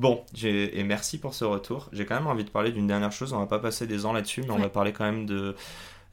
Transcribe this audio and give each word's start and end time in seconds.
Bon, 0.00 0.24
et 0.42 0.82
merci 0.82 1.18
pour 1.18 1.34
ce 1.34 1.44
retour. 1.44 1.90
J'ai 1.92 2.06
quand 2.06 2.14
même 2.14 2.26
envie 2.26 2.44
de 2.44 2.48
parler 2.48 2.72
d'une 2.72 2.86
dernière 2.86 3.12
chose. 3.12 3.34
On 3.34 3.38
va 3.38 3.46
pas 3.46 3.58
passer 3.58 3.86
des 3.86 4.06
ans 4.06 4.14
là-dessus, 4.14 4.40
mais 4.40 4.50
on 4.50 4.58
va 4.58 4.70
parler 4.70 4.94
quand 4.94 5.04
même 5.04 5.26
de, 5.26 5.54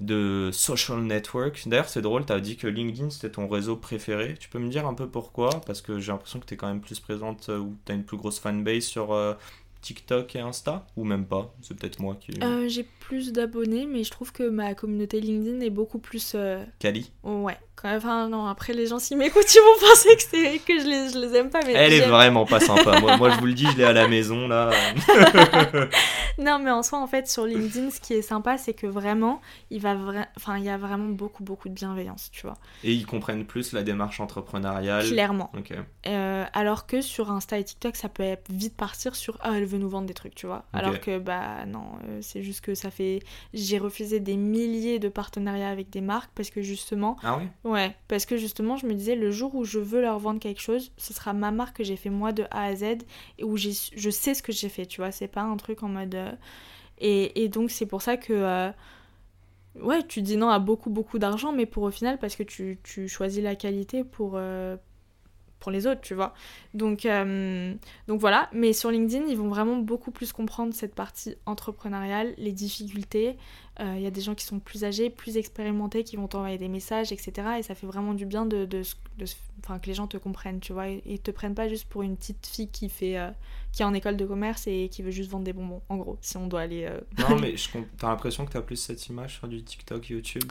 de 0.01 0.49
social 0.51 0.99
network. 0.99 1.63
D'ailleurs, 1.67 1.87
c'est 1.87 2.01
drôle, 2.01 2.25
tu 2.25 2.33
as 2.33 2.41
dit 2.41 2.57
que 2.57 2.67
LinkedIn 2.67 3.09
c'était 3.11 3.31
ton 3.31 3.47
réseau 3.47 3.77
préféré. 3.77 4.35
Tu 4.41 4.49
peux 4.49 4.59
me 4.59 4.67
dire 4.67 4.85
un 4.85 4.93
peu 4.93 5.07
pourquoi? 5.07 5.61
Parce 5.65 5.81
que 5.81 5.99
j'ai 5.99 6.11
l'impression 6.11 6.41
que 6.41 6.45
tu 6.45 6.55
es 6.55 6.57
quand 6.57 6.67
même 6.67 6.81
plus 6.81 6.99
présente 6.99 7.47
euh, 7.47 7.59
ou 7.59 7.77
tu 7.85 7.93
as 7.93 7.95
une 7.95 8.03
plus 8.03 8.17
grosse 8.17 8.39
fanbase 8.39 8.83
sur 8.83 9.13
euh, 9.13 9.35
TikTok 9.81 10.35
et 10.35 10.39
Insta 10.39 10.85
Ou 10.95 11.03
même 11.03 11.25
pas 11.25 11.53
C'est 11.61 11.77
peut-être 11.77 11.99
moi 11.99 12.17
qui. 12.19 12.31
Euh, 12.43 12.67
j'ai 12.67 12.83
plus 12.83 13.31
d'abonnés, 13.31 13.85
mais 13.85 14.03
je 14.03 14.11
trouve 14.11 14.31
que 14.31 14.47
ma 14.49 14.73
communauté 14.73 15.19
LinkedIn 15.19 15.61
est 15.61 15.69
beaucoup 15.69 15.99
plus. 15.99 16.35
Cali 16.79 17.11
Ouais. 17.23 17.57
Enfin, 17.83 18.27
non, 18.27 18.47
après, 18.47 18.73
les 18.73 18.87
gens, 18.87 18.97
s'ils 18.97 19.17
m'écoutent, 19.17 19.53
ils 19.53 19.59
vont 19.59 19.87
penser 19.87 20.15
que, 20.15 20.23
c'est, 20.23 20.59
que 20.59 20.79
je, 20.79 20.87
les, 20.87 21.09
je 21.13 21.19
les 21.19 21.37
aime 21.37 21.49
pas. 21.49 21.59
Mais 21.65 21.73
Elle 21.73 21.93
est 21.93 22.07
vraiment 22.07 22.45
pas 22.45 22.59
sympa. 22.59 22.99
moi, 22.99 23.17
moi, 23.17 23.29
je 23.29 23.39
vous 23.39 23.45
le 23.45 23.53
dis, 23.53 23.67
je 23.71 23.77
l'ai 23.77 23.83
à 23.83 23.93
la 23.93 24.07
maison, 24.07 24.47
là. 24.47 24.71
non, 26.37 26.59
mais 26.59 26.71
en 26.71 26.83
soi, 26.83 26.99
en 26.99 27.07
fait, 27.07 27.27
sur 27.27 27.45
LinkedIn, 27.45 27.89
ce 27.89 27.99
qui 27.99 28.13
est 28.13 28.21
sympa, 28.21 28.57
c'est 28.57 28.73
que 28.73 28.87
vraiment, 28.87 29.41
il, 29.71 29.81
va 29.81 29.97
enfin, 30.35 30.57
il 30.57 30.63
y 30.63 30.69
a 30.69 30.77
vraiment 30.77 31.09
beaucoup, 31.09 31.43
beaucoup 31.43 31.69
de 31.69 31.73
bienveillance, 31.73 32.29
tu 32.31 32.43
vois. 32.43 32.57
Et 32.83 32.93
ils 32.93 33.05
comprennent 33.05 33.45
plus 33.45 33.73
la 33.73 33.83
démarche 33.83 34.19
entrepreneuriale. 34.19 35.05
Clairement. 35.07 35.51
Euh, 36.07 36.45
alors 36.53 36.85
que 36.85 37.01
sur 37.01 37.31
Insta 37.31 37.57
et 37.57 37.63
TikTok, 37.63 37.95
ça 37.95 38.09
peut 38.09 38.35
vite 38.49 38.75
partir 38.75 39.15
sur 39.15 39.37
Ah, 39.41 39.53
elle 39.55 39.65
veut 39.65 39.77
nous 39.77 39.89
vendre 39.89 40.07
des 40.07 40.13
trucs, 40.13 40.35
tu 40.35 40.45
vois. 40.45 40.65
Alors 40.73 40.99
que, 40.99 41.17
bah, 41.17 41.65
non, 41.65 41.85
euh, 42.07 42.19
c'est 42.21 42.43
juste 42.43 42.61
que 42.61 42.75
ça 42.75 42.91
fait. 42.91 43.19
J'ai 43.53 43.77
refusé 43.77 44.19
des 44.19 44.37
milliers 44.37 44.99
de 44.99 45.09
partenariats 45.09 45.69
avec 45.69 45.89
des 45.89 46.01
marques 46.01 46.31
parce 46.35 46.49
que 46.49 46.61
justement. 46.61 47.17
Ah 47.23 47.37
oui 47.37 47.47
Ouais, 47.63 47.95
parce 48.07 48.25
que 48.25 48.37
justement, 48.37 48.77
je 48.77 48.85
me 48.85 48.93
disais, 48.93 49.15
le 49.15 49.31
jour 49.31 49.55
où 49.55 49.65
je 49.65 49.79
veux 49.79 50.01
leur 50.01 50.19
vendre 50.19 50.39
quelque 50.39 50.61
chose, 50.61 50.91
ce 50.97 51.13
sera 51.13 51.33
ma 51.33 51.51
marque 51.51 51.77
que 51.77 51.83
j'ai 51.83 51.95
fait 51.95 52.09
moi 52.09 52.31
de 52.31 52.45
A 52.51 52.63
à 52.63 52.75
Z 52.75 52.83
et 53.37 53.43
où 53.43 53.57
je 53.57 53.69
sais 54.09 54.33
ce 54.33 54.43
que 54.43 54.51
j'ai 54.51 54.69
fait, 54.69 54.85
tu 54.85 55.01
vois. 55.01 55.11
C'est 55.11 55.27
pas 55.27 55.41
un 55.41 55.57
truc 55.57 55.83
en 55.83 55.89
mode. 55.89 56.15
Euh, 56.27 57.27
et, 57.35 57.49
donc, 57.49 57.71
c'est 57.71 57.85
pour 57.85 58.01
ça 58.01 58.17
que. 58.17 58.33
Euh, 58.33 58.71
ouais, 59.81 60.03
tu 60.07 60.21
dis 60.21 60.37
non 60.37 60.49
à 60.49 60.59
beaucoup, 60.59 60.89
beaucoup 60.89 61.19
d'argent, 61.19 61.51
mais 61.51 61.65
pour 61.65 61.83
au 61.83 61.91
final, 61.91 62.17
parce 62.19 62.35
que 62.35 62.43
tu, 62.43 62.79
tu 62.83 63.07
choisis 63.07 63.43
la 63.43 63.55
qualité 63.55 64.03
pour, 64.03 64.33
euh, 64.35 64.75
les 65.69 65.85
autres, 65.85 66.01
tu 66.01 66.13
vois. 66.13 66.33
Donc, 66.73 67.05
donc 68.07 68.19
voilà, 68.21 68.49
mais 68.53 68.71
sur 68.71 68.89
LinkedIn, 68.89 69.25
ils 69.27 69.35
vont 69.37 69.49
vraiment 69.49 69.75
beaucoup 69.75 70.11
plus 70.11 70.31
comprendre 70.31 70.73
cette 70.73 70.95
partie 70.95 71.35
entrepreneuriale, 71.45 72.33
les 72.37 72.53
difficultés, 72.53 73.37
il 73.79 73.85
euh, 73.85 73.99
y 73.99 74.07
a 74.07 74.11
des 74.11 74.21
gens 74.21 74.33
qui 74.33 74.43
sont 74.43 74.59
plus 74.59 74.83
âgés, 74.83 75.09
plus 75.09 75.37
expérimentés, 75.37 76.03
qui 76.03 76.15
vont 76.15 76.27
t'envoyer 76.27 76.57
des 76.57 76.67
messages, 76.67 77.11
etc. 77.11 77.31
Et 77.59 77.63
ça 77.63 77.75
fait 77.75 77.85
vraiment 77.85 78.15
du 78.15 78.25
bien 78.25 78.47
de, 78.47 78.65
de, 78.65 78.81
que 78.81 79.85
les 79.85 79.93
gens 79.93 80.07
te 80.07 80.17
comprennent, 80.17 80.59
tu 80.59 80.73
vois, 80.73 80.87
et, 80.87 81.19
te 81.19 81.29
prennent 81.29 81.53
pas 81.53 81.69
juste 81.69 81.85
pour 81.85 82.01
une 82.01 82.17
petite 82.17 82.47
fille 82.47 82.69
qui 82.69 82.89
fait, 82.89 83.19
euh, 83.19 83.29
qui 83.71 83.83
est 83.83 83.85
en 83.85 83.93
école 83.93 84.17
de 84.17 84.25
commerce 84.25 84.65
et 84.65 84.89
qui 84.89 85.03
veut 85.03 85.11
juste 85.11 85.29
vendre 85.29 85.43
des 85.43 85.53
bonbons. 85.53 85.83
En 85.89 85.97
gros, 85.97 86.17
si 86.21 86.37
on 86.37 86.47
doit 86.47 86.61
aller. 86.61 86.85
Euh, 86.85 86.99
non, 87.19 87.37
mais 87.41 87.53
t'as 87.99 88.09
l'impression 88.09 88.45
que 88.45 88.51
t'as 88.51 88.61
plus 88.61 88.77
cette 88.77 89.05
image 89.07 89.37
sur 89.37 89.47
du 89.47 89.61
TikTok, 89.63 90.09
YouTube? 90.09 90.43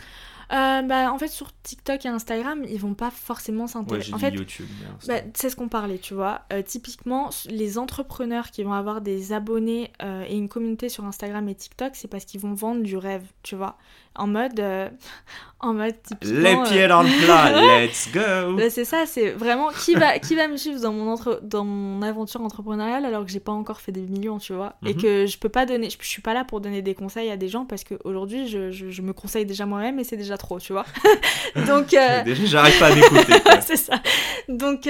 bah, 0.49 1.13
en 1.13 1.19
fait, 1.19 1.27
sur 1.27 1.51
TikTok 1.63 2.07
et 2.07 2.09
Instagram, 2.09 2.65
ils 2.69 2.79
vont 2.79 2.95
pas 2.95 3.11
forcément 3.11 3.67
s'intéresser. 3.67 4.15
en 4.15 4.19
fait, 4.19 4.31
YouTube. 4.31 4.69
Bah, 5.09 5.15
c'est 5.35 5.51
ce 5.51 5.57
qu'on 5.57 5.69
parlait, 5.69 5.99
tu 5.99 6.15
vois. 6.15 6.43
typiquement, 6.65 7.31
les 7.49 7.79
entrepreneurs 7.79 8.53
qui 8.53 8.63
vont 8.63 8.73
avoir 8.73 9.01
des 9.01 9.33
abonnés 9.33 9.91
et 10.01 10.37
une 10.37 10.49
communauté 10.49 10.89
sur 10.89 11.05
Instagram 11.05 11.49
et 11.49 11.57
TikTok, 11.57 11.97
c'est 11.97 12.07
parce 12.07 12.25
qu'ils 12.25 12.41
vont 12.41 12.55
vendre 12.55 12.85
du 12.85 12.97
rêve 12.97 13.16
tu 13.43 13.57
vois. 13.57 13.77
En 14.19 14.27
mode, 14.27 14.59
euh, 14.61 14.89
en 15.61 15.75
mode 15.75 15.95
typiquement... 16.03 16.41
Les 16.41 16.69
pieds 16.69 16.85
euh, 16.85 16.89
dans 16.89 17.03
le 17.03 17.25
plat, 17.25 17.81
let's 17.85 18.09
go 18.13 18.57
bah, 18.57 18.71
C'est 18.71 18.85
ça, 18.85 19.05
c'est 19.07 19.31
vraiment 19.31 19.69
qui 19.69 19.95
va, 19.95 20.19
qui 20.19 20.35
va 20.35 20.49
me 20.49 20.57
suivre 20.57 20.81
dans 20.81 20.93
mon, 20.93 21.13
entre... 21.13 21.41
dans 21.43 21.65
mon 21.65 22.03
aventure 22.03 22.41
entrepreneuriale 22.41 23.05
alors 23.05 23.25
que 23.25 23.31
j'ai 23.31 23.41
pas 23.41 23.53
encore 23.53 23.81
fait 23.81 23.93
des 23.93 24.03
millions, 24.03 24.39
tu 24.39 24.55
vois? 24.55 24.75
Et 24.85 24.95
mhm. 24.95 25.03
que 25.03 25.27
je 25.27 25.39
peux 25.39 25.49
pas 25.49 25.67
donner, 25.67 25.91
je, 25.91 25.97
suis 26.07 26.23
pas 26.23 26.35
là 26.35 26.45
pour 26.45 26.61
donner 26.61 26.83
des 26.83 26.95
conseils 26.95 27.31
à 27.31 27.37
des 27.37 27.49
gens 27.49 27.65
parce 27.65 27.85
qu'aujourd'hui, 27.85 28.49
je, 28.49 28.71
je, 28.71 28.91
je, 28.91 29.03
me 29.03 29.13
conseille 29.13 29.47
déjà 29.47 29.67
moi-même 29.67 29.99
et 29.99 30.05
c'est 30.05 30.17
déjà 30.17 30.39
trop, 30.39 30.59
tu 30.59 30.73
vois? 30.73 30.87
donc... 31.67 31.93
Euh, 31.93 32.23
déjà, 32.25 32.45
j'arrive 32.47 32.79
pas 32.79 32.87
à 32.87 32.95
m'écouter. 32.95 33.35
c'est 33.61 33.77
ça. 33.77 34.01
Donc, 34.49 34.89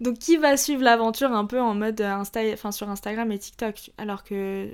donc 0.00 0.18
qui 0.18 0.36
va 0.36 0.56
suivre 0.56 0.82
l'aventure 0.82 1.32
un 1.32 1.44
peu 1.44 1.60
en 1.60 1.74
mode 1.74 2.00
Insta... 2.00 2.40
enfin, 2.52 2.72
sur 2.72 2.88
Instagram 2.88 3.30
et 3.32 3.38
TikTok 3.38 3.90
alors 3.98 4.24
que 4.24 4.68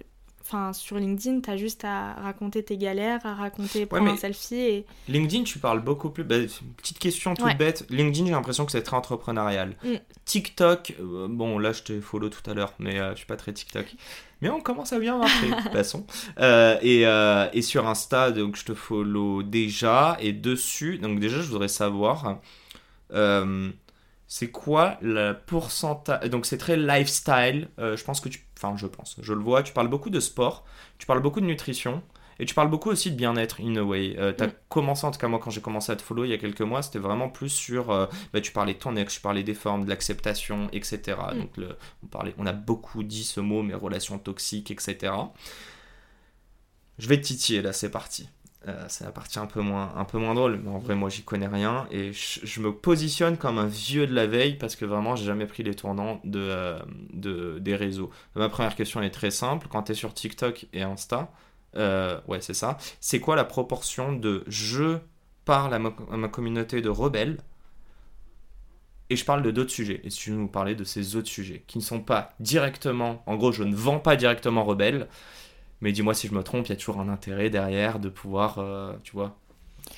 Enfin, 0.51 0.73
sur 0.73 0.97
LinkedIn, 0.97 1.43
tu 1.43 1.51
as 1.51 1.59
juste 1.59 1.85
à 1.85 2.15
raconter 2.15 2.63
tes 2.63 2.79
galères, 2.79 3.21
à 3.27 3.35
raconter, 3.35 3.85
prendre 3.85 4.11
un 4.11 4.17
selfie. 4.17 4.55
Et... 4.55 4.87
LinkedIn, 5.07 5.45
tu 5.45 5.59
parles 5.59 5.81
beaucoup 5.81 6.09
plus. 6.09 6.25
Bah, 6.25 6.37
petite 6.79 6.99
question 6.99 7.35
toute 7.35 7.59
bête. 7.59 7.85
LinkedIn, 7.91 8.25
j'ai 8.25 8.33
l'impression 8.33 8.65
que 8.65 8.73
c'est 8.73 8.81
très 8.81 8.97
entrepreneurial. 8.97 9.77
Mm. 9.85 9.97
TikTok, 10.25 10.95
euh, 11.01 11.27
bon, 11.29 11.59
là, 11.59 11.73
je 11.73 11.83
t'ai 11.83 12.01
follow 12.01 12.31
tout 12.31 12.51
à 12.51 12.55
l'heure, 12.55 12.73
mais 12.79 12.99
euh, 12.99 13.11
je 13.11 13.17
suis 13.17 13.27
pas 13.27 13.37
très 13.37 13.53
TikTok. 13.53 13.95
Mais 14.41 14.49
on 14.49 14.61
commence 14.61 14.95
à 14.95 14.99
bien 14.99 15.19
marcher, 15.19 15.51
passons. 15.73 16.07
Euh, 16.39 16.79
et, 16.81 17.03
et, 17.53 17.61
sur 17.61 17.87
Insta, 17.87 18.31
donc 18.31 18.57
je 18.57 18.65
te 18.65 18.73
follow 18.73 19.43
déjà. 19.43 20.17
Et 20.19 20.33
dessus, 20.33 20.97
donc 20.97 21.21
déjà, 21.21 21.43
je 21.43 21.49
voudrais 21.51 21.69
savoir 21.69 22.39
c'est 24.28 24.50
quoi 24.50 24.99
le 25.00 25.33
pourcentage? 25.47 26.28
Donc 26.28 26.44
c'est 26.44 26.59
très 26.59 26.77
lifestyle. 26.77 27.69
Euh, 27.78 27.97
je 27.97 28.05
pense 28.05 28.21
que 28.21 28.28
tu. 28.28 28.47
Enfin, 28.56 28.77
je 28.77 28.87
pense. 28.87 29.16
Je 29.21 29.33
le 29.33 29.41
vois. 29.41 29.62
Tu 29.62 29.72
parles 29.72 29.89
beaucoup 29.89 30.11
de 30.11 30.21
sport. 30.21 30.65
Tu 30.99 31.06
parles 31.06 31.22
beaucoup 31.22 31.41
de 31.41 31.47
nutrition. 31.47 32.03
Et 32.41 32.44
tu 32.44 32.55
parles 32.55 32.71
beaucoup 32.71 32.91
aussi 32.91 33.11
de 33.11 33.17
bien-être, 33.17 33.61
in 33.61 33.75
a 33.77 33.83
way. 33.83 34.15
Euh, 34.17 34.33
tu 34.33 34.44
as 34.44 34.47
mm. 34.47 34.53
commencé, 34.69 35.05
en 35.05 35.11
tout 35.11 35.19
cas, 35.19 35.27
moi, 35.27 35.41
quand 35.43 35.50
j'ai 35.50 35.61
commencé 35.61 35.91
à 35.91 35.97
te 35.97 36.03
follow 36.03 36.25
il 36.25 36.31
y 36.31 36.33
a 36.33 36.38
quelques 36.38 36.61
mois, 36.61 36.83
c'était 36.83 37.00
vraiment 37.00 37.28
plus 37.28 37.49
sur. 37.49 37.91
Euh, 37.91 38.06
bah, 38.33 38.41
tu 38.41 38.53
parlais 38.53 38.75
de 38.75 38.78
ton 38.78 38.94
ex, 38.94 39.15
tu 39.15 39.21
parlais 39.21 39.43
des 39.43 39.55
formes, 39.55 39.84
de 39.84 39.88
l'acceptation, 39.88 40.69
etc. 40.72 41.17
Mm. 41.34 41.38
Donc, 41.38 41.56
le, 41.56 41.77
on, 42.05 42.06
parlait, 42.06 42.34
on 42.38 42.47
a 42.47 42.53
beaucoup 42.53 43.03
dit 43.03 43.25
ce 43.25 43.41
mot, 43.41 43.62
mais 43.62 43.75
relations 43.75 44.19
toxiques, 44.19 44.71
etc. 44.71 45.12
Je 46.99 47.09
vais 47.09 47.17
te 47.17 47.27
titiller 47.27 47.62
là, 47.62 47.72
c'est 47.72 47.91
parti. 47.91 48.28
Euh, 48.67 48.85
c'est 48.89 49.05
la 49.05 49.13
partie 49.13 49.39
un 49.39 49.47
peu 49.47 49.61
moins, 49.61 49.93
un 49.97 50.05
peu 50.05 50.19
moins 50.19 50.35
drôle, 50.35 50.61
mais 50.63 50.71
en 50.71 50.79
vrai, 50.79 50.97
moi, 50.97 51.09
j'y 51.09 51.23
connais 51.23 51.47
rien. 51.47 51.87
Et 51.93 52.13
je, 52.13 52.61
me 52.61 52.73
positionne 52.73 53.37
comme 53.37 53.57
un 53.59 53.67
vieux 53.67 54.07
de 54.07 54.15
la 54.15 54.27
veille 54.27 54.57
parce 54.57 54.75
que 54.75 54.85
vraiment, 54.85 55.15
j'ai 55.15 55.27
jamais 55.27 55.47
pris 55.47 55.63
les 55.63 55.75
tournants 55.75 56.21
de, 56.25 56.41
euh, 56.41 56.79
de, 57.13 57.59
des 57.61 57.77
réseaux. 57.77 58.11
Ma 58.35 58.49
première 58.49 58.75
question 58.75 59.01
est 59.01 59.11
très 59.11 59.31
simple. 59.31 59.69
Quand 59.71 59.85
tu 59.85 59.93
es 59.93 59.95
sur 59.95 60.13
TikTok 60.13 60.67
et 60.73 60.83
Insta, 60.83 61.31
euh, 61.77 62.21
ouais, 62.27 62.41
c'est 62.41 62.55
ça. 62.55 62.79
C'est 63.01 63.21
quoi 63.21 63.37
la 63.37 63.45
proportion 63.45 64.13
de 64.13 64.43
je 64.49 64.99
parle 65.45 65.73
à 65.73 65.79
ma, 65.79 66.29
communauté 66.29 66.83
de 66.83 66.89
rebelles 66.89 67.39
et 69.11 69.17
je 69.17 69.25
parle 69.25 69.43
de 69.43 69.53
d'autres 69.53 69.71
sujets? 69.71 70.01
Et 70.03 70.11
si 70.11 70.19
tu 70.19 70.31
veux 70.31 70.37
nous 70.37 70.49
parler 70.49 70.75
de 70.75 70.85
ces 70.85 71.15
autres 71.15 71.29
sujets 71.29 71.63
qui 71.69 71.79
ne 71.79 71.83
sont 71.83 72.01
pas 72.01 72.35
directement, 72.41 73.23
en 73.27 73.37
gros, 73.37 73.53
je 73.53 73.63
ne 73.63 73.75
vends 73.75 74.01
pas 74.01 74.17
directement 74.17 74.65
rebelle, 74.65 75.09
mais 75.81 75.93
dis-moi 75.93 76.15
si 76.15 76.28
je 76.28 76.34
me 76.34 76.43
trompe, 76.43 76.66
il 76.66 76.71
y 76.71 76.72
a 76.72 76.77
toujours 76.77 77.00
un 77.00 77.09
intérêt 77.09 77.50
derrière 77.50 77.99
de 77.99 78.09
pouvoir, 78.09 78.59
euh, 78.59 78.93
tu 79.05 79.12
vois, 79.12 79.37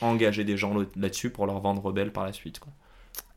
engager 0.01 0.45
des 0.45 0.57
gens 0.57 0.75
là-dessus 0.97 1.31
pour 1.31 1.47
leur 1.47 1.61
vendre 1.61 1.83
rebelle 1.83 2.13
par 2.13 2.25
la 2.25 2.33
suite. 2.33 2.59
Quoi. 2.59 2.73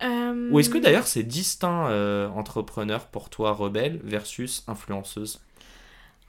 Euh, 0.03 0.49
Ou 0.51 0.59
est-ce 0.59 0.69
que 0.69 0.77
d'ailleurs 0.77 1.07
c'est 1.07 1.23
distinct 1.23 1.88
euh, 1.88 2.27
entrepreneur 2.29 3.07
pour 3.07 3.29
toi 3.29 3.53
rebelle 3.53 4.00
versus 4.03 4.63
influenceuse? 4.68 5.41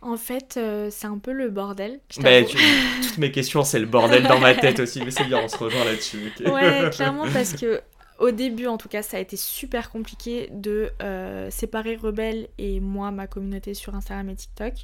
En 0.00 0.18
fait, 0.18 0.60
c'est 0.90 1.06
un 1.06 1.16
peu 1.16 1.32
le 1.32 1.48
bordel. 1.48 1.98
Bah, 2.20 2.42
toutes 2.44 3.16
mes 3.16 3.32
questions, 3.32 3.64
c'est 3.64 3.78
le 3.78 3.86
bordel 3.86 4.24
dans 4.24 4.38
ma 4.38 4.54
tête 4.54 4.78
aussi, 4.80 5.00
mais 5.02 5.10
c'est 5.10 5.24
bien, 5.24 5.40
on 5.42 5.48
se 5.48 5.56
rejoint 5.56 5.82
là-dessus. 5.82 6.30
Ouais, 6.44 6.90
clairement, 6.92 7.24
parce 7.32 7.54
que 7.54 7.80
au 8.18 8.30
début, 8.30 8.66
en 8.66 8.76
tout 8.76 8.88
cas, 8.88 9.02
ça 9.02 9.16
a 9.16 9.20
été 9.20 9.36
super 9.36 9.90
compliqué 9.90 10.48
de 10.52 10.90
euh, 11.02 11.50
séparer 11.50 11.96
Rebelle 11.96 12.48
et 12.58 12.80
moi, 12.80 13.10
ma 13.10 13.26
communauté 13.26 13.74
sur 13.74 13.94
Instagram 13.94 14.28
et 14.30 14.36
TikTok. 14.36 14.74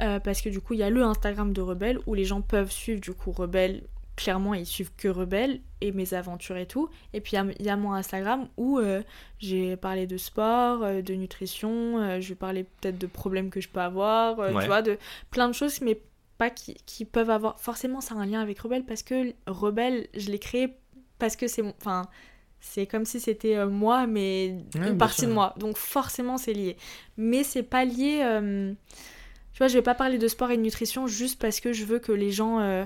Euh, 0.00 0.20
parce 0.20 0.40
que 0.40 0.48
du 0.48 0.60
coup, 0.60 0.74
il 0.74 0.80
y 0.80 0.82
a 0.82 0.90
le 0.90 1.02
Instagram 1.02 1.52
de 1.52 1.60
Rebelle 1.60 1.98
où 2.06 2.14
les 2.14 2.24
gens 2.24 2.42
peuvent 2.42 2.70
suivre 2.70 3.00
du 3.00 3.12
coup 3.12 3.32
Rebelle. 3.32 3.82
Clairement, 4.16 4.54
ils 4.54 4.66
suivent 4.66 4.92
que 4.96 5.08
Rebelle 5.08 5.60
et 5.80 5.92
mes 5.92 6.14
aventures 6.14 6.58
et 6.58 6.66
tout. 6.66 6.90
Et 7.12 7.20
puis, 7.20 7.36
il 7.58 7.66
y, 7.66 7.70
a 7.70 7.76
mon 7.76 7.92
Instagram 7.94 8.48
où 8.56 8.78
euh, 8.78 9.02
j'ai 9.38 9.76
parlé 9.76 10.06
de 10.06 10.16
sport, 10.16 10.80
de 10.80 11.14
nutrition, 11.14 12.20
je 12.20 12.28
vais 12.28 12.34
parler 12.34 12.64
peut-être 12.64 12.98
de 12.98 13.06
problèmes 13.06 13.50
que 13.50 13.60
je 13.60 13.68
peux 13.68 13.80
avoir, 13.80 14.36
tu 14.60 14.66
vois, 14.66 14.82
de 14.82 14.98
plein 15.30 15.48
de 15.48 15.54
choses, 15.54 15.80
mais 15.80 16.00
pas 16.38 16.50
qui, 16.50 16.74
qui 16.86 17.04
peuvent 17.04 17.30
avoir. 17.30 17.58
Forcément, 17.58 18.00
ça 18.00 18.14
a 18.14 18.18
un 18.18 18.26
lien 18.26 18.40
avec 18.40 18.60
Rebelle 18.60 18.84
parce 18.84 19.02
que 19.02 19.32
Rebelle, 19.46 20.06
je 20.14 20.30
l'ai 20.30 20.38
créé 20.38 20.76
parce 21.18 21.34
que 21.34 21.48
c'est 21.48 21.62
mon. 21.62 21.74
Enfin 21.80 22.08
C'est 22.60 22.86
comme 22.86 23.04
si 23.04 23.20
c'était 23.20 23.56
euh, 23.56 23.68
moi, 23.68 24.06
mais 24.06 24.54
Ouais, 24.74 24.88
une 24.90 24.98
partie 24.98 25.20
sûr. 25.20 25.28
de 25.28 25.32
moi. 25.34 25.54
Donc 25.58 25.76
forcément, 25.76 26.36
c'est 26.38 26.52
lié. 26.52 26.76
Mais 27.16 27.42
c'est 27.42 27.62
pas 27.62 27.84
lié. 27.84 28.20
euh, 28.22 28.72
Tu 29.52 29.58
vois, 29.58 29.68
je 29.68 29.74
vais 29.74 29.82
pas 29.82 29.94
parler 29.94 30.18
de 30.18 30.28
sport 30.28 30.50
et 30.50 30.56
de 30.56 30.62
nutrition 30.62 31.06
juste 31.06 31.40
parce 31.40 31.60
que 31.60 31.72
je 31.72 31.84
veux 31.84 31.98
que 31.98 32.12
les 32.12 32.30
gens. 32.30 32.60
euh, 32.60 32.84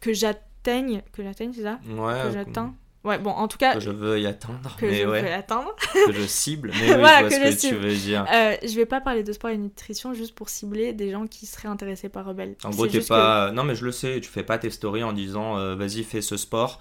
que 0.00 0.12
j'atteigne. 0.12 1.02
Que 1.12 1.22
j'atteigne, 1.22 1.52
c'est 1.54 1.62
ça? 1.62 1.78
Ouais. 1.88 2.22
Que 2.24 2.32
j'atteins. 2.32 2.74
Ouais, 3.04 3.18
bon, 3.18 3.30
en 3.30 3.46
tout 3.46 3.56
cas, 3.56 3.74
Que 3.74 3.78
je 3.80 3.90
veux 3.90 4.18
y 4.18 4.26
atteindre. 4.26 4.74
que 4.76 4.84
mais 4.86 5.02
je 5.02 5.06
ouais. 5.06 5.22
veux 5.22 5.32
atteindre. 5.32 5.76
que 6.06 6.12
je 6.12 6.26
cible. 6.26 6.72
Mais 6.80 6.90
oui, 6.94 6.98
Voilà, 6.98 7.18
je 7.18 7.20
vois 7.20 7.28
que 7.28 7.34
ce 7.34 7.40
je 7.40 7.44
que 7.44 7.60
tu 7.60 7.66
cible. 7.68 7.78
veux 7.86 7.94
dire. 7.94 8.26
Euh, 8.34 8.56
je 8.64 8.74
vais 8.74 8.84
pas 8.86 9.00
parler 9.00 9.22
de 9.22 9.32
sport 9.32 9.50
et 9.50 9.56
de 9.56 9.62
nutrition 9.62 10.12
juste 10.12 10.34
pour 10.34 10.48
cibler 10.48 10.92
des 10.92 11.12
gens 11.12 11.28
qui 11.28 11.46
seraient 11.46 11.68
intéressés 11.68 12.08
par 12.08 12.26
Rebelle. 12.26 12.56
En 12.64 12.70
gros, 12.70 12.88
t'es 12.88 13.00
pas. 13.00 13.52
Non, 13.52 13.62
mais 13.62 13.76
je 13.76 13.84
le 13.84 13.92
sais, 13.92 14.20
tu 14.20 14.28
fais 14.28 14.42
pas 14.42 14.58
tes 14.58 14.70
stories 14.70 15.04
en 15.04 15.12
disant 15.12 15.56
euh, 15.56 15.76
vas-y, 15.76 16.02
fais 16.02 16.20
ce 16.20 16.36
sport 16.36 16.80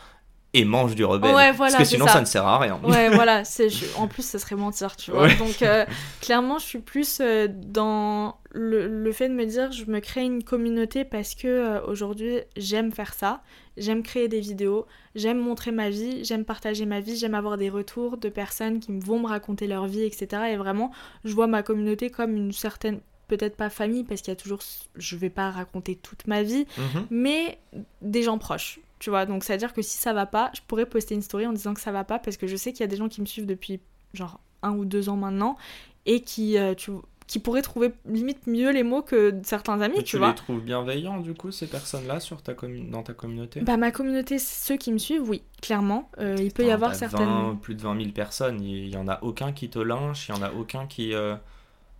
et 0.57 0.65
mange 0.65 0.95
du 0.95 1.05
rebelle. 1.05 1.33
Ouais, 1.35 1.51
voilà, 1.51 1.77
Parce 1.77 1.83
que 1.89 1.95
sinon, 1.95 2.05
ça. 2.07 2.13
ça. 2.13 2.21
ne 2.21 2.25
sert 2.25 2.45
à 2.45 2.57
rien. 2.59 2.79
Ouais, 2.83 3.09
voilà. 3.09 3.43
je- 3.57 3.97
En 3.97 4.07
plus, 4.07 4.23
ça 4.25 4.39
serait 4.39 4.55
mentir, 4.55 4.95
tu 4.95 5.11
vois. 5.11 5.23
Ouais. 5.23 5.35
Donc, 5.35 5.61
euh, 5.61 5.85
clairement, 6.21 6.57
je 6.59 6.65
suis 6.65 6.79
plus 6.79 7.19
euh, 7.21 7.47
dans 7.49 8.37
le, 8.51 8.87
le 8.87 9.11
fait 9.11 9.27
de 9.29 9.33
me 9.33 9.45
dire 9.45 9.71
je 9.71 9.85
me 9.85 9.99
crée 9.99 10.23
une 10.23 10.43
communauté 10.43 11.03
parce 11.05 11.35
que 11.35 11.47
euh, 11.47 11.81
aujourd'hui, 11.85 12.39
j'aime 12.55 12.91
faire 12.91 13.13
ça. 13.13 13.41
J'aime 13.77 14.03
créer 14.03 14.27
des 14.29 14.39
vidéos. 14.39 14.85
J'aime 15.15 15.37
montrer 15.39 15.71
ma 15.71 15.89
vie. 15.89 16.23
J'aime 16.23 16.45
partager 16.45 16.85
ma 16.85 17.01
vie. 17.01 17.17
J'aime 17.17 17.35
avoir 17.35 17.57
des 17.57 17.69
retours 17.69 18.17
de 18.17 18.29
personnes 18.29 18.79
qui 18.79 18.97
vont 18.99 19.19
me 19.19 19.27
raconter 19.27 19.67
leur 19.67 19.85
vie, 19.87 20.03
etc. 20.03 20.43
Et 20.51 20.55
vraiment, 20.55 20.91
je 21.25 21.33
vois 21.33 21.47
ma 21.47 21.61
communauté 21.61 22.09
comme 22.09 22.35
une 22.37 22.51
certaine. 22.53 22.99
Peut-être 23.27 23.57
pas 23.57 23.71
famille, 23.71 24.03
parce 24.03 24.21
qu'il 24.21 24.31
y 24.31 24.33
a 24.33 24.35
toujours. 24.35 24.59
Je 24.95 25.15
vais 25.15 25.31
pas 25.31 25.49
raconter 25.49 25.95
toute 25.95 26.27
ma 26.27 26.43
vie, 26.43 26.67
Mhm. 26.77 27.07
mais 27.09 27.57
des 28.01 28.21
gens 28.21 28.37
proches. 28.37 28.79
Tu 28.99 29.09
vois, 29.09 29.25
donc 29.25 29.43
c'est 29.43 29.53
à 29.53 29.57
dire 29.57 29.73
que 29.73 29.81
si 29.81 29.97
ça 29.97 30.13
va 30.13 30.25
pas, 30.25 30.51
je 30.55 30.61
pourrais 30.65 30.85
poster 30.85 31.15
une 31.15 31.21
story 31.21 31.45
en 31.45 31.53
disant 31.53 31.73
que 31.73 31.81
ça 31.81 31.91
va 31.91 32.03
pas 32.03 32.19
parce 32.19 32.37
que 32.37 32.47
je 32.47 32.55
sais 32.55 32.71
qu'il 32.71 32.81
y 32.81 32.83
a 32.83 32.87
des 32.87 32.95
gens 32.95 33.09
qui 33.09 33.21
me 33.21 33.25
suivent 33.25 33.45
depuis 33.45 33.79
genre 34.13 34.39
un 34.63 34.71
ou 34.71 34.85
deux 34.85 35.09
ans 35.09 35.17
maintenant 35.17 35.57
et 36.05 36.21
qui, 36.21 36.57
euh, 36.57 36.73
tu, 36.75 36.91
qui 37.27 37.39
pourraient 37.39 37.61
trouver 37.61 37.91
limite 38.05 38.47
mieux 38.47 38.71
les 38.71 38.83
mots 38.83 39.01
que 39.01 39.33
certains 39.43 39.81
amis, 39.81 39.97
tu, 39.97 40.03
tu 40.03 40.17
vois. 40.17 40.29
les 40.29 40.35
trouves 40.35 40.61
bienveillants, 40.61 41.19
du 41.19 41.33
coup, 41.33 41.51
ces 41.51 41.67
personnes-là, 41.67 42.19
sur 42.19 42.41
ta 42.41 42.53
dans 42.53 43.03
ta 43.03 43.13
communauté? 43.13 43.61
Bah, 43.61 43.77
ma 43.77 43.91
communauté, 43.91 44.37
ceux 44.39 44.77
qui 44.77 44.91
me 44.93 44.97
suivent, 44.97 45.27
oui, 45.27 45.41
clairement. 45.61 46.09
Euh, 46.19 46.35
il 46.39 46.53
peut 46.53 46.65
y 46.65 46.71
avoir 46.71 46.95
certaines. 46.95 47.25
20 47.25 47.59
plus 47.61 47.75
de 47.75 47.81
20 47.81 47.97
000 47.97 48.11
personnes, 48.11 48.61
il 48.61 48.89
y 48.89 48.97
en 48.97 49.07
a 49.07 49.19
aucun 49.23 49.51
qui 49.51 49.69
te 49.69 49.79
lynche, 49.79 50.29
il 50.29 50.35
y 50.35 50.37
en 50.37 50.41
a 50.41 50.51
aucun 50.51 50.85
qui. 50.87 51.13
euh, 51.13 51.35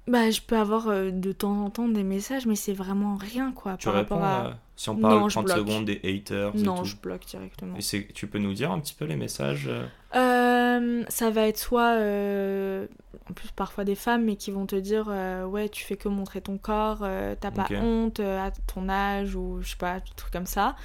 Bah, 0.08 0.30
je 0.30 0.40
peux 0.42 0.56
avoir 0.58 0.88
euh, 0.88 1.10
de 1.10 1.32
temps 1.32 1.64
en 1.66 1.70
temps 1.72 1.88
des 1.88 2.04
messages, 2.04 2.46
mais 2.46 2.56
c'est 2.56 2.74
vraiment 2.74 3.16
rien, 3.16 3.52
quoi. 3.52 3.76
tu 3.78 3.86
par 3.86 3.96
réponds 3.96 4.20
rapport 4.20 4.48
à. 4.52 4.54
Si 4.76 4.90
on 4.90 4.96
Non, 4.96 5.02
parle 5.02 5.30
je 5.30 5.36
30 5.36 5.46
bloque. 5.46 5.58
secondes 5.58 5.86
des 5.86 6.00
haters 6.04 6.52
et 6.56 6.62
Non, 6.62 6.76
tout. 6.80 6.86
je 6.86 6.96
bloque 6.98 7.26
directement. 7.26 7.76
Et 7.78 8.08
tu 8.14 8.28
peux 8.28 8.40
nous 8.40 8.54
dire 8.54 8.72
un 8.72 8.80
petit 8.80 8.94
peu 8.94 9.06
les 9.06 9.16
messages 9.16 9.70
euh, 10.16 11.04
ça 11.10 11.30
va 11.30 11.48
être 11.48 11.58
soit, 11.58 11.96
euh, 11.98 12.88
en 13.30 13.34
plus 13.34 13.50
parfois 13.52 13.84
des 13.84 13.96
femmes, 13.96 14.24
mais 14.26 14.36
qui 14.38 14.52
vont 14.52 14.66
te 14.66 14.76
dire 14.78 15.08
euh, 15.10 15.46
ouais 15.46 15.68
tu 15.68 15.84
fais 15.84 15.98
que 15.98 16.08
montrer 16.08 16.40
ton 16.40 16.58
corps, 16.58 17.00
t'as 17.40 17.52
pas 17.52 17.68
honte 17.82 18.22
à 18.22 18.52
ton 18.74 18.88
âge 18.88 19.36
ou 19.36 19.60
je 19.62 19.72
sais 19.72 19.76
pas, 19.78 20.00
des 20.00 20.12
trucs 20.16 20.32
comme 20.32 20.46
ça. 20.46 20.76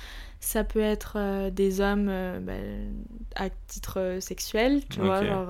Ça 0.40 0.64
peut 0.64 0.80
être 0.80 1.50
des 1.50 1.80
hommes 1.80 2.10
bah, 2.42 2.52
à 3.36 3.50
titre 3.68 4.16
sexuel, 4.20 4.82
tu 4.88 5.00
vois, 5.00 5.24
genre. 5.24 5.48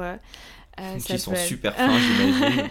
Euh, 0.80 0.98
qui 0.98 1.18
sont 1.18 1.32
être- 1.32 1.40
super 1.46 1.74
fins, 1.76 1.98
j'imagine. 1.98 2.68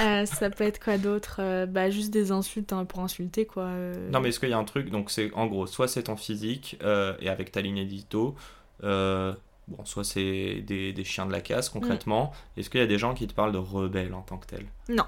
Euh, 0.00 0.24
ça 0.26 0.48
peut 0.50 0.64
être 0.64 0.82
quoi 0.82 0.96
d'autre 0.98 1.36
Euh, 1.40 1.66
Bah 1.66 1.90
juste 1.90 2.10
des 2.12 2.30
insultes 2.32 2.72
hein, 2.72 2.84
pour 2.84 3.00
insulter 3.00 3.44
quoi. 3.46 3.68
Non, 4.10 4.20
mais 4.20 4.28
est-ce 4.30 4.40
qu'il 4.40 4.48
y 4.48 4.52
a 4.54 4.58
un 4.58 4.64
truc 4.64 4.90
Donc, 4.90 5.10
c'est 5.10 5.30
en 5.34 5.46
gros, 5.46 5.66
soit 5.66 5.88
c'est 5.88 6.04
ton 6.04 6.16
physique 6.16 6.78
et 7.20 7.28
avec 7.28 7.52
ta 7.52 7.60
ligne 7.60 7.78
édito, 7.78 8.34
bon, 8.82 9.84
soit 9.84 10.04
c'est 10.04 10.62
des, 10.66 10.92
des 10.92 11.04
chiens 11.04 11.26
de 11.26 11.32
la 11.32 11.40
casse 11.40 11.68
concrètement. 11.68 12.32
Est-ce 12.56 12.70
qu'il 12.70 12.80
y 12.80 12.84
a 12.84 12.86
des 12.86 12.98
gens 12.98 13.14
qui 13.14 13.26
te 13.26 13.34
parlent 13.34 13.52
de 13.52 13.58
rebelle 13.58 14.14
en 14.14 14.22
tant 14.22 14.38
que 14.38 14.46
tel 14.46 14.64
Non. 14.88 15.04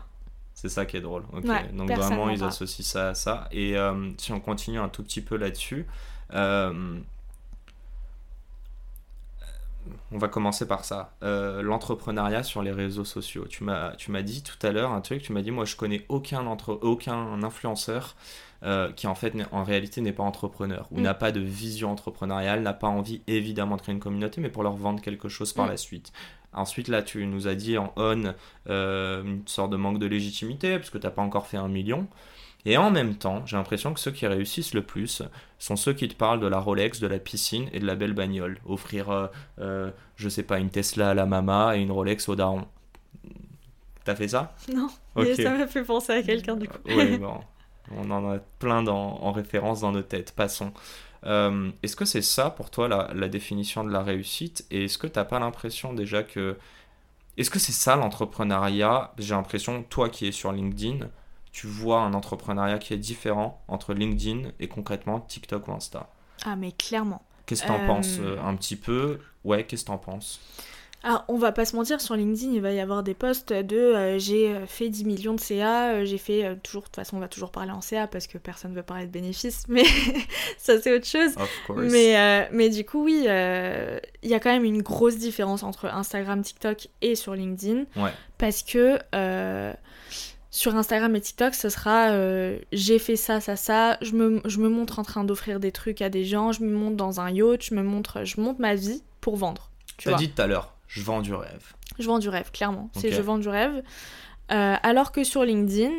C'est 0.57 0.69
ça 0.69 0.87
qui 0.87 0.97
est 0.97 1.01
drôle. 1.01 1.25
ok. 1.33 1.45
Ouais, 1.45 1.65
Donc, 1.73 1.91
vraiment, 1.91 2.31
ils 2.31 2.45
associent 2.45 2.85
ça 2.85 3.09
à 3.11 3.15
ça. 3.15 3.49
Et 3.51 3.77
euh, 3.77 4.11
si 4.19 4.33
on 4.33 4.39
continue 4.41 4.79
un 4.79 4.89
tout 4.89 5.03
petit 5.03 5.21
peu 5.21 5.37
là-dessus, 5.37 5.85
euh, 6.33 6.97
on 10.13 10.19
va 10.19 10.29
commencer 10.29 10.67
par 10.67 10.85
ça. 10.85 11.15
Euh, 11.23 11.63
L'entrepreneuriat 11.63 12.43
sur 12.43 12.63
les 12.63 12.73
réseaux 12.73 13.05
sociaux. 13.05 13.47
Tu 13.49 13.65
m'as, 13.65 13.93
tu 13.97 14.11
m'as 14.11 14.23
dit 14.23 14.43
tout 14.43 14.65
à 14.67 14.71
l'heure 14.73 14.93
un 14.93 15.01
truc, 15.01 15.23
tu 15.23 15.33
m'as 15.33 15.43
dit, 15.43 15.51
moi 15.51 15.65
je 15.65 15.77
connais 15.77 16.05
aucun, 16.09 16.47
entre, 16.47 16.79
aucun 16.83 17.43
influenceur 17.43 18.15
euh, 18.63 18.91
qui 18.93 19.07
en 19.07 19.15
fait 19.15 19.35
en 19.53 19.63
réalité 19.63 20.01
n'est 20.01 20.13
pas 20.13 20.23
entrepreneur 20.23 20.87
ou 20.91 20.99
Mm. 20.99 21.03
n'a 21.03 21.15
pas 21.15 21.33
de 21.33 21.41
vision 21.41 21.91
entrepreneuriale, 21.93 22.63
n'a 22.63 22.73
pas 22.73 22.89
envie 22.89 23.23
évidemment 23.27 23.77
de 23.77 23.83
créer 23.83 23.95
une 23.95 24.01
communauté, 24.01 24.41
mais 24.41 24.49
pour 24.49 24.63
leur 24.63 24.75
vendre 24.77 25.01
quelque 25.03 25.29
chose 25.29 25.53
par 25.53 25.67
Mm. 25.67 25.71
la 25.71 25.77
suite. 25.77 26.13
Ensuite, 26.55 26.89
là, 26.89 27.03
tu 27.03 27.27
nous 27.27 27.49
as 27.49 27.57
dit 27.57 27.77
en 27.79 27.93
on 27.97 28.33
euh, 28.71 29.23
une 29.25 29.43
sorte 29.47 29.71
de 29.71 29.77
manque 29.77 29.99
de 29.99 30.07
légitimité, 30.07 30.79
parce 30.79 30.89
que 30.89 30.99
tu 30.99 31.05
n'as 31.07 31.11
pas 31.11 31.21
encore 31.23 31.47
fait 31.47 31.57
un 31.57 31.69
million. 31.69 32.07
Et 32.67 32.77
en 32.79 32.91
même 32.91 33.17
temps, 33.17 33.45
j'ai 33.45 33.57
l'impression 33.57 33.93
que 33.93 34.01
ceux 34.01 34.11
qui 34.11 34.27
réussissent 34.27 34.73
le 34.75 34.83
plus 34.83 35.23
sont 35.59 35.77
ceux 35.77 35.93
qui 35.93 36.09
te 36.09 36.15
parlent 36.15 36.41
de 36.41 36.47
la 36.47 36.59
Rolex, 36.59 36.99
de 37.01 37.07
la 37.07 37.19
piscine 37.19 37.69
et 37.73 37.79
de 37.81 37.87
la 37.87 37.95
belle 37.95 38.15
bagnole. 38.15 38.59
Offrir, 38.67 39.11
euh, 39.11 39.27
euh, 39.61 39.91
je 40.17 40.29
sais 40.31 40.43
pas, 40.45 40.59
une 40.59 40.71
Tesla 40.71 41.11
à 41.11 41.15
la 41.15 41.27
mama 41.27 41.77
et 41.77 41.81
une 41.83 41.93
Rolex 41.93 42.29
au 42.29 42.37
daron. 42.37 42.67
T'as 44.05 44.15
fait 44.15 44.29
ça? 44.29 44.55
Non, 44.73 44.89
Ok. 45.15 45.25
mais 45.29 45.35
ça 45.35 45.51
m'a 45.57 45.67
fait 45.67 45.83
penser 45.85 46.13
à 46.13 46.23
quelqu'un 46.23 46.57
du 46.57 46.69
coup. 46.69 46.79
Oui, 46.87 47.17
bon. 47.19 47.41
On 47.95 48.11
en 48.11 48.33
a 48.33 48.39
plein 48.59 48.83
dans- 48.83 49.19
en 49.23 49.33
référence 49.33 49.81
dans 49.81 49.93
nos 49.93 50.03
têtes. 50.03 50.33
Passons. 50.33 50.73
Euh, 51.27 51.71
est-ce 51.83 51.97
que 51.97 52.05
c'est 52.05 52.23
ça 52.23 52.51
pour 52.51 52.71
toi 52.71 52.89
la, 52.89 53.11
la 53.15 53.29
définition 53.29 53.85
de 53.85 53.91
la 53.91 54.03
réussite? 54.03 54.67
Et 54.71 54.85
est-ce 54.85 54.99
que 54.99 55.07
t'as 55.07 55.25
pas 55.25 55.39
l'impression 55.39 55.93
déjà 55.93 56.23
que. 56.23 56.57
Est-ce 57.37 57.51
que 57.51 57.59
c'est 57.59 57.73
ça 57.73 57.97
l'entrepreneuriat? 57.97 59.13
J'ai 59.19 59.35
l'impression, 59.35 59.83
toi 59.83 60.09
qui 60.09 60.27
es 60.29 60.33
sur 60.33 60.53
LinkedIn, 60.53 61.09
tu 61.55 61.69
vois 61.69 62.01
un 62.01 62.15
entrepreneuriat 62.15 62.79
qui 62.81 62.93
est 62.95 62.99
différent 62.99 63.63
entre 63.69 63.95
LinkedIn 63.95 64.51
et 64.59 64.67
concrètement 64.67 65.21
TikTok 65.21 65.69
ou 65.69 65.73
Insta. 65.73 66.09
Ah 66.45 66.57
mais 66.57 66.73
clairement. 66.73 67.23
Qu'est-ce 67.47 67.63
que 67.63 67.69
t'en 67.69 67.79
Euh, 67.81 67.87
penses 67.87 68.19
euh, 68.19 68.37
un 68.45 68.57
petit 68.57 68.75
peu? 68.77 69.21
Ouais, 69.45 69.65
qu'est-ce 69.65 69.85
que 69.85 69.87
t'en 69.87 69.99
penses? 69.99 70.41
Alors, 71.05 71.23
on 71.29 71.37
va 71.37 71.53
pas 71.53 71.67
se 71.67 71.77
mentir, 71.77 72.01
sur 72.01 72.17
LinkedIn, 72.17 72.51
il 72.55 72.61
va 72.63 72.73
y 72.73 72.81
avoir 72.81 73.03
des 73.03 73.13
posts 73.15 73.53
de 73.53 73.77
euh, 73.77 74.19
j'ai 74.19 74.53
fait 74.67 74.89
10 74.89 75.05
millions 75.05 75.35
de 75.35 75.39
CA, 75.41 76.03
j'ai 76.05 76.17
fait 76.19 76.45
euh, 76.45 76.55
toujours, 76.61 76.81
de 76.83 76.87
toute 76.87 76.97
façon, 76.97 77.19
on 77.19 77.21
va 77.21 77.29
toujours 77.29 77.51
parler 77.53 77.71
en 77.73 77.83
CA 77.83 78.07
parce 78.07 78.27
que 78.27 78.39
personne 78.39 78.71
ne 78.73 78.77
veut 78.77 78.83
parler 78.83 79.07
de 79.07 79.11
bénéfices, 79.13 79.65
mais 79.69 79.85
ça 80.59 80.81
c'est 80.81 80.97
autre 80.97 81.07
chose. 81.07 81.35
Mais, 81.77 82.17
euh, 82.19 82.47
mais 82.53 82.69
du 82.71 82.85
coup, 82.85 83.05
oui, 83.05 83.19
il 83.21 84.29
y 84.31 84.35
a 84.35 84.41
quand 84.41 84.51
même 84.51 84.65
une 84.65 84.83
grosse 84.83 85.19
différence 85.19 85.63
entre 85.63 85.87
Instagram, 85.87 86.43
TikTok 86.43 86.89
et 87.03 87.15
sur 87.15 87.35
LinkedIn. 87.35 87.85
Ouais. 87.97 88.11
Parce 88.39 88.63
que 88.65 88.99
sur 90.57 90.77
Instagram 90.77 91.17
et 91.17 91.21
TikTok, 91.21 91.53
ce 91.53 91.69
sera 91.69 92.11
euh, 92.11 92.61
j'ai 92.71 93.01
fait 93.01 93.17
ça, 93.17 93.41
ça, 93.41 93.57
ça, 93.57 93.99
je 94.03 94.13
me, 94.13 94.41
je 94.45 94.59
me 94.61 94.69
montre 94.69 95.01
en 95.01 95.03
train 95.03 95.25
d'offrir 95.25 95.59
des 95.59 95.73
trucs 95.73 96.01
à 96.01 96.11
des 96.11 96.25
gens, 96.25 96.53
je 96.53 96.63
me 96.63 96.73
montre 96.73 96.97
dans 96.97 97.21
un 97.21 97.29
yacht, 97.29 97.61
je 97.65 97.75
me 97.75 97.83
montre, 97.83 98.23
je 98.23 98.41
montre 98.41 98.61
ma 98.61 98.77
vie 98.77 99.03
pour 99.21 99.35
vendre. 99.37 99.71
Tu 99.97 100.09
vois. 100.09 100.17
dit 100.17 100.31
tout 100.31 100.41
à 100.41 100.47
l'heure, 100.47 100.73
je 100.87 101.03
vends 101.03 101.23
du 101.23 101.35
rêve. 101.35 101.73
Je 101.99 102.07
vends 102.07 102.21
du 102.21 102.29
rêve, 102.29 102.53
clairement. 102.53 102.89
C'est 102.95 103.11
je 103.11 103.21
vends 103.21 103.39
du 103.39 103.49
rêve. 103.49 103.83
Euh, 104.53 104.77
alors 104.83 105.11
que 105.11 105.25
sur 105.25 105.43
LinkedIn, 105.45 105.91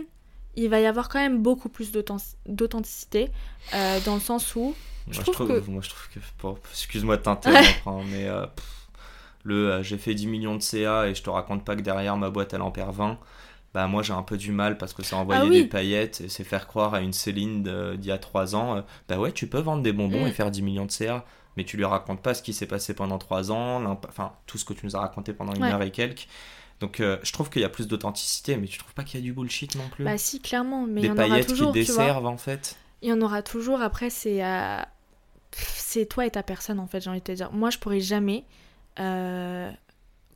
il 0.55 0.69
va 0.69 0.79
y 0.79 0.85
avoir 0.85 1.09
quand 1.09 1.19
même 1.19 1.41
beaucoup 1.41 1.67
plus 1.67 1.91
d'authent- 1.91 2.35
d'authenticité, 2.45 3.29
euh, 3.73 3.99
dans 4.05 4.13
le 4.15 4.21
sens 4.21 4.55
où 4.55 4.61
Moi 4.61 4.73
Je 5.09 5.17
je, 5.17 5.21
trouve 5.21 5.47
que- 5.49 5.69
moi, 5.69 5.81
je 5.81 5.89
trouve 5.89 6.07
que. 6.13 6.19
bon, 6.41 6.57
Excuse-moi 6.71 7.17
de 7.17 7.23
t'interrompre, 7.23 7.59
hein, 7.87 7.99
mais 8.09 8.23
euh, 8.29 8.45
pff, 8.47 8.87
le 9.43 9.83
j'ai 9.83 9.97
fait 9.97 10.13
10 10.15 10.27
millions 10.27 10.55
de 10.55 10.61
CA 10.61 11.07
et 11.07 11.13
je 11.13 11.21
te 11.23 11.29
raconte 11.29 11.65
pas 11.65 11.75
que 11.75 11.81
derrière 11.81 12.15
ma 12.17 12.29
boîte 12.29 12.53
elle 12.53 12.61
en 12.61 12.71
perd 12.71 12.95
20. 12.95 13.17
Bah, 13.75 13.87
moi 13.87 14.01
j'ai 14.03 14.13
un 14.13 14.23
peu 14.23 14.37
du 14.37 14.51
mal 14.51 14.77
parce 14.77 14.93
que 14.93 15.03
c'est 15.03 15.15
envoyer 15.15 15.41
Ah 15.41 15.45
oui. 15.49 15.63
des 15.63 15.67
paillettes 15.67 16.21
et 16.21 16.29
c'est 16.29 16.43
faire 16.45 16.65
croire 16.65 16.93
à 16.95 17.01
une 17.01 17.13
Céline 17.13 17.61
d'il 17.97 18.05
y 18.05 18.11
a 18.11 18.17
3 18.17 18.55
ans. 18.55 18.77
euh, 18.77 18.81
bah 19.07 19.19
ouais, 19.19 19.31
tu 19.33 19.47
peux 19.47 19.59
vendre 19.59 19.83
des 19.83 19.93
bonbons 19.93 20.23
Mm. 20.23 20.27
et 20.27 20.31
faire 20.31 20.49
10 20.49 20.61
millions 20.63 20.85
de 20.85 20.91
CA, 20.91 21.25
mais 21.57 21.65
tu 21.65 21.77
lui 21.77 21.85
racontes 21.85 22.21
pas 22.21 22.33
ce 22.33 22.41
qui 22.41 22.53
s'est 22.53 22.65
passé 22.67 22.93
pendant 22.93 23.17
3 23.17 23.51
ans, 23.51 23.83
enfin 24.07 24.31
tout 24.47 24.57
ce 24.57 24.65
que 24.65 24.73
tu 24.73 24.85
nous 24.85 24.95
as 24.95 24.99
raconté 25.01 25.33
pendant 25.33 25.53
une 25.53 25.63
Ouais. 25.63 25.71
heure 25.71 25.81
et 25.83 25.91
quelques. 25.91 26.27
Donc 26.79 26.99
euh, 27.01 27.17
je 27.23 27.31
trouve 27.33 27.49
qu'il 27.49 27.61
y 27.61 27.65
a 27.65 27.69
plus 27.69 27.87
d'authenticité, 27.87 28.57
mais 28.57 28.67
tu 28.67 28.77
trouves 28.79 28.93
pas 28.93 29.03
qu'il 29.03 29.19
y 29.19 29.23
a 29.23 29.25
du 29.25 29.33
bullshit 29.33 29.75
non 29.75 29.87
plus? 29.89 30.03
Bah 30.05 30.17
si, 30.17 30.39
clairement, 30.41 30.85
mais 30.87 31.01
il 31.01 31.03
Des 31.03 31.07
y 31.07 31.11
en 31.11 31.13
aura 31.15 31.27
paillettes 31.29 31.47
toujours, 31.47 31.71
qui 31.73 31.79
desservent 31.79 32.25
en 32.27 32.37
fait 32.37 32.77
Il 33.01 33.09
y 33.09 33.13
en 33.13 33.21
aura 33.21 33.41
toujours. 33.41 33.81
Après, 33.81 34.09
c'est 34.09 34.43
euh, 34.43 34.81
c'est 35.51 36.05
toi 36.05 36.25
et 36.25 36.31
ta 36.31 36.43
personne, 36.43 36.79
en 36.79 36.87
fait, 36.87 37.01
j'ai 37.01 37.09
envie 37.09 37.19
de 37.19 37.25
te 37.25 37.31
dire. 37.31 37.51
Moi, 37.51 37.69
je 37.69 37.77
pourrais 37.77 37.99
jamais 38.01 38.45
euh, 38.99 39.71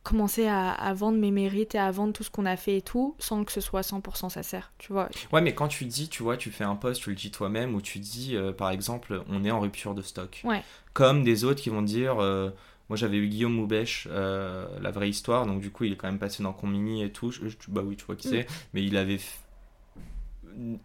commencer 0.02 0.46
à, 0.46 0.70
à 0.72 0.94
vendre 0.94 1.18
mes 1.18 1.30
mérites 1.30 1.74
et 1.74 1.78
à 1.78 1.90
vendre 1.90 2.12
tout 2.12 2.22
ce 2.24 2.30
qu'on 2.30 2.46
a 2.46 2.56
fait 2.56 2.78
et 2.78 2.82
tout 2.82 3.14
sans 3.18 3.44
que 3.44 3.52
ce 3.52 3.60
soit 3.60 3.82
100% 3.82 4.28
sincère, 4.30 4.72
tu 4.78 4.92
vois. 4.92 5.08
Ouais, 5.32 5.40
mais 5.42 5.54
quand 5.54 5.68
tu 5.68 5.84
dis, 5.84 6.08
tu 6.08 6.22
vois, 6.22 6.36
tu 6.36 6.50
fais 6.50 6.64
un 6.64 6.76
post, 6.76 7.02
tu 7.02 7.10
le 7.10 7.16
dis 7.16 7.30
toi-même, 7.30 7.74
où 7.74 7.82
tu 7.82 7.98
dis, 7.98 8.34
euh, 8.36 8.52
par 8.52 8.70
exemple, 8.70 9.22
on 9.28 9.44
est 9.44 9.50
en 9.50 9.60
rupture 9.60 9.94
de 9.94 10.02
stock. 10.02 10.40
Ouais. 10.44 10.62
Comme 10.94 11.22
des 11.22 11.44
autres 11.44 11.60
qui 11.62 11.68
vont 11.70 11.82
dire, 11.82 12.18
euh, 12.20 12.50
moi 12.88 12.96
j'avais 12.96 13.18
eu 13.18 13.28
Guillaume 13.28 13.52
Moubèche, 13.54 14.08
euh, 14.10 14.66
la 14.80 14.90
vraie 14.90 15.08
histoire, 15.10 15.46
donc 15.46 15.60
du 15.60 15.70
coup 15.70 15.84
il 15.84 15.92
est 15.92 15.96
quand 15.96 16.08
même 16.08 16.18
passé 16.18 16.42
dans 16.42 16.52
Combini 16.52 17.02
et 17.04 17.12
tout. 17.12 17.30
Je- 17.30 17.48
je- 17.48 17.56
bah 17.68 17.82
oui, 17.84 17.96
tu 17.96 18.04
vois 18.04 18.16
qui 18.16 18.26
Mm. 18.28 18.30
c'est, 18.30 18.46
mais 18.74 18.82
il 18.82 18.96
avait 18.96 19.20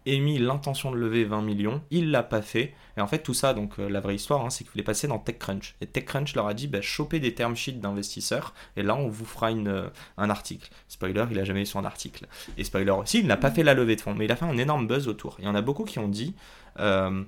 émis 0.06 0.38
l'intention 0.38 0.90
de 0.90 0.96
lever 0.96 1.24
20 1.24 1.42
millions, 1.42 1.82
il 1.90 2.10
l'a 2.10 2.22
pas 2.22 2.42
fait. 2.42 2.74
Et 2.96 3.00
en 3.00 3.06
fait, 3.06 3.18
tout 3.18 3.34
ça, 3.34 3.54
donc 3.54 3.78
euh, 3.78 3.88
la 3.88 4.00
vraie 4.00 4.14
histoire, 4.14 4.44
hein, 4.44 4.50
c'est 4.50 4.64
qu'il 4.64 4.80
est 4.80 4.84
passé 4.84 5.08
dans 5.08 5.18
TechCrunch. 5.18 5.74
Et 5.80 5.86
TechCrunch 5.86 6.34
leur 6.34 6.46
a 6.46 6.54
dit, 6.54 6.66
bah, 6.66 6.80
chopez 6.80 7.20
des 7.20 7.34
term 7.34 7.54
sheets 7.56 7.72
d'investisseurs, 7.80 8.54
et 8.76 8.82
là, 8.82 8.96
on 8.96 9.08
vous 9.08 9.24
fera 9.24 9.50
une, 9.50 9.68
euh, 9.68 9.88
un 10.16 10.30
article. 10.30 10.70
Spoiler, 10.88 11.24
il 11.30 11.38
a 11.38 11.44
jamais 11.44 11.62
eu 11.62 11.66
son 11.66 11.84
article. 11.84 12.26
Et 12.56 12.64
spoiler 12.64 12.90
aussi, 12.90 13.20
il 13.20 13.26
n'a 13.26 13.36
pas 13.36 13.50
fait 13.50 13.62
la 13.62 13.74
levée 13.74 13.96
de 13.96 14.00
fonds, 14.00 14.14
mais 14.14 14.24
il 14.24 14.32
a 14.32 14.36
fait 14.36 14.46
un 14.46 14.56
énorme 14.58 14.86
buzz 14.86 15.08
autour. 15.08 15.36
Il 15.38 15.44
y 15.44 15.48
en 15.48 15.54
a 15.54 15.62
beaucoup 15.62 15.84
qui 15.84 15.98
ont 15.98 16.08
dit, 16.08 16.34
euh, 16.80 17.22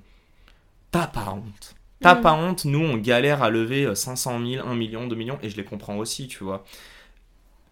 t'as 0.90 1.06
pas 1.06 1.30
honte. 1.30 1.74
T'as 2.00 2.14
Mm. 2.14 2.20
pas 2.20 2.32
honte, 2.34 2.64
nous 2.64 2.80
on 2.80 2.96
galère 2.96 3.42
à 3.42 3.50
lever 3.50 3.92
500 3.94 4.38
000, 4.46 4.66
1 4.66 4.74
million, 4.76 5.06
2 5.08 5.16
millions, 5.16 5.38
et 5.42 5.50
je 5.50 5.56
les 5.56 5.64
comprends 5.64 5.96
aussi, 5.96 6.28
tu 6.28 6.44
vois. 6.44 6.64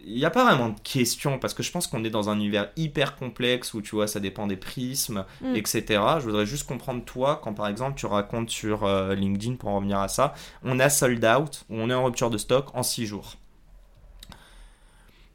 Il 0.00 0.14
n'y 0.14 0.24
a 0.24 0.30
pas 0.30 0.44
vraiment 0.44 0.68
de 0.68 0.78
question, 0.80 1.38
parce 1.38 1.52
que 1.54 1.62
je 1.62 1.72
pense 1.72 1.86
qu'on 1.86 2.04
est 2.04 2.10
dans 2.10 2.28
un 2.30 2.36
univers 2.36 2.70
hyper 2.76 3.16
complexe 3.16 3.74
où, 3.74 3.82
tu 3.82 3.96
vois, 3.96 4.06
ça 4.06 4.20
dépend 4.20 4.46
des 4.46 4.56
prismes, 4.56 5.24
Mm. 5.40 5.56
etc. 5.56 5.82
Je 6.18 6.24
voudrais 6.24 6.46
juste 6.46 6.66
comprendre, 6.68 7.04
toi, 7.04 7.40
quand 7.42 7.54
par 7.54 7.66
exemple 7.66 7.98
tu 7.98 8.06
racontes 8.06 8.50
sur 8.50 8.84
euh, 8.84 9.14
LinkedIn, 9.14 9.56
pour 9.56 9.70
en 9.70 9.76
revenir 9.76 9.98
à 9.98 10.08
ça, 10.08 10.34
on 10.62 10.78
a 10.78 10.90
sold 10.90 11.24
out, 11.24 11.64
ou 11.70 11.76
on 11.80 11.90
est 11.90 11.94
en 11.94 12.04
rupture 12.04 12.30
de 12.30 12.38
stock 12.38 12.68
en 12.74 12.82
6 12.82 13.06
jours. 13.06 13.34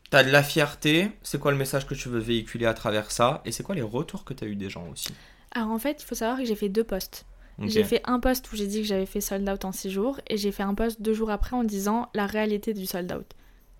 T'as 0.09 0.23
de 0.23 0.29
la 0.29 0.43
fierté, 0.43 1.11
c'est 1.23 1.39
quoi 1.39 1.51
le 1.51 1.57
message 1.57 1.87
que 1.87 1.93
tu 1.93 2.09
veux 2.09 2.19
véhiculer 2.19 2.65
à 2.65 2.73
travers 2.73 3.11
ça, 3.11 3.41
et 3.45 3.51
c'est 3.51 3.63
quoi 3.63 3.75
les 3.75 3.81
retours 3.81 4.25
que 4.25 4.33
t'as 4.33 4.45
eu 4.45 4.55
des 4.55 4.69
gens 4.69 4.85
aussi? 4.91 5.13
Alors 5.53 5.69
en 5.71 5.79
fait, 5.79 6.01
il 6.01 6.05
faut 6.05 6.15
savoir 6.15 6.37
que 6.37 6.45
j'ai 6.45 6.55
fait 6.55 6.69
deux 6.69 6.83
posts. 6.83 7.25
J'ai 7.63 7.83
fait 7.83 8.01
un 8.05 8.19
post 8.19 8.51
où 8.51 8.55
j'ai 8.55 8.65
dit 8.65 8.81
que 8.81 8.87
j'avais 8.87 9.05
fait 9.05 9.21
sold 9.21 9.47
out 9.47 9.65
en 9.65 9.71
6 9.71 9.91
jours 9.91 10.19
et 10.27 10.37
j'ai 10.37 10.51
fait 10.51 10.63
un 10.63 10.73
post 10.73 10.99
deux 11.01 11.13
jours 11.13 11.29
après 11.29 11.55
en 11.55 11.63
disant 11.63 12.09
la 12.15 12.25
réalité 12.25 12.73
du 12.73 12.87
sold 12.87 13.11
out. 13.11 13.25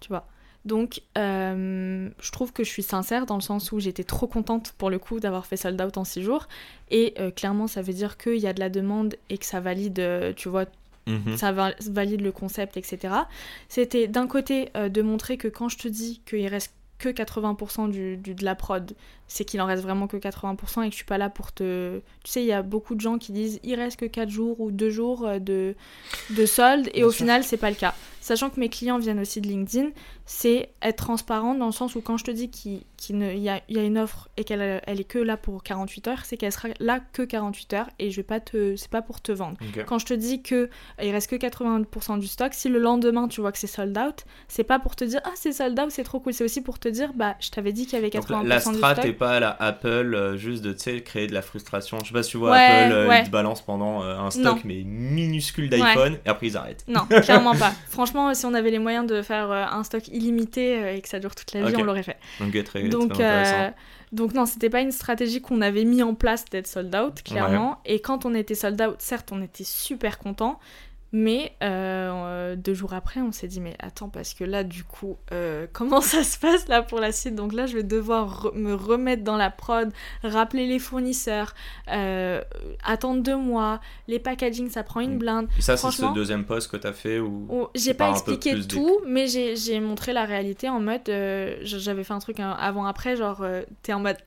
Tu 0.02 0.10
vois? 0.10 0.28
Donc, 0.66 1.02
euh, 1.18 2.10
je 2.22 2.32
trouve 2.32 2.54
que 2.54 2.64
je 2.64 2.70
suis 2.70 2.84
sincère 2.84 3.26
dans 3.26 3.36
le 3.36 3.42
sens 3.42 3.72
où 3.72 3.80
j'étais 3.80 4.04
trop 4.04 4.28
contente 4.28 4.74
pour 4.78 4.90
le 4.90 5.00
coup 5.00 5.20
d'avoir 5.20 5.46
fait 5.46 5.58
sold 5.58 5.82
out 5.82 5.98
en 5.98 6.04
6 6.04 6.22
jours. 6.22 6.48
Et 6.92 7.14
euh, 7.20 7.32
clairement, 7.32 7.68
ça 7.68 7.82
veut 7.82 7.94
dire 7.94 8.18
qu'il 8.18 8.38
y 8.38 8.48
a 8.48 8.54
de 8.54 8.60
la 8.60 8.70
demande 8.70 9.16
et 9.30 9.38
que 9.38 9.46
ça 9.46 9.60
valide, 9.60 10.00
euh, 10.00 10.34
tu 10.36 10.50
vois, 10.50 10.66
Mhm. 11.08 11.36
ça 11.36 11.52
va- 11.52 11.74
valide 11.90 12.22
le 12.22 12.32
concept, 12.32 12.78
etc. 12.78 13.16
C'était 13.70 14.08
d'un 14.08 14.28
côté 14.28 14.70
de 14.76 15.02
montrer 15.02 15.36
que 15.38 15.48
quand 15.48 15.68
je 15.68 15.78
te 15.80 15.88
dis 15.88 16.22
qu'il 16.28 16.46
reste 16.48 16.74
que 17.00 17.10
80% 17.10 17.88
du, 17.88 18.18
du- 18.18 18.36
de 18.36 18.46
la 18.46 18.54
prod, 18.54 18.94
c'est 19.34 19.46
qu'il 19.46 19.62
en 19.62 19.66
reste 19.66 19.82
vraiment 19.82 20.08
que 20.08 20.18
80% 20.18 20.84
et 20.84 20.88
que 20.88 20.92
je 20.92 20.98
suis 20.98 21.06
pas 21.06 21.18
là 21.18 21.30
pour 21.30 21.54
te... 21.54 22.00
Tu 22.26 22.32
sais, 22.32 22.44
il 22.44 22.48
y 22.48 22.52
a 22.52 22.62
beaucoup 22.62 22.96
de 22.96 23.00
gens 23.00 23.18
qui 23.18 23.32
disent 23.32 23.62
il 23.64 23.76
reste 23.76 23.98
que 23.98 24.06
4 24.06 24.30
jours 24.30 24.60
ou 24.60 24.72
2 24.72 24.90
jours 24.90 25.26
euh, 25.26 25.40
de, 25.40 25.74
de 26.32 26.46
solde 26.46 26.90
et 26.90 27.00
Bien 27.00 27.06
au 27.06 27.12
sûr. 27.12 27.20
final, 27.20 27.46
c'est 27.46 27.56
pas 27.56 27.70
le 27.70 27.78
cas. 27.78 27.96
Sachant 28.20 28.50
que 28.50 28.60
mes 28.60 28.70
clients 28.70 29.00
viennent 29.00 29.20
aussi 29.20 29.40
de 29.42 29.48
LinkedIn, 29.48 29.90
c'est 30.26 30.70
être 30.82 31.06
transparent 31.06 31.56
dans 31.56 31.66
le 31.66 31.72
sens 31.72 31.96
où 31.96 32.02
quand 32.02 32.18
je 32.18 32.26
te 32.26 32.30
dis 32.32 32.50
qu'il 32.52 32.82
il 33.10 33.38
y, 33.40 33.50
a, 33.50 33.62
il 33.68 33.76
y 33.76 33.80
a 33.80 33.84
une 33.84 33.98
offre 33.98 34.30
et 34.38 34.44
qu'elle 34.44 34.82
elle 34.86 35.00
est 35.00 35.06
que 35.06 35.18
là 35.18 35.38
pour 35.38 35.64
48 35.64 36.08
heures, 36.08 36.26
c'est 36.26 36.38
qu'elle 36.38 36.52
sera 36.52 36.68
là 36.80 37.00
que 37.00 37.24
48 37.24 37.74
heures 37.74 37.90
et 37.98 38.12
je 38.12 38.18
vais 38.18 38.24
pas 38.24 38.40
te... 38.40 38.76
C'est 38.76 38.92
pas 38.92 39.02
pour 39.02 39.22
te 39.22 39.32
vendre. 39.32 39.58
Quand 39.88 39.98
je 39.98 40.06
te 40.06 40.14
dis 40.14 40.44
que 40.44 40.56
euh, 40.56 40.68
il 41.04 41.12
reste 41.12 41.30
que 41.30 41.36
80% 41.36 42.20
du 42.20 42.28
stock, 42.28 42.54
si 42.54 42.70
le 42.70 42.78
lendemain 42.80 43.28
tu 43.28 43.42
vois 43.42 43.52
que 43.52 43.58
c'est 43.58 43.66
sold 43.66 43.98
out, 43.98 44.26
c'est 44.48 44.64
pas 44.64 44.78
pour 44.78 44.96
te 44.96 45.04
dire 45.04 45.22
ah 45.24 45.32
c'est 45.36 45.54
sold 45.54 45.80
out, 45.80 45.90
c'est 45.90 46.04
trop 46.04 46.20
cool, 46.20 46.34
c'est 46.34 46.44
aussi 46.44 46.62
pour 46.62 46.78
te 46.78 46.90
dire 46.90 47.14
bah 47.14 47.36
je 47.40 47.50
t'avais 47.50 47.72
dit 47.74 47.86
qu'il 47.86 47.94
y 47.94 47.98
avait 47.98 48.10
80% 48.10 48.28
Donc, 48.28 48.30
la, 48.30 48.60
la 48.60 48.60
du 48.60 48.78
stock. 48.78 49.18
Pas 49.22 49.36
à 49.36 49.40
la 49.40 49.56
Apple, 49.60 50.16
euh, 50.16 50.36
juste 50.36 50.64
de 50.64 50.74
créer 51.00 51.28
de 51.28 51.34
la 51.34 51.42
frustration. 51.44 52.00
Je 52.02 52.08
sais 52.08 52.14
pas 52.14 52.24
si 52.24 52.32
tu 52.32 52.38
vois 52.38 52.52
Ouais, 52.52 52.58
Apple, 52.66 52.94
euh, 52.94 53.08
ouais. 53.08 53.22
ils 53.22 53.26
te 53.28 53.30
balancent 53.30 53.62
pendant 53.62 54.02
euh, 54.04 54.18
un 54.18 54.32
stock 54.32 54.44
Non. 54.58 54.62
mais 54.66 54.82
minuscule 54.84 55.70
d'iPhone 55.70 56.18
et 56.26 56.30
après 56.30 56.48
ils 56.48 56.58
arrêtent. 56.58 56.84
Non, 56.88 57.06
clairement 57.06 57.56
pas. 57.56 57.72
Franchement, 57.90 58.34
si 58.34 58.46
on 58.48 58.54
avait 58.56 58.72
les 58.72 58.80
moyens 58.80 59.06
de 59.06 59.22
faire 59.22 59.52
un 59.52 59.84
stock 59.84 60.08
illimité 60.08 60.96
et 60.96 61.02
que 61.02 61.08
ça 61.08 61.20
dure 61.20 61.36
toute 61.36 61.54
la 61.54 61.64
vie, 61.64 61.76
on 61.78 61.84
l'aurait 61.84 62.04
fait. 62.04 62.18
Donc 62.40 62.64
très, 62.64 62.84
Donc, 62.90 63.14
très 63.14 63.24
intéressant. 63.24 63.56
euh, 63.62 63.70
donc 64.12 64.34
non, 64.34 64.46
c'était 64.46 64.70
pas 64.70 64.82
une 64.82 64.92
stratégie 64.92 65.40
qu'on 65.42 65.62
avait 65.62 65.86
mis 65.86 66.04
en 66.04 66.16
place 66.16 66.44
d'être 66.46 66.68
sold 66.68 66.94
out, 66.96 67.22
clairement. 67.24 67.80
Et 67.86 68.02
quand 68.02 68.26
on 68.26 68.34
était 68.34 68.56
sold 68.56 68.82
out, 68.82 68.96
certes, 69.00 69.30
on 69.32 69.42
était 69.42 69.64
super 69.64 70.18
content. 70.18 70.60
Mais 71.14 71.52
euh, 71.62 72.56
deux 72.56 72.74
jours 72.74 72.94
après, 72.94 73.20
on 73.20 73.34
s'est 73.34 73.48
dit, 73.50 73.60
mais 73.60 73.76
attends, 73.80 74.08
parce 74.08 74.34
que 74.34 74.46
là, 74.46 74.64
du 74.64 74.86
coup, 74.86 75.18
euh, 75.34 75.68
comment 75.74 76.00
ça 76.00 76.24
se 76.24 76.38
passe 76.38 76.68
là 76.70 76.82
pour 76.84 77.00
la 77.02 77.12
suite? 77.12 77.36
Donc 77.36 77.52
là, 77.54 77.66
je 77.66 77.76
vais 77.76 77.84
devoir 77.84 78.46
re- 78.46 78.56
me 78.58 78.74
remettre 78.74 79.24
dans 79.24 79.36
la 79.36 79.50
prod, 79.50 79.92
rappeler 80.24 80.68
les 80.68 80.80
fournisseurs, 80.80 81.54
euh, 81.92 82.42
attendre 82.86 83.22
deux 83.24 83.36
mois, 83.36 83.82
les 84.08 84.20
packaging, 84.20 84.70
ça 84.70 84.84
prend 84.84 85.02
une 85.02 85.16
Mm. 85.16 85.20
blinde. 85.20 85.48
Et 85.58 85.62
ça, 85.62 85.76
c'est 85.76 85.92
ce 85.92 86.14
deuxième 86.14 86.46
post 86.46 86.72
que 86.72 86.78
t'as 86.78 86.94
fait 86.94 87.20
ou 87.20 87.46
Oh, 87.50 87.70
Tu 87.74 87.82
J'ai 87.82 87.94
pas 87.94 88.10
expliqué 88.12 88.56
des- 88.56 88.68
tout, 88.68 89.00
mais 89.06 89.28
j'ai 89.28 89.80
montré 89.82 90.14
la 90.14 90.24
réalité 90.24 90.70
en 90.70 90.80
mode. 90.80 91.10
euh, 91.10 91.58
J'avais 91.64 92.06
fait 92.06 92.14
un 92.14 92.20
truc 92.20 92.40
hein, 92.40 92.56
avant-après, 92.58 93.18
genre, 93.18 93.42
euh, 93.42 93.64
t'es 93.84 93.92
en 93.94 94.00
mode. 94.00 94.18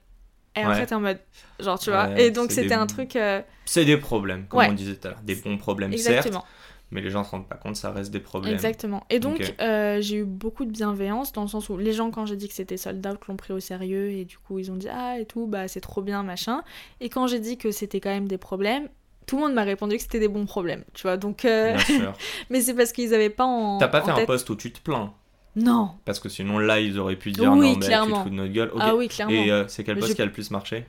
Et 0.56 0.60
après, 0.60 0.80
Ouais. 0.80 0.86
t'es 0.86 0.94
en 0.94 1.00
mode. 1.00 1.18
Genre, 1.60 1.78
tu 1.78 1.90
vois. 1.90 2.04
Ouais, 2.08 2.26
et 2.26 2.30
donc, 2.30 2.52
c'était 2.52 2.68
des- 2.68 2.74
un 2.74 2.86
truc. 2.86 3.16
euh, 3.16 3.40
c'est 3.64 3.84
des 3.86 3.96
problèmes, 3.96 4.46
comme 4.46 4.60
Ouais. 4.60 4.68
on 4.68 4.72
disait 4.74 4.94
tout 4.94 5.08
à 5.08 5.12
l'heure. 5.12 5.20
Des 5.22 5.34
bons 5.36 5.56
problèmes, 5.56 5.90
certes, 5.96 6.06
exactement. 6.26 6.44
Mais 6.90 7.00
les 7.00 7.10
gens 7.10 7.24
se 7.24 7.30
rendent 7.30 7.48
pas 7.48 7.56
compte, 7.56 7.76
ça 7.76 7.90
reste 7.90 8.10
des 8.12 8.20
problèmes. 8.20 8.52
Exactement. 8.54 9.04
Et 9.10 9.18
donc, 9.18 9.54
euh, 9.60 10.00
j'ai 10.00 10.16
eu 10.18 10.24
beaucoup 10.24 10.64
de 10.64 10.70
bienveillance 10.70 11.32
dans 11.32 11.42
le 11.42 11.48
sens 11.48 11.68
où 11.68 11.76
les 11.76 11.92
gens, 11.92 12.10
quand 12.10 12.26
j'ai 12.26 12.36
dit 12.36 12.46
que 12.48 12.54
c'était 12.54 12.76
sold 12.76 13.04
out, 13.06 13.18
l'ont 13.26 13.36
pris 13.36 13.52
au 13.52 13.60
sérieux 13.60 14.10
et 14.10 14.24
du 14.24 14.38
coup, 14.38 14.58
ils 14.58 14.70
ont 14.70 14.76
dit 14.76 14.88
Ah, 14.90 15.18
et 15.18 15.24
tout, 15.26 15.46
bah, 15.46 15.66
c'est 15.68 15.80
trop 15.80 16.02
bien, 16.02 16.22
machin. 16.22 16.62
Et 17.00 17.08
quand 17.08 17.26
j'ai 17.26 17.40
dit 17.40 17.56
que 17.58 17.70
c'était 17.70 18.00
quand 18.00 18.10
même 18.10 18.28
des 18.28 18.38
problèmes, 18.38 18.88
tout 19.26 19.36
le 19.36 19.42
monde 19.42 19.54
m'a 19.54 19.62
répondu 19.64 19.96
que 19.96 20.02
c'était 20.02 20.20
des 20.20 20.28
bons 20.28 20.44
problèmes, 20.46 20.84
tu 20.92 21.02
vois. 21.02 21.16
Donc, 21.16 21.44
euh, 21.44 21.72
Bien 21.74 21.84
sûr. 21.84 22.12
mais 22.50 22.60
c'est 22.60 22.74
parce 22.74 22.92
qu'ils 22.92 23.14
avaient 23.14 23.30
pas 23.30 23.44
en. 23.46 23.78
T'as 23.78 23.88
pas 23.88 24.02
en 24.02 24.04
fait 24.04 24.10
un 24.12 24.14
tête- 24.16 24.26
post 24.26 24.48
où 24.50 24.54
tu 24.56 24.70
te 24.70 24.80
plains? 24.80 25.12
Non. 25.56 25.92
Parce 26.04 26.18
que 26.20 26.28
sinon 26.28 26.58
là, 26.58 26.80
ils 26.80 26.98
auraient 26.98 27.16
pu 27.16 27.30
dire 27.32 27.44
Oui, 27.52 27.58
non, 27.60 27.60
mais 27.60 27.72
tu 27.74 27.80
te 27.80 27.86
clairement. 27.86 28.22
fous 28.24 28.28
de 28.30 28.34
notre 28.34 28.52
gueule. 28.52 28.70
Ah 28.78 28.94
oui, 28.96 29.08
clairement. 29.08 29.32
Et 29.32 29.50
euh, 29.50 29.66
c'est 29.68 29.84
quel 29.84 29.94
Mais 29.94 30.00
post 30.00 30.10
je- 30.12 30.16
qui 30.16 30.22
a 30.22 30.26
le 30.26 30.32
plus 30.32 30.50
marché? 30.50 30.84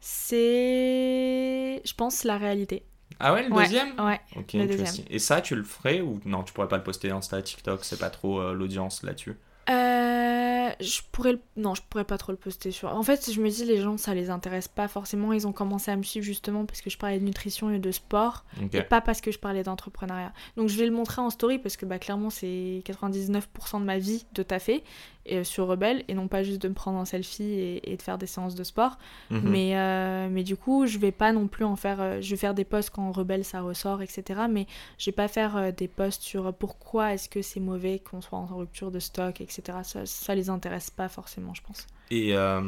C'est. 0.00 1.80
Je 1.84 1.94
pense 1.94 2.24
la 2.24 2.36
réalité. 2.36 2.82
Ah 3.22 3.32
ouais, 3.32 3.48
le 3.48 3.54
Ouais, 3.54 3.64
deuxième 3.64 3.98
Ouais. 4.00 4.20
Ok, 4.36 4.52
le 4.54 4.62
interesting. 4.62 5.04
Et 5.08 5.18
ça, 5.18 5.40
tu 5.40 5.54
le 5.54 5.62
ferais 5.62 6.00
ou 6.00 6.20
non 6.24 6.42
Tu 6.42 6.52
pourrais 6.52 6.68
pas 6.68 6.76
le 6.76 6.82
poster 6.82 7.10
Insta, 7.10 7.40
TikTok, 7.40 7.84
c'est 7.84 7.98
pas 7.98 8.10
trop 8.10 8.40
euh, 8.40 8.52
l'audience 8.52 9.02
là-dessus? 9.02 9.36
Euh, 9.70 10.70
je 10.80 11.00
pourrais 11.12 11.32
le... 11.32 11.40
Non, 11.56 11.74
je 11.74 11.82
pourrais 11.88 12.04
pas 12.04 12.18
trop 12.18 12.32
le 12.32 12.38
poster 12.38 12.72
sur... 12.72 12.92
En 12.92 13.02
fait, 13.04 13.30
je 13.32 13.40
me 13.40 13.48
dis, 13.48 13.64
les 13.64 13.80
gens, 13.80 13.96
ça 13.96 14.12
les 14.12 14.28
intéresse 14.28 14.66
pas 14.66 14.88
forcément. 14.88 15.32
Ils 15.32 15.46
ont 15.46 15.52
commencé 15.52 15.90
à 15.92 15.96
me 15.96 16.02
suivre 16.02 16.26
justement 16.26 16.66
parce 16.66 16.80
que 16.80 16.90
je 16.90 16.98
parlais 16.98 17.20
de 17.20 17.24
nutrition 17.24 17.70
et 17.70 17.78
de 17.78 17.90
sport. 17.92 18.44
Et 18.72 18.82
pas 18.82 19.00
parce 19.00 19.20
que 19.20 19.30
je 19.30 19.38
parlais 19.38 19.62
d'entrepreneuriat. 19.62 20.32
Donc 20.56 20.68
je 20.68 20.76
vais 20.76 20.86
le 20.86 20.92
montrer 20.92 21.20
en 21.20 21.30
story 21.30 21.58
parce 21.58 21.76
que 21.76 21.86
bah, 21.86 22.00
clairement, 22.00 22.30
c'est 22.30 22.82
99% 22.84 23.80
de 23.80 23.84
ma 23.84 23.98
vie 23.98 24.26
de 24.34 24.42
taffer 24.42 24.82
et, 25.26 25.38
euh, 25.38 25.44
sur 25.44 25.66
Rebelle. 25.66 26.04
Et 26.08 26.14
non 26.14 26.28
pas 26.28 26.42
juste 26.42 26.62
de 26.62 26.68
me 26.68 26.74
prendre 26.74 26.98
en 26.98 27.04
selfie 27.04 27.42
et, 27.44 27.92
et 27.92 27.96
de 27.96 28.02
faire 28.02 28.18
des 28.18 28.26
séances 28.26 28.54
de 28.54 28.64
sport. 28.64 28.98
Mhm. 29.30 29.40
Mais, 29.44 29.76
euh, 29.76 30.28
mais 30.30 30.42
du 30.42 30.56
coup, 30.56 30.86
je 30.86 30.98
vais 30.98 31.12
pas 31.12 31.32
non 31.32 31.48
plus 31.48 31.64
en 31.64 31.76
faire. 31.76 32.00
euh, 32.00 32.20
je 32.20 32.30
vais 32.30 32.36
faire 32.36 32.54
des 32.54 32.64
posts 32.64 32.90
quand 32.90 33.10
Rebelle 33.12 33.44
ça 33.44 33.60
ressort, 33.62 34.02
etc. 34.02 34.42
Mais 34.50 34.66
je 34.98 35.06
vais 35.06 35.14
pas 35.14 35.28
faire 35.28 35.72
des 35.72 35.88
posts 35.88 36.22
sur 36.22 36.52
pourquoi 36.54 37.14
est-ce 37.14 37.28
que 37.28 37.42
c'est 37.42 37.60
mauvais 37.60 37.98
qu'on 37.98 38.20
soit 38.20 38.38
en 38.38 38.46
rupture 38.46 38.90
de 38.90 38.98
stock, 39.00 39.40
etc. 39.40 39.78
Ça, 39.82 40.06
ça 40.06 40.34
les 40.34 40.50
intéresse 40.50 40.90
pas 40.90 41.08
forcément, 41.08 41.54
je 41.54 41.62
pense. 41.62 41.86
Et 42.10 42.36
euh, 42.36 42.60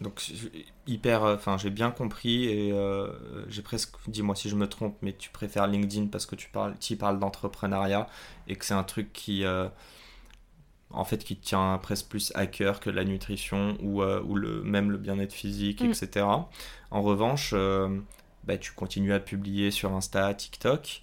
donc, 0.00 0.22
hyper. 0.86 1.22
Enfin, 1.22 1.56
j'ai 1.56 1.70
bien 1.70 1.90
compris 1.90 2.44
et 2.44 2.72
euh, 2.72 3.08
j'ai 3.48 3.62
presque. 3.62 3.94
Dis-moi 4.06 4.34
si 4.34 4.48
je 4.50 4.56
me 4.56 4.68
trompe, 4.68 4.96
mais 5.00 5.14
tu 5.14 5.30
préfères 5.30 5.66
LinkedIn 5.66 6.06
parce 6.08 6.26
que 6.26 6.34
tu 6.36 6.50
parles, 6.50 6.74
y 6.90 6.96
parles 6.96 7.18
d'entrepreneuriat 7.18 8.06
et 8.48 8.56
que 8.56 8.64
c'est 8.64 8.74
un 8.74 8.84
truc 8.84 9.12
qui. 9.12 9.44
En 10.92 11.04
fait, 11.04 11.24
qui 11.24 11.36
tient 11.36 11.78
presque 11.82 12.06
plus 12.08 12.32
à 12.34 12.46
cœur 12.46 12.80
que 12.80 12.90
la 12.90 13.04
nutrition 13.04 13.76
ou, 13.80 14.02
euh, 14.02 14.22
ou 14.24 14.34
le, 14.36 14.62
même 14.62 14.90
le 14.90 14.98
bien-être 14.98 15.32
physique, 15.32 15.80
Mm. 15.82 15.90
etc. 15.90 16.26
En 16.90 17.02
revanche, 17.02 17.50
euh, 17.54 17.88
bah, 18.44 18.56
tu 18.58 18.72
continues 18.72 19.12
à 19.12 19.20
publier 19.20 19.70
sur 19.70 19.92
Insta, 19.92 20.32
TikTok. 20.34 21.02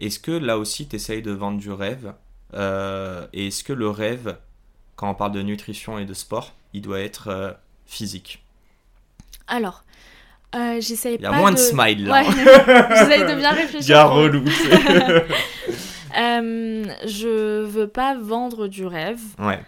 Est-ce 0.00 0.18
que 0.18 0.32
là 0.32 0.58
aussi, 0.58 0.88
tu 0.88 0.96
essayes 0.96 1.22
de 1.22 1.30
vendre 1.32 1.58
du 1.58 1.70
rêve 1.70 2.14
Euh, 2.54 3.26
Et 3.32 3.48
est-ce 3.48 3.64
que 3.64 3.72
le 3.72 3.88
rêve, 3.90 4.36
quand 4.96 5.10
on 5.10 5.14
parle 5.14 5.32
de 5.32 5.42
nutrition 5.42 5.98
et 5.98 6.04
de 6.04 6.14
sport, 6.14 6.52
il 6.72 6.82
doit 6.82 7.00
être 7.00 7.56
physique? 7.86 8.44
Alors, 9.46 9.84
j'essaye 10.80 11.16
Il 11.16 11.22
y 11.22 11.26
a 11.26 11.30
pas 11.30 11.36
moins 11.38 11.50
de, 11.50 11.56
de 11.56 11.60
smile 11.60 12.06
là. 12.06 12.22
Ouais, 12.22 12.24
j'essaye 12.96 13.22
de 13.26 13.34
bien 13.34 13.50
réfléchir. 13.62 13.88
Gars 13.88 14.04
pour- 14.04 14.14
relou. 14.16 14.44
Euh, 16.16 16.84
je 17.06 17.62
veux 17.62 17.88
pas 17.88 18.16
vendre 18.16 18.68
du 18.68 18.86
rêve 18.86 19.20
ouais. 19.38 19.60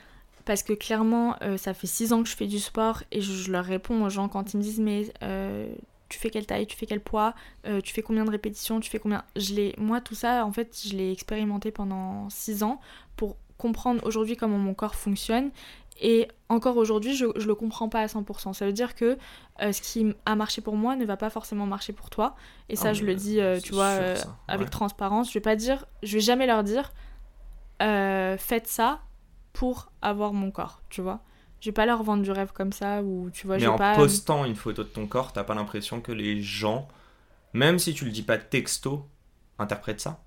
parce 0.44 0.62
que 0.62 0.72
clairement, 0.72 1.36
euh, 1.42 1.56
ça 1.56 1.74
fait 1.74 1.86
6 1.86 2.12
ans 2.12 2.22
que 2.22 2.28
je 2.28 2.36
fais 2.36 2.46
du 2.46 2.58
sport 2.58 3.02
et 3.10 3.20
je, 3.20 3.32
je 3.32 3.50
leur 3.50 3.64
réponds 3.64 4.04
aux 4.04 4.10
gens 4.10 4.28
quand 4.28 4.54
ils 4.54 4.58
me 4.58 4.62
disent 4.62 4.80
mais 4.80 5.12
euh, 5.22 5.68
tu 6.08 6.18
fais 6.18 6.30
quelle 6.30 6.46
taille, 6.46 6.66
tu 6.66 6.76
fais 6.76 6.86
quel 6.86 7.00
poids, 7.00 7.34
euh, 7.66 7.80
tu 7.80 7.92
fais 7.92 8.02
combien 8.02 8.24
de 8.24 8.30
répétitions, 8.30 8.80
tu 8.80 8.90
fais 8.90 8.98
combien? 8.98 9.24
Je 9.34 9.54
l'ai, 9.54 9.74
moi 9.78 10.00
tout 10.00 10.14
ça 10.14 10.46
en 10.46 10.52
fait, 10.52 10.78
je 10.86 10.96
l'ai 10.96 11.10
expérimenté 11.10 11.70
pendant 11.70 12.30
6 12.30 12.62
ans 12.62 12.80
pour 13.16 13.36
comprendre 13.58 14.04
aujourd'hui 14.04 14.36
comment 14.36 14.58
mon 14.58 14.74
corps 14.74 14.94
fonctionne. 14.94 15.50
Et 16.00 16.28
encore 16.48 16.76
aujourd'hui, 16.76 17.14
je, 17.16 17.26
je 17.36 17.46
le 17.46 17.54
comprends 17.54 17.88
pas 17.88 18.00
à 18.02 18.08
100%. 18.08 18.52
Ça 18.52 18.66
veut 18.66 18.72
dire 18.72 18.94
que 18.94 19.16
euh, 19.62 19.72
ce 19.72 19.80
qui 19.80 20.14
a 20.26 20.36
marché 20.36 20.60
pour 20.60 20.76
moi 20.76 20.96
ne 20.96 21.04
va 21.04 21.16
pas 21.16 21.30
forcément 21.30 21.66
marcher 21.66 21.92
pour 21.92 22.10
toi. 22.10 22.36
Et 22.68 22.76
ça, 22.76 22.90
Ah, 22.90 22.92
je 22.94 23.04
le 23.04 23.14
dis, 23.14 23.40
euh, 23.40 23.60
tu 23.60 23.72
vois, 23.72 23.84
euh, 23.86 24.14
avec 24.48 24.66
Ouais. 24.66 24.70
transparence. 24.70 25.28
Je 25.28 25.34
vais 25.34 25.40
pas 25.42 25.56
dire, 25.56 25.86
je 26.02 26.14
vais 26.14 26.20
jamais 26.20 26.46
leur 26.46 26.62
dire, 26.64 26.92
faites 27.80 28.66
ça 28.66 29.00
pour 29.52 29.90
avoir 30.02 30.32
mon 30.32 30.50
corps, 30.50 30.82
tu 30.90 31.00
vois. 31.00 31.20
Je 31.60 31.70
vais 31.70 31.74
pas 31.74 31.86
leur 31.86 32.02
vendre 32.02 32.22
du 32.22 32.30
rêve 32.30 32.52
comme 32.52 32.72
ça 32.72 33.02
ou 33.02 33.30
tu 33.32 33.46
vois. 33.46 33.58
Mais 33.58 33.66
en 33.66 33.76
pas... 33.78 33.94
postant 33.94 34.44
une 34.44 34.54
photo 34.54 34.84
de 34.84 34.88
ton 34.88 35.06
corps, 35.06 35.32
t'as 35.32 35.44
pas 35.44 35.54
l'impression 35.54 36.00
que 36.00 36.12
les 36.12 36.42
gens, 36.42 36.88
même 37.54 37.78
si 37.78 37.94
tu 37.94 38.06
le 38.06 38.12
dis 38.12 38.22
pas 38.24 38.38
texto, 38.38 39.08
interprètent 39.58 40.00
ça? 40.02 40.25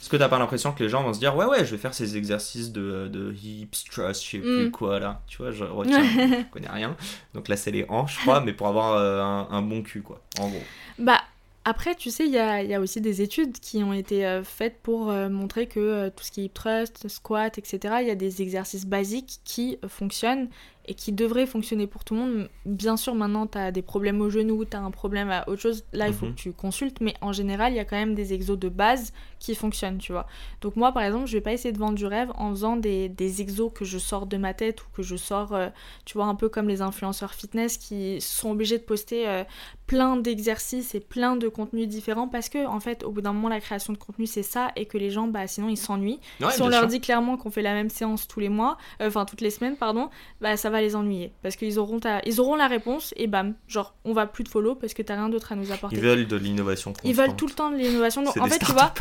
Est-ce 0.00 0.08
que 0.08 0.16
t'as 0.16 0.28
pas 0.28 0.38
l'impression 0.38 0.72
que 0.72 0.82
les 0.82 0.88
gens 0.88 1.02
vont 1.02 1.12
se 1.12 1.18
dire 1.18 1.36
ouais 1.36 1.44
ouais 1.46 1.64
je 1.64 1.72
vais 1.72 1.78
faire 1.78 1.92
ces 1.94 2.16
exercices 2.16 2.72
de, 2.72 3.08
de 3.08 3.32
hips, 3.34 3.84
thrust, 3.90 4.22
je 4.24 4.30
sais 4.30 4.38
plus 4.38 4.66
Mm. 4.66 4.70
quoi 4.70 4.98
là, 5.00 5.20
tu 5.26 5.38
vois, 5.38 5.50
je 5.50 5.64
retiens, 5.64 6.02
je 6.04 6.50
connais 6.52 6.68
rien. 6.70 6.96
Donc 7.34 7.48
là 7.48 7.56
c'est 7.56 7.70
les 7.70 7.84
hanches, 7.88 8.16
je 8.16 8.20
crois, 8.22 8.40
mais 8.40 8.52
pour 8.52 8.68
avoir 8.68 8.94
euh, 8.94 9.20
un, 9.22 9.48
un 9.50 9.62
bon 9.62 9.82
cul 9.82 10.02
quoi, 10.02 10.20
en 10.40 10.48
gros. 10.48 10.62
Bah, 10.98 11.20
après, 11.64 11.94
tu 11.94 12.10
sais, 12.10 12.24
il 12.24 12.32
y 12.32 12.38
a, 12.38 12.62
y 12.62 12.72
a 12.72 12.80
aussi 12.80 13.02
des 13.02 13.20
études 13.20 13.58
qui 13.60 13.82
ont 13.82 13.92
été 13.92 14.24
euh, 14.24 14.42
faites 14.42 14.78
pour 14.82 15.10
euh, 15.10 15.28
montrer 15.28 15.66
que 15.66 16.08
tout 16.08 16.24
ce 16.24 16.30
qui 16.30 16.40
est 16.40 16.44
hip 16.44 16.52
thrust, 16.54 17.08
squat, 17.08 17.58
etc., 17.58 17.96
il 18.00 18.08
y 18.08 18.10
a 18.10 18.14
des 18.14 18.40
exercices 18.40 18.86
basiques 18.86 19.40
qui 19.44 19.76
fonctionnent 19.86 20.48
et 20.88 20.94
qui 20.94 21.12
devraient 21.12 21.46
fonctionner 21.46 21.86
pour 21.86 22.02
tout 22.02 22.14
le 22.14 22.20
monde. 22.20 22.48
Bien 22.66 22.96
sûr, 22.96 23.14
maintenant, 23.14 23.46
tu 23.46 23.58
as 23.58 23.70
des 23.70 23.82
problèmes 23.82 24.20
au 24.20 24.30
genou, 24.30 24.64
tu 24.64 24.76
as 24.76 24.80
un 24.80 24.90
problème 24.90 25.30
à 25.30 25.48
autre 25.48 25.60
chose. 25.62 25.84
Là, 25.92 26.08
il 26.08 26.14
faut 26.14 26.26
Mhm. 26.26 26.34
que 26.34 26.38
tu 26.40 26.52
consultes, 26.52 27.00
mais 27.00 27.14
en 27.20 27.32
général, 27.32 27.72
il 27.72 27.76
y 27.76 27.78
a 27.78 27.84
quand 27.84 27.96
même 27.96 28.14
des 28.14 28.32
exos 28.32 28.58
de 28.58 28.68
base 28.68 29.12
qui 29.38 29.54
fonctionnent, 29.54 29.98
tu 29.98 30.10
vois. 30.12 30.26
Donc, 30.62 30.74
moi, 30.74 30.90
par 30.92 31.02
exemple, 31.04 31.26
je 31.26 31.34
vais 31.34 31.40
pas 31.42 31.52
essayer 31.52 31.70
de 31.72 31.78
vendre 31.78 31.94
du 31.94 32.06
rêve 32.06 32.32
en 32.36 32.50
faisant 32.50 32.76
des, 32.76 33.08
des 33.08 33.40
exos 33.42 33.70
que 33.72 33.84
je 33.84 33.98
sors 33.98 34.26
de 34.26 34.36
ma 34.36 34.54
tête 34.54 34.82
ou 34.82 34.86
que 34.96 35.02
je 35.02 35.14
sors, 35.16 35.54
euh, 35.54 35.68
tu 36.04 36.14
vois, 36.18 36.26
un 36.26 36.34
peu 36.34 36.48
comme 36.48 36.66
les 36.68 36.80
influenceurs 36.82 37.34
fitness 37.34 37.76
qui 37.76 38.20
sont 38.20 38.50
obligés 38.50 38.78
de 38.78 38.82
poster. 38.84 39.28
euh, 39.28 39.44
plein 39.86 40.16
d'exercices 40.16 40.94
et 40.94 41.00
plein 41.00 41.34
de 41.36 41.48
contenus 41.48 41.88
différents 41.88 42.28
parce 42.28 42.50
que 42.50 42.66
en 42.66 42.78
fait 42.78 43.04
au 43.04 43.10
bout 43.10 43.22
d'un 43.22 43.32
moment 43.32 43.48
la 43.48 43.58
création 43.58 43.94
de 43.94 43.98
contenu 43.98 44.26
c'est 44.26 44.42
ça 44.42 44.70
et 44.76 44.84
que 44.84 44.98
les 44.98 45.08
gens 45.08 45.28
bah 45.28 45.46
sinon 45.46 45.70
ils 45.70 45.78
s'ennuient 45.78 46.20
Ouais, 46.42 46.50
si 46.50 46.60
on 46.60 46.68
leur 46.68 46.80
sûr. 46.80 46.88
dit 46.90 47.00
clairement 47.00 47.38
qu'on 47.38 47.50
fait 47.50 47.62
la 47.62 47.72
même 47.72 47.88
séance 47.88 48.28
tous 48.28 48.38
les 48.38 48.50
mois 48.50 48.76
euh, 49.00 49.08
enfin 49.08 49.24
toutes 49.24 49.40
les 49.40 49.48
semaines 49.48 49.76
pardon 49.78 50.10
bah 50.42 50.58
ça 50.58 50.68
va 50.68 50.77
les 50.80 50.96
ennuyer. 50.96 51.32
Parce 51.42 51.56
qu'ils 51.56 51.78
auront 51.78 52.00
ta- 52.00 52.20
ils 52.26 52.40
auront 52.40 52.56
la 52.56 52.66
réponse 52.68 53.12
et 53.16 53.26
bam 53.26 53.54
genre 53.66 53.94
on 54.04 54.12
va 54.12 54.26
plus 54.26 54.44
de 54.44 54.48
follow 54.48 54.74
parce 54.74 54.94
que 54.94 55.02
t'as 55.02 55.14
rien 55.16 55.28
d'autre 55.28 55.52
à 55.52 55.56
nous 55.56 55.72
apporter. 55.72 55.96
Ils 55.96 56.02
veulent 56.02 56.26
de 56.26 56.36
l'innovation 56.36 56.92
ils 57.04 57.14
veulent 57.14 57.36
tout 57.36 57.46
le 57.46 57.52
temps 57.52 57.70
de 57.70 57.76
l'innovation. 57.76 58.22
Donc 58.22 58.36
en 58.36 58.46
fait 58.46 58.58
tu 58.58 58.72
vois 58.72 58.92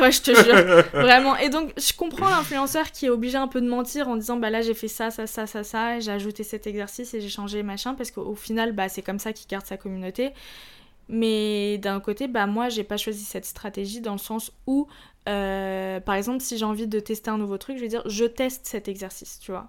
ouais 0.00 0.12
je 0.12 0.22
te 0.22 0.30
jure. 0.34 0.84
Vraiment. 0.92 1.36
Et 1.36 1.48
donc 1.48 1.72
je 1.78 1.92
comprends 1.92 2.28
l'influenceur 2.28 2.90
qui 2.92 3.06
est 3.06 3.10
obligé 3.10 3.36
un 3.36 3.48
peu 3.48 3.60
de 3.60 3.68
mentir 3.68 4.08
en 4.08 4.16
disant 4.16 4.36
bah 4.36 4.50
là 4.50 4.62
j'ai 4.62 4.74
fait 4.74 4.88
ça 4.88 5.10
ça 5.10 5.26
ça 5.26 5.46
ça 5.46 5.64
ça 5.64 6.00
j'ai 6.00 6.10
ajouté 6.12 6.42
cet 6.44 6.66
exercice 6.66 7.14
et 7.14 7.20
j'ai 7.20 7.28
changé 7.28 7.62
machin 7.62 7.94
parce 7.94 8.10
qu'au 8.10 8.34
final 8.34 8.72
bah 8.72 8.88
c'est 8.88 9.02
comme 9.02 9.18
ça 9.18 9.32
qu'il 9.32 9.48
garde 9.48 9.66
sa 9.66 9.76
communauté. 9.76 10.32
Mais 11.08 11.76
d'un 11.78 12.00
côté 12.00 12.28
bah 12.28 12.46
moi 12.46 12.70
j'ai 12.70 12.82
pas 12.84 12.96
choisi 12.96 13.24
cette 13.24 13.44
stratégie 13.44 14.00
dans 14.00 14.12
le 14.12 14.18
sens 14.18 14.52
où 14.66 14.86
euh, 15.28 16.00
par 16.00 16.14
exemple 16.14 16.40
si 16.42 16.56
j'ai 16.56 16.64
envie 16.64 16.86
de 16.86 16.98
tester 16.98 17.30
un 17.30 17.36
nouveau 17.38 17.58
truc 17.58 17.76
je 17.76 17.82
vais 17.82 17.88
dire 17.88 18.02
je 18.06 18.24
teste 18.24 18.66
cet 18.66 18.88
exercice 18.88 19.38
tu 19.38 19.50
vois 19.52 19.68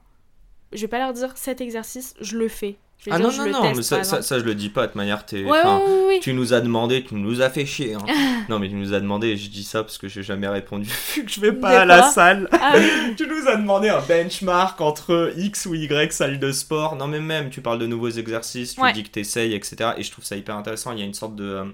je 0.76 0.82
vais 0.82 0.88
pas 0.88 1.00
leur 1.00 1.14
dire 1.14 1.38
cet 1.38 1.62
exercice 1.62 2.14
je 2.22 2.38
le 2.38 2.48
fais 2.48 2.78
Ah 3.12 3.20
non, 3.20 3.30
je 3.30 3.44
non, 3.44 3.62
non, 3.62 3.74
mais 3.76 3.84
ça, 3.84 4.02
je 4.40 4.44
le 4.44 4.56
dis 4.56 4.70
pas 4.70 4.88
de 4.88 4.94
manière. 4.98 5.24
ouais, 5.32 5.44
ouais. 5.44 6.20
Tu 6.22 6.34
nous 6.34 6.54
as 6.54 6.62
demandé, 6.62 7.04
tu 7.04 7.14
nous 7.14 7.40
as 7.42 7.52
fait 7.52 7.66
chier. 7.66 7.94
hein. 7.94 8.00
non, 8.50 8.58
mais 8.58 8.68
tu 8.68 8.74
nous 8.74 8.94
as 8.96 9.00
demandé, 9.00 9.28
et 9.28 9.38
je 9.38 9.48
dis 9.50 9.64
ça 9.64 9.84
parce 9.84 10.00
que 10.00 10.08
j'ai 10.08 10.24
jamais 10.24 10.48
répondu, 10.48 10.90
vu 11.16 11.24
que 11.24 11.30
je 11.32 11.40
vais 11.40 11.52
pas 11.54 11.82
à 11.82 11.86
la 11.86 12.02
salle. 12.10 12.50
Ah 12.52 12.74
tu 13.18 13.28
nous 13.28 13.48
as 13.48 13.58
demandé 13.58 13.90
un 13.90 14.02
benchmark 14.02 14.82
entre 14.82 15.34
X 15.38 15.68
ou 15.68 15.76
Y 15.76 16.12
salle 16.14 16.40
de 16.40 16.52
sport. 16.52 16.96
Non, 16.96 17.08
mais 17.08 17.20
même, 17.20 17.52
tu 17.52 17.62
parles 17.62 17.78
de 17.78 17.86
nouveaux 17.86 18.10
exercices, 18.10 18.74
tu 18.74 18.82
Ouais. 18.82 18.92
dis 18.94 19.04
que 19.04 19.10
t'essayes, 19.10 19.54
etc. 19.54 19.92
Et 19.98 20.04
je 20.04 20.10
trouve 20.10 20.26
ça 20.26 20.36
hyper 20.36 20.56
intéressant. 20.58 20.92
Il 20.92 20.98
y 21.00 21.04
a 21.04 21.06
une 21.06 21.14
sorte 21.14 21.36
de, 21.36 21.44
euh, 21.46 21.66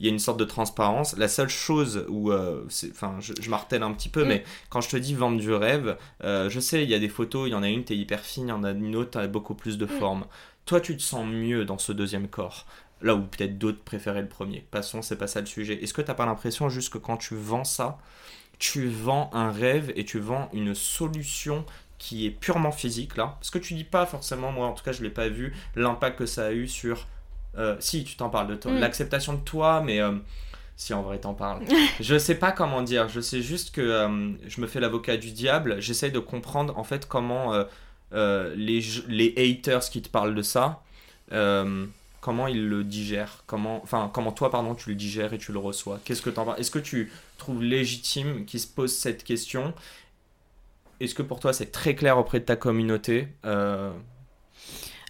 il 0.00 0.06
y 0.06 0.08
a 0.08 0.12
une 0.12 0.18
sorte 0.18 0.40
de 0.40 0.44
transparence. 0.44 1.14
La 1.16 1.28
seule 1.28 1.48
chose 1.50 2.04
où, 2.08 2.32
euh, 2.32 2.62
enfin, 2.90 3.14
je, 3.20 3.32
je 3.40 3.48
martèle 3.50 3.84
un 3.84 3.92
petit 3.92 4.08
peu, 4.08 4.24
Mm. 4.24 4.28
mais 4.28 4.44
quand 4.70 4.80
je 4.80 4.88
te 4.88 4.96
dis 4.96 5.14
vendre 5.14 5.38
du 5.38 5.52
rêve, 5.52 5.96
euh, 6.24 6.50
je 6.50 6.58
sais, 6.58 6.82
il 6.82 6.90
y 6.90 6.94
a 6.94 6.98
des 6.98 7.08
photos, 7.08 7.48
il 7.48 7.52
y 7.52 7.54
en 7.54 7.62
a 7.62 7.68
une, 7.68 7.84
t'es 7.84 7.94
hyper 7.96 8.20
fine, 8.20 8.46
il 8.46 8.50
y 8.50 8.52
en 8.52 8.64
a 8.64 8.72
une 8.72 8.96
autre, 8.96 9.10
t'as 9.12 9.28
beaucoup 9.28 9.54
plus 9.54 9.78
de 9.78 9.84
Mm. 9.84 9.88
forme. 10.00 10.24
Toi, 10.70 10.80
tu 10.80 10.96
te 10.96 11.02
sens 11.02 11.26
mieux 11.26 11.64
dans 11.64 11.78
ce 11.78 11.90
deuxième 11.90 12.28
corps. 12.28 12.64
Là 13.02 13.16
où 13.16 13.22
peut-être 13.22 13.58
d'autres 13.58 13.82
préféraient 13.82 14.22
le 14.22 14.28
premier. 14.28 14.64
Passons, 14.70 15.02
c'est 15.02 15.16
pas 15.16 15.26
ça 15.26 15.40
le 15.40 15.46
sujet. 15.46 15.82
Est-ce 15.82 15.92
que 15.92 16.00
t'as 16.00 16.14
pas 16.14 16.26
l'impression 16.26 16.68
juste 16.68 16.92
que 16.92 16.98
quand 16.98 17.16
tu 17.16 17.34
vends 17.34 17.64
ça, 17.64 17.98
tu 18.60 18.86
vends 18.86 19.30
un 19.32 19.50
rêve 19.50 19.92
et 19.96 20.04
tu 20.04 20.20
vends 20.20 20.48
une 20.52 20.76
solution 20.76 21.66
qui 21.98 22.24
est 22.26 22.30
purement 22.30 22.70
physique 22.70 23.16
là? 23.16 23.34
Parce 23.40 23.50
que 23.50 23.58
tu 23.58 23.74
dis 23.74 23.82
pas 23.82 24.06
forcément, 24.06 24.52
moi 24.52 24.68
en 24.68 24.72
tout 24.74 24.84
cas 24.84 24.92
je 24.92 25.02
l'ai 25.02 25.10
pas 25.10 25.28
vu, 25.28 25.52
l'impact 25.74 26.20
que 26.20 26.26
ça 26.26 26.46
a 26.46 26.52
eu 26.52 26.68
sur. 26.68 27.08
euh, 27.58 27.74
si, 27.80 28.04
tu 28.04 28.14
t'en 28.14 28.30
parles 28.30 28.46
de 28.46 28.54
toi, 28.54 28.70
Mm. 28.70 28.78
l'acceptation 28.78 29.32
de 29.34 29.40
toi, 29.40 29.82
mais. 29.84 30.00
euh, 30.00 30.12
si 30.76 30.94
en 30.94 31.02
vrai 31.02 31.18
t'en 31.18 31.34
parles. 31.34 31.64
je 32.00 32.16
sais 32.16 32.36
pas 32.36 32.52
comment 32.52 32.82
dire, 32.82 33.08
je 33.08 33.20
sais 33.20 33.42
juste 33.42 33.74
que 33.74 33.80
euh, 33.80 34.32
je 34.46 34.60
me 34.60 34.68
fais 34.68 34.78
l'avocat 34.80 35.16
du 35.16 35.32
diable, 35.32 35.80
j'essaye 35.80 36.12
de 36.12 36.20
comprendre 36.20 36.78
en 36.78 36.84
fait 36.84 37.06
comment 37.08 37.52
euh, 38.12 38.16
euh, 38.50 38.54
les, 38.56 38.80
les 39.08 39.34
haters 39.36 39.88
qui 39.90 40.02
te 40.02 40.08
parlent 40.08 40.34
de 40.34 40.42
ça, 40.42 40.82
euh, 41.32 41.86
comment 42.20 42.46
ils 42.46 42.68
le 42.68 42.84
digèrent, 42.84 43.44
comment, 43.46 43.80
enfin 43.82 44.10
comment 44.12 44.32
toi 44.32 44.50
pardon 44.50 44.74
tu 44.74 44.90
le 44.90 44.96
digères 44.96 45.32
et 45.32 45.38
tu 45.38 45.52
le 45.52 45.58
reçois? 45.58 46.00
Qu'est-ce 46.04 46.22
que 46.22 46.30
t'en 46.30 46.54
Est-ce 46.56 46.70
que 46.70 46.78
tu 46.78 47.12
trouves 47.38 47.62
légitime 47.62 48.44
qu'ils 48.44 48.60
se 48.60 48.66
posent 48.66 48.96
cette 48.96 49.24
question? 49.24 49.74
Est-ce 51.00 51.14
que 51.14 51.22
pour 51.22 51.40
toi 51.40 51.52
c'est 51.52 51.72
très 51.72 51.94
clair 51.94 52.18
auprès 52.18 52.40
de 52.40 52.44
ta 52.44 52.56
communauté? 52.56 53.28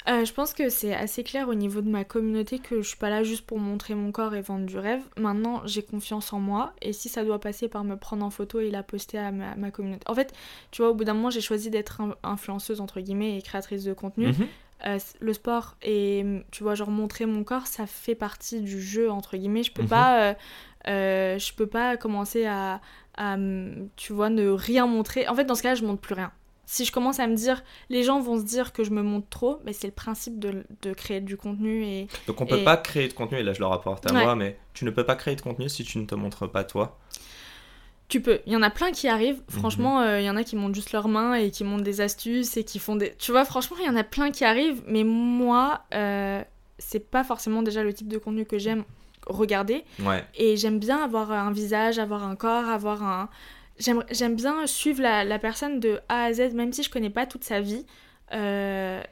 Euh, 0.08 0.24
je 0.24 0.32
pense 0.32 0.54
que 0.54 0.70
c'est 0.70 0.94
assez 0.94 1.22
clair 1.22 1.48
au 1.48 1.54
niveau 1.54 1.82
de 1.82 1.88
ma 1.90 2.04
communauté 2.04 2.58
que 2.58 2.80
je 2.80 2.88
suis 2.88 2.96
pas 2.96 3.10
là 3.10 3.22
juste 3.22 3.44
pour 3.46 3.58
montrer 3.58 3.94
mon 3.94 4.12
corps 4.12 4.34
et 4.34 4.40
vendre 4.40 4.64
du 4.64 4.78
rêve. 4.78 5.02
Maintenant, 5.18 5.60
j'ai 5.66 5.82
confiance 5.82 6.32
en 6.32 6.40
moi 6.40 6.72
et 6.80 6.92
si 6.94 7.10
ça 7.10 7.22
doit 7.22 7.38
passer 7.38 7.68
par 7.68 7.84
me 7.84 7.96
prendre 7.96 8.24
en 8.24 8.30
photo 8.30 8.60
et 8.60 8.70
la 8.70 8.82
poster 8.82 9.18
à 9.18 9.30
ma, 9.30 9.54
ma 9.56 9.70
communauté. 9.70 10.02
En 10.08 10.14
fait, 10.14 10.32
tu 10.70 10.80
vois, 10.80 10.90
au 10.90 10.94
bout 10.94 11.04
d'un 11.04 11.12
moment, 11.14 11.28
j'ai 11.30 11.42
choisi 11.42 11.68
d'être 11.70 12.00
in- 12.00 12.14
influenceuse 12.22 12.80
entre 12.80 13.00
guillemets 13.00 13.36
et 13.36 13.42
créatrice 13.42 13.84
de 13.84 13.92
contenu. 13.92 14.28
mhm. 14.28 14.46
Euh, 14.86 14.98
le 15.20 15.34
sport 15.34 15.76
et 15.82 16.24
tu 16.50 16.62
vois, 16.62 16.74
genre 16.74 16.90
montrer 16.90 17.26
mon 17.26 17.44
corps, 17.44 17.66
ça 17.66 17.86
fait 17.86 18.14
partie 18.14 18.62
du 18.62 18.80
jeu 18.80 19.10
entre 19.10 19.36
guillemets. 19.36 19.62
Je 19.62 19.72
peux 19.72 19.82
Mhm. 19.82 19.88
pas, 19.88 20.34
euh, 20.88 21.38
je 21.38 21.52
peux 21.52 21.66
pas 21.66 21.98
commencer 21.98 22.46
à, 22.46 22.80
à, 23.18 23.36
tu 23.96 24.14
vois, 24.14 24.30
ne 24.30 24.48
rien 24.48 24.86
montrer. 24.86 25.28
En 25.28 25.34
fait, 25.34 25.44
dans 25.44 25.54
ce 25.54 25.62
cas-là, 25.62 25.74
je 25.74 25.84
montre 25.84 26.00
plus 26.00 26.14
rien. 26.14 26.32
Si 26.72 26.84
je 26.84 26.92
commence 26.92 27.18
à 27.18 27.26
me 27.26 27.34
dire, 27.34 27.64
les 27.88 28.04
gens 28.04 28.20
vont 28.20 28.38
se 28.38 28.44
dire 28.44 28.72
que 28.72 28.84
je 28.84 28.90
me 28.92 29.02
montre 29.02 29.28
trop, 29.28 29.58
mais 29.64 29.72
c'est 29.72 29.88
le 29.88 29.92
principe 29.92 30.38
de, 30.38 30.64
de 30.82 30.92
créer 30.92 31.20
du 31.20 31.36
contenu 31.36 31.82
et 31.84 32.06
Donc 32.28 32.40
on 32.40 32.46
peut 32.46 32.58
Et- 32.60 32.64
pas 32.64 32.76
créer 32.76 33.08
de 33.08 33.12
contenu, 33.12 33.38
et 33.38 33.42
là 33.42 33.52
je 33.52 33.58
le 33.58 33.66
rapporte 33.66 34.08
à 34.08 34.14
Ouais. 34.14 34.22
moi, 34.22 34.36
mais 34.36 34.56
tu 34.72 34.84
ne 34.84 34.90
peux 34.90 35.04
pas 35.04 35.16
créer 35.16 35.34
de 35.34 35.40
contenu 35.40 35.68
si 35.68 35.82
tu 35.82 35.98
ne 35.98 36.06
te 36.06 36.14
montres 36.14 36.48
pas 36.48 36.62
toi. 36.62 36.96
tu 38.08 38.20
peux. 38.20 38.40
Il 38.46 38.52
y 38.52 38.56
en 38.56 38.62
a 38.62 38.70
plein 38.70 38.90
qui 38.92 39.06
arrivent. 39.08 39.40
Mhm. 39.52 39.58
Franchement, 39.60 40.00
euh, 40.00 40.20
il 40.20 40.24
y 40.26 40.30
en 40.30 40.36
a 40.36 40.42
qui 40.44 40.56
montent 40.56 40.74
juste 40.74 40.90
leurs 40.92 41.06
mains 41.08 41.34
et 41.34 41.50
qui 41.52 41.62
montent 41.62 41.82
des 41.84 42.00
astuces 42.00 42.56
et 42.56 42.64
qui 42.64 42.78
font 42.80 42.96
des. 42.96 43.14
Tu 43.18 43.30
vois, 43.30 43.44
franchement, 43.44 43.76
il 43.80 43.86
y 43.86 43.88
en 43.88 43.94
a 43.96 44.02
plein 44.02 44.30
qui 44.32 44.44
arrivent. 44.44 44.82
Mais 44.88 45.04
moi, 45.04 45.82
euh, 45.94 46.42
c'est 46.78 47.08
pas 47.10 47.22
forcément 47.24 47.62
déjà 47.62 47.82
le 47.84 47.92
type 47.94 48.08
de 48.08 48.18
contenu 48.18 48.44
que 48.46 48.58
j'aime 48.58 48.82
regarder. 49.28 49.84
Ouais. 50.00 50.24
Et 50.34 50.56
j'aime 50.56 50.78
bien 50.80 50.98
avoir 51.04 51.30
un 51.30 51.52
visage, 51.52 51.98
avoir 52.00 52.24
un 52.24 52.34
corps, 52.36 52.68
avoir 52.68 53.02
un. 53.04 53.28
J'aime 53.80 54.36
bien 54.36 54.66
suivre 54.66 55.02
la, 55.02 55.24
la 55.24 55.38
personne 55.38 55.80
de 55.80 56.00
A 56.08 56.24
à 56.24 56.32
Z, 56.32 56.52
même 56.54 56.72
si 56.72 56.82
je 56.82 56.90
connais 56.90 57.10
pas 57.10 57.26
toute 57.26 57.44
sa 57.44 57.60
vie. 57.60 57.84
Euh, 58.32 59.02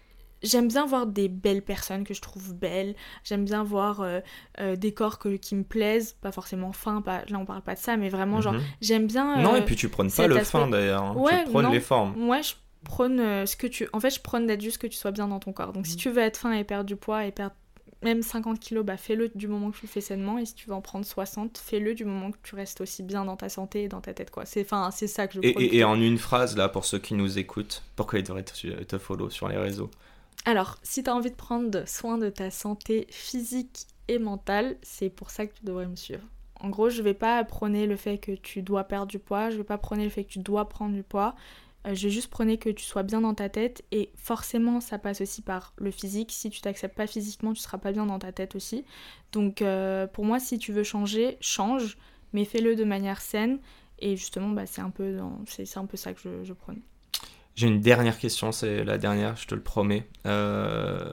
J'aime 0.40 0.68
bien 0.68 0.86
voir 0.86 1.08
des 1.08 1.28
belles 1.28 1.62
personnes 1.62 2.04
que 2.04 2.14
je 2.14 2.20
trouve 2.20 2.54
belles. 2.54 2.94
J'aime 3.24 3.44
bien 3.44 3.64
voir 3.64 4.02
euh, 4.02 4.20
euh, 4.60 4.76
des 4.76 4.94
corps 4.94 5.18
que- 5.18 5.34
qui 5.34 5.56
me 5.56 5.64
plaisent, 5.64 6.12
pas 6.12 6.30
forcément 6.30 6.70
fins, 6.72 7.02
pas, 7.02 7.22
là 7.28 7.38
on 7.40 7.44
parle 7.44 7.62
pas 7.62 7.74
de 7.74 7.80
ça, 7.80 7.96
mais 7.96 8.08
vraiment 8.08 8.40
genre 8.40 8.52
Mhm. 8.52 8.62
j'aime 8.80 9.06
bien. 9.08 9.36
Non, 9.42 9.56
et 9.56 9.62
puis 9.64 9.74
tu 9.74 9.88
prônes 9.88 10.12
pas 10.12 10.28
le 10.28 10.36
aspect- 10.36 10.44
fin 10.60 10.68
d'ailleurs, 10.68 11.02
hein. 11.02 11.14
Ouais, 11.16 11.42
tu 11.42 11.50
prônes 11.50 11.64
non. 11.64 11.72
les 11.72 11.80
formes. 11.80 12.14
moi, 12.16 12.40
je 12.40 12.52
prône 12.84 13.18
ce 13.46 13.56
que 13.56 13.66
tu. 13.66 13.88
En 13.92 13.98
fait, 13.98 14.10
je 14.10 14.20
prône 14.20 14.46
d'être 14.46 14.60
juste 14.60 14.78
que 14.78 14.86
tu 14.86 14.96
sois 14.96 15.10
bien 15.10 15.26
dans 15.26 15.40
ton 15.40 15.52
corps. 15.52 15.72
Donc, 15.72 15.88
si 15.88 15.94
Mm. 15.94 15.98
tu 15.98 16.08
veux 16.10 16.22
être 16.22 16.36
fin 16.36 16.52
et 16.52 16.62
perdre 16.62 16.84
du 16.84 16.94
poids 16.94 17.24
et 17.24 17.32
perdre 17.32 17.56
même 18.02 18.22
50 18.22 18.60
kilos, 18.60 18.84
bah 18.84 18.96
fais-le 18.96 19.28
du 19.34 19.48
moment 19.48 19.70
que 19.70 19.78
tu 19.78 19.86
le 19.86 19.90
fais 19.90 20.00
sainement. 20.00 20.38
Et 20.38 20.46
si 20.46 20.54
tu 20.54 20.68
veux 20.68 20.74
en 20.74 20.80
prendre 20.80 21.04
60, 21.04 21.58
fais-le 21.58 21.94
du 21.94 22.04
moment 22.04 22.30
que 22.30 22.38
tu 22.42 22.54
restes 22.54 22.80
aussi 22.80 23.02
bien 23.02 23.24
dans 23.24 23.36
ta 23.36 23.48
santé 23.48 23.84
et 23.84 23.88
dans 23.88 24.00
ta 24.00 24.14
tête, 24.14 24.30
quoi. 24.30 24.44
C'est 24.46 24.64
ça 24.64 25.26
que 25.26 25.34
je 25.34 25.40
Et, 25.42 25.84
en 25.84 26.00
une 26.00 26.18
phrase, 26.18 26.56
là, 26.56 26.68
pour 26.68 26.84
ceux 26.84 26.98
qui 26.98 27.14
nous 27.14 27.38
écoutent, 27.38 27.82
pourquoi 27.96 28.20
ils 28.20 28.24
devraient 28.24 28.44
te, 28.44 28.84
te 28.84 28.98
follow 28.98 29.30
sur 29.30 29.48
les 29.48 29.56
réseaux? 29.56 29.90
Alors, 30.44 30.78
si 30.82 31.02
tu 31.02 31.10
as 31.10 31.14
envie 31.14 31.30
de 31.30 31.36
prendre 31.36 31.86
soin 31.88 32.18
de 32.18 32.30
ta 32.30 32.50
santé 32.50 33.06
physique 33.10 33.86
et 34.06 34.18
mentale, 34.18 34.76
c'est 34.82 35.10
pour 35.10 35.30
ça 35.30 35.46
que 35.46 35.54
tu 35.54 35.64
devrais 35.64 35.86
me 35.86 35.96
suivre. 35.96 36.22
En 36.60 36.70
gros, 36.70 36.90
je 36.90 37.02
vais 37.02 37.14
pas 37.14 37.42
prôner 37.44 37.86
le 37.86 37.96
fait 37.96 38.18
que 38.18 38.32
tu 38.32 38.62
dois 38.62 38.84
perdre 38.84 39.06
du 39.06 39.18
poids, 39.18 39.50
je 39.50 39.56
vais 39.58 39.64
pas 39.64 39.78
prôner 39.78 40.04
le 40.04 40.10
fait 40.10 40.24
que 40.24 40.30
tu 40.30 40.38
dois 40.40 40.68
prendre 40.68 40.94
du 40.94 41.02
poids. 41.02 41.34
Euh, 41.86 41.94
je 41.94 42.08
juste 42.08 42.28
prôner 42.28 42.58
que 42.58 42.70
tu 42.70 42.84
sois 42.84 43.02
bien 43.02 43.20
dans 43.20 43.34
ta 43.34 43.48
tête 43.48 43.84
et 43.92 44.10
forcément 44.16 44.80
ça 44.80 44.98
passe 44.98 45.20
aussi 45.20 45.42
par 45.42 45.74
le 45.78 45.90
physique. 45.90 46.32
Si 46.32 46.50
tu 46.50 46.60
t'acceptes 46.60 46.96
pas 46.96 47.06
physiquement, 47.06 47.52
tu 47.52 47.60
seras 47.60 47.78
pas 47.78 47.92
bien 47.92 48.06
dans 48.06 48.18
ta 48.18 48.32
tête 48.32 48.56
aussi. 48.56 48.84
Donc 49.32 49.62
euh, 49.62 50.06
pour 50.06 50.24
moi, 50.24 50.40
si 50.40 50.58
tu 50.58 50.72
veux 50.72 50.82
changer, 50.82 51.36
change, 51.40 51.96
mais 52.32 52.44
fais-le 52.44 52.74
de 52.76 52.84
manière 52.84 53.20
saine. 53.20 53.58
Et 54.00 54.16
justement, 54.16 54.50
bah, 54.50 54.66
c'est 54.66 54.80
un 54.80 54.90
peu 54.90 55.18
c'est 55.46 55.76
un 55.76 55.86
peu 55.86 55.96
ça 55.96 56.12
que 56.12 56.20
je, 56.20 56.44
je 56.44 56.52
prône. 56.52 56.80
J'ai 57.56 57.66
une 57.66 57.80
dernière 57.80 58.18
question, 58.18 58.52
c'est 58.52 58.84
la 58.84 58.98
dernière, 58.98 59.34
je 59.36 59.48
te 59.48 59.54
le 59.56 59.60
promets. 59.60 60.06
Euh, 60.26 61.12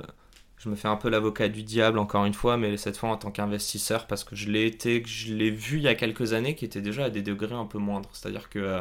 je 0.58 0.70
me 0.70 0.76
fais 0.76 0.88
un 0.88 0.96
peu 0.96 1.10
l'avocat 1.10 1.48
du 1.48 1.64
diable 1.64 1.98
encore 1.98 2.26
une 2.26 2.36
fois, 2.36 2.58
mais 2.58 2.78
cette 2.78 2.98
fois 2.98 3.10
en 3.10 3.18
tant 3.18 3.32
qu'investisseur, 3.32 4.06
parce 4.06 4.24
que 4.24 4.36
je 4.36 4.52
l'ai 4.52 4.68
été, 4.68 5.02
que 5.02 5.10
je 5.10 5.34
l'ai 5.34 5.50
vu 5.50 5.78
il 5.78 5.84
y 5.84 5.88
a 5.88 5.96
quelques 5.96 6.34
années, 6.34 6.54
qui 6.54 6.66
était 6.66 6.82
déjà 6.82 7.06
à 7.06 7.10
des 7.10 7.24
degrés 7.24 7.56
un 7.56 7.66
peu 7.66 7.80
moindres. 7.80 8.10
C'est-à-dire 8.14 8.50
que 8.50 8.80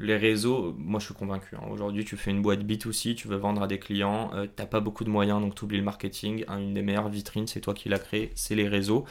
les 0.00 0.16
réseaux, 0.16 0.74
moi 0.78 0.98
je 1.00 1.06
suis 1.06 1.14
convaincu. 1.14 1.56
hein. 1.56 1.62
Aujourd'hui, 1.70 2.04
tu 2.04 2.16
fais 2.16 2.30
une 2.30 2.42
boîte 2.42 2.60
B2C, 2.64 3.14
tu 3.14 3.28
veux 3.28 3.36
vendre 3.36 3.62
à 3.62 3.66
des 3.66 3.78
clients, 3.78 4.30
euh, 4.34 4.46
t'as 4.54 4.66
pas 4.66 4.80
beaucoup 4.80 5.04
de 5.04 5.10
moyens, 5.10 5.40
donc 5.40 5.54
tu 5.54 5.64
oublies 5.64 5.78
le 5.78 5.84
marketing. 5.84 6.44
Une 6.48 6.74
des 6.74 6.82
meilleures 6.82 7.08
vitrines, 7.08 7.46
c'est 7.46 7.60
toi 7.60 7.74
qui 7.74 7.88
l'as 7.88 7.98
créé, 7.98 8.32
c'est 8.34 8.54
les 8.54 8.68
réseaux. 8.68 9.04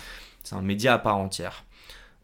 C'est 0.44 0.56
un 0.56 0.62
média 0.62 0.94
à 0.94 1.00
part 1.00 1.18
entière. 1.18 1.66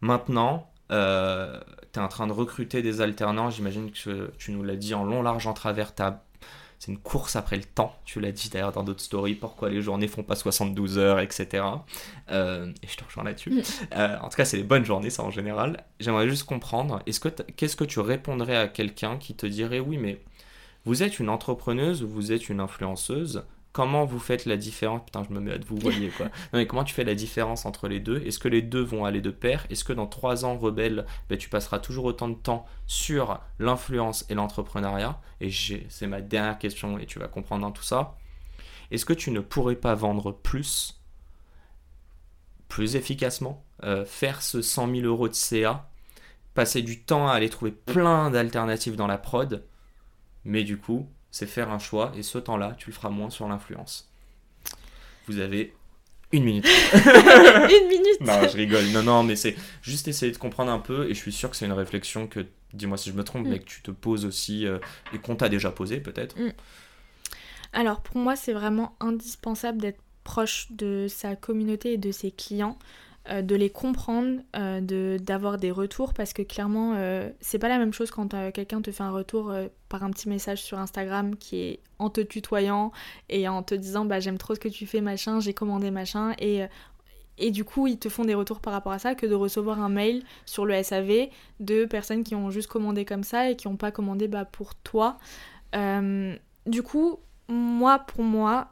Maintenant, 0.02 0.70
euh, 0.92 1.60
tu 1.94 2.00
es 2.00 2.02
en 2.04 2.08
train 2.08 2.28
de 2.28 2.32
recruter 2.34 2.82
des 2.82 3.02
alternants. 3.02 3.50
J'imagine 3.50 3.92
que 3.92 4.32
tu 4.38 4.52
nous 4.52 4.64
l'as 4.64 4.76
dit 4.76 4.94
en 4.94 5.04
long, 5.04 5.22
large, 5.22 5.48
en 5.48 5.54
travers. 5.54 5.94
t'as- 5.96 6.22
C'est 6.80 6.92
une 6.92 6.98
course 7.00 7.36
après 7.36 7.56
le 7.56 7.64
temps. 7.64 7.96
Tu 8.06 8.20
l'as 8.20 8.32
dit 8.32 8.50
d'ailleurs 8.50 8.72
dans 8.72 8.84
d'autres 8.84 9.02
stories. 9.02 9.36
Pourquoi 9.36 9.70
les 9.70 9.82
journées 9.82 10.08
font 10.08 10.24
pas 10.24 10.36
72 10.36 10.98
heures, 10.98 11.20
etc. 11.20 11.64
Euh, 12.32 12.72
et 12.84 12.88
je 12.88 12.96
te 12.98 13.04
rejoins 13.04 13.24
là-dessus. 13.24 13.52
Mm. 13.52 13.62
Euh, 13.94 14.18
en 14.22 14.30
tout 14.30 14.36
cas, 14.38 14.46
c'est 14.46 14.58
les 14.58 14.64
bonnes 14.64 14.86
journées, 14.86 15.10
ça 15.10 15.24
en 15.24 15.32
général. 15.32 15.84
J'aimerais 16.00 16.28
juste 16.30 16.44
comprendre. 16.44 17.02
Est-ce 17.08 17.20
que 17.20 17.30
t'as- 17.30 17.44
qu'est-ce 17.44 17.76
que 17.76 17.86
tu 17.86 18.00
répondrais 18.00 18.58
à 18.58 18.68
quelqu'un 18.68 19.18
qui 19.18 19.34
te 19.36 19.46
dirait 19.46 19.80
oui, 19.80 19.98
mais 19.98 20.22
vous 20.86 21.02
êtes 21.02 21.20
une 21.20 21.30
entrepreneuse 21.30 22.04
ou 22.04 22.08
vous 22.08 22.32
êtes 22.32 22.50
une 22.50 22.60
influenceuse 22.60 23.44
Comment 23.76 24.06
vous 24.06 24.20
faites 24.20 24.46
la 24.46 24.56
différence? 24.56 25.04
Putain, 25.04 25.26
je 25.28 25.34
me 25.34 25.42
mets 25.42 25.52
à 25.52 25.58
vous 25.58 25.76
voyez 25.76 26.08
quoi. 26.08 26.28
Non, 26.54 26.60
mais 26.60 26.66
comment 26.66 26.86
tu 26.86 26.94
fais 26.94 27.04
la 27.04 27.14
différence 27.14 27.66
entre 27.66 27.90
les 27.90 28.00
deux? 28.00 28.24
Est-ce 28.26 28.40
que 28.40 28.48
les 28.48 28.62
deux 28.62 28.82
vont 28.82 29.04
aller 29.04 29.20
de 29.20 29.32
pair? 29.32 29.68
Est-ce 29.70 29.84
que 29.84 29.92
dans 29.92 30.08
trois 30.08 30.46
ans, 30.46 30.58
Rebelle, 30.58 31.06
ben, 31.28 31.38
tu 31.38 31.50
passeras 31.50 31.80
toujours 31.80 32.06
autant 32.06 32.30
de 32.30 32.36
temps 32.36 32.66
sur 32.88 33.42
l'influence 33.60 34.26
et 34.30 34.34
l'entrepreneuriat? 34.34 35.20
Et 35.42 35.50
c'est 35.90 36.08
ma 36.08 36.22
dernière 36.22 36.58
question 36.58 36.98
et 37.00 37.06
tu 37.06 37.20
vas 37.20 37.28
comprendre 37.28 37.64
dans 37.64 37.74
tout 37.74 37.84
ça. 37.84 38.16
Est-ce 38.92 39.04
que 39.04 39.12
tu 39.12 39.30
ne 39.32 39.42
pourrais 39.42 39.76
pas 39.76 39.94
vendre 39.94 40.32
plus, 40.32 41.02
plus 42.70 42.96
efficacement, 42.96 43.66
euh, 43.84 44.06
faire 44.06 44.42
ce 44.42 44.62
100 44.62 44.90
000 44.90 45.02
euros 45.06 45.28
de 45.28 45.34
CA, 45.34 45.90
passer 46.54 46.82
du 46.82 47.04
temps 47.04 47.28
à 47.28 47.34
aller 47.34 47.50
trouver 47.50 47.72
plein 47.72 48.32
d'alternatives 48.32 48.96
dans 48.96 49.08
la 49.08 49.18
prod, 49.18 49.66
mais 50.46 50.64
du 50.64 50.78
coup, 50.78 51.10
c'est 51.36 51.48
faire 51.48 51.70
un 51.70 51.80
choix 51.80 52.14
et 52.16 52.24
ce 52.24 52.38
temps-là, 52.38 52.76
tu 52.78 52.90
le 52.90 52.96
feras 52.96 53.10
moins 53.10 53.30
sur 53.30 53.46
l'influence. 53.50 54.10
Vous 55.28 55.40
avez 55.40 55.74
une 56.32 56.46
minute. 56.46 56.66
Une 56.96 57.88
minute 57.90 58.22
Non, 58.22 58.48
je 58.48 58.56
rigole. 58.56 58.86
Non, 58.94 59.04
non, 59.04 59.24
mais 59.24 59.36
c'est 59.36 59.56
juste 59.82 60.08
essayer 60.08 60.32
de 60.32 60.38
comprendre 60.38 60.72
un 60.72 60.80
peu 60.80 61.10
et 61.10 61.14
je 61.14 61.20
suis 61.20 61.34
sûr 61.34 61.50
que 61.50 61.58
c'est 61.58 61.66
une 61.66 61.74
réflexion 61.74 62.28
que, 62.28 62.46
dis-moi 62.74 62.98
si 62.98 63.10
je 63.10 63.16
me 63.16 63.24
trompe, 63.26 63.46
Mm. 63.46 63.50
mais 63.50 63.60
que 63.60 63.66
tu 63.66 63.82
te 63.82 63.92
poses 63.92 64.24
aussi 64.24 64.66
euh, 64.66 64.80
et 65.14 65.18
qu'on 65.20 65.36
t'a 65.36 65.50
déjà 65.50 65.72
posé 65.72 66.00
peut-être. 66.00 66.38
Alors 67.74 68.00
pour 68.02 68.16
moi, 68.18 68.38
c'est 68.38 68.54
vraiment 68.54 68.96
indispensable 69.02 69.82
d'être 69.82 70.00
proche 70.24 70.68
de 70.72 71.08
sa 71.10 71.36
communauté 71.36 71.94
et 71.94 71.98
de 71.98 72.12
ses 72.14 72.32
clients, 72.32 72.80
euh, 73.30 73.42
de 73.42 73.56
les 73.56 73.72
comprendre, 73.72 74.42
euh, 74.56 74.82
de 74.82 75.18
d'avoir 75.20 75.58
des 75.58 75.72
retours 75.72 76.14
parce 76.14 76.32
que 76.32 76.44
clairement, 76.44 76.94
euh, 76.96 77.28
c'est 77.40 77.58
pas 77.58 77.70
la 77.70 77.80
même 77.80 77.92
chose 77.92 78.12
quand 78.12 78.36
quelqu'un 78.52 78.82
te 78.82 78.92
fait 78.92 79.02
un 79.02 79.10
retour 79.10 79.52
par 79.90 80.04
un 80.04 80.12
petit 80.12 80.30
message 80.30 80.62
sur 80.62 80.78
Instagram 80.78 81.36
qui 81.36 81.58
est 81.58 81.80
en 81.98 82.12
te 82.12 82.22
tutoyant 82.22 82.92
et 83.30 83.48
en 83.48 83.64
te 83.64 83.74
disant 83.74 84.06
bah 84.06 84.20
j'aime 84.20 84.38
trop 84.38 84.54
ce 84.54 84.60
que 84.60 84.70
tu 84.70 84.86
fais 84.86 85.02
machin, 85.02 85.40
j'ai 85.40 85.54
commandé 85.54 85.90
machin 85.90 86.34
et 86.40 86.66
et 87.38 87.52
du 87.52 87.66
coup, 87.66 87.88
ils 87.88 88.00
te 88.00 88.08
font 88.08 88.24
des 88.24 88.36
retours 88.36 88.62
par 88.62 88.72
rapport 88.72 88.94
à 88.94 89.00
ça 89.00 89.14
que 89.14 89.26
de 89.26 89.34
recevoir 89.34 89.82
un 89.82 89.90
mail 89.90 90.24
sur 90.46 90.66
le 90.66 90.82
SAV 90.82 91.28
de 91.60 91.84
personnes 91.84 92.24
qui 92.24 92.34
ont 92.34 92.50
juste 92.50 92.70
commandé 92.70 93.04
comme 93.04 93.24
ça 93.24 93.50
et 93.50 93.58
qui 93.58 93.68
n'ont 93.68 93.76
pas 93.76 93.92
commandé 93.92 94.30
bah, 94.30 94.46
pour 94.46 94.74
toi. 94.76 95.18
Du 95.74 96.84
coup, 96.84 97.20
moi, 97.50 98.00
pour 98.00 98.24
moi, 98.24 98.70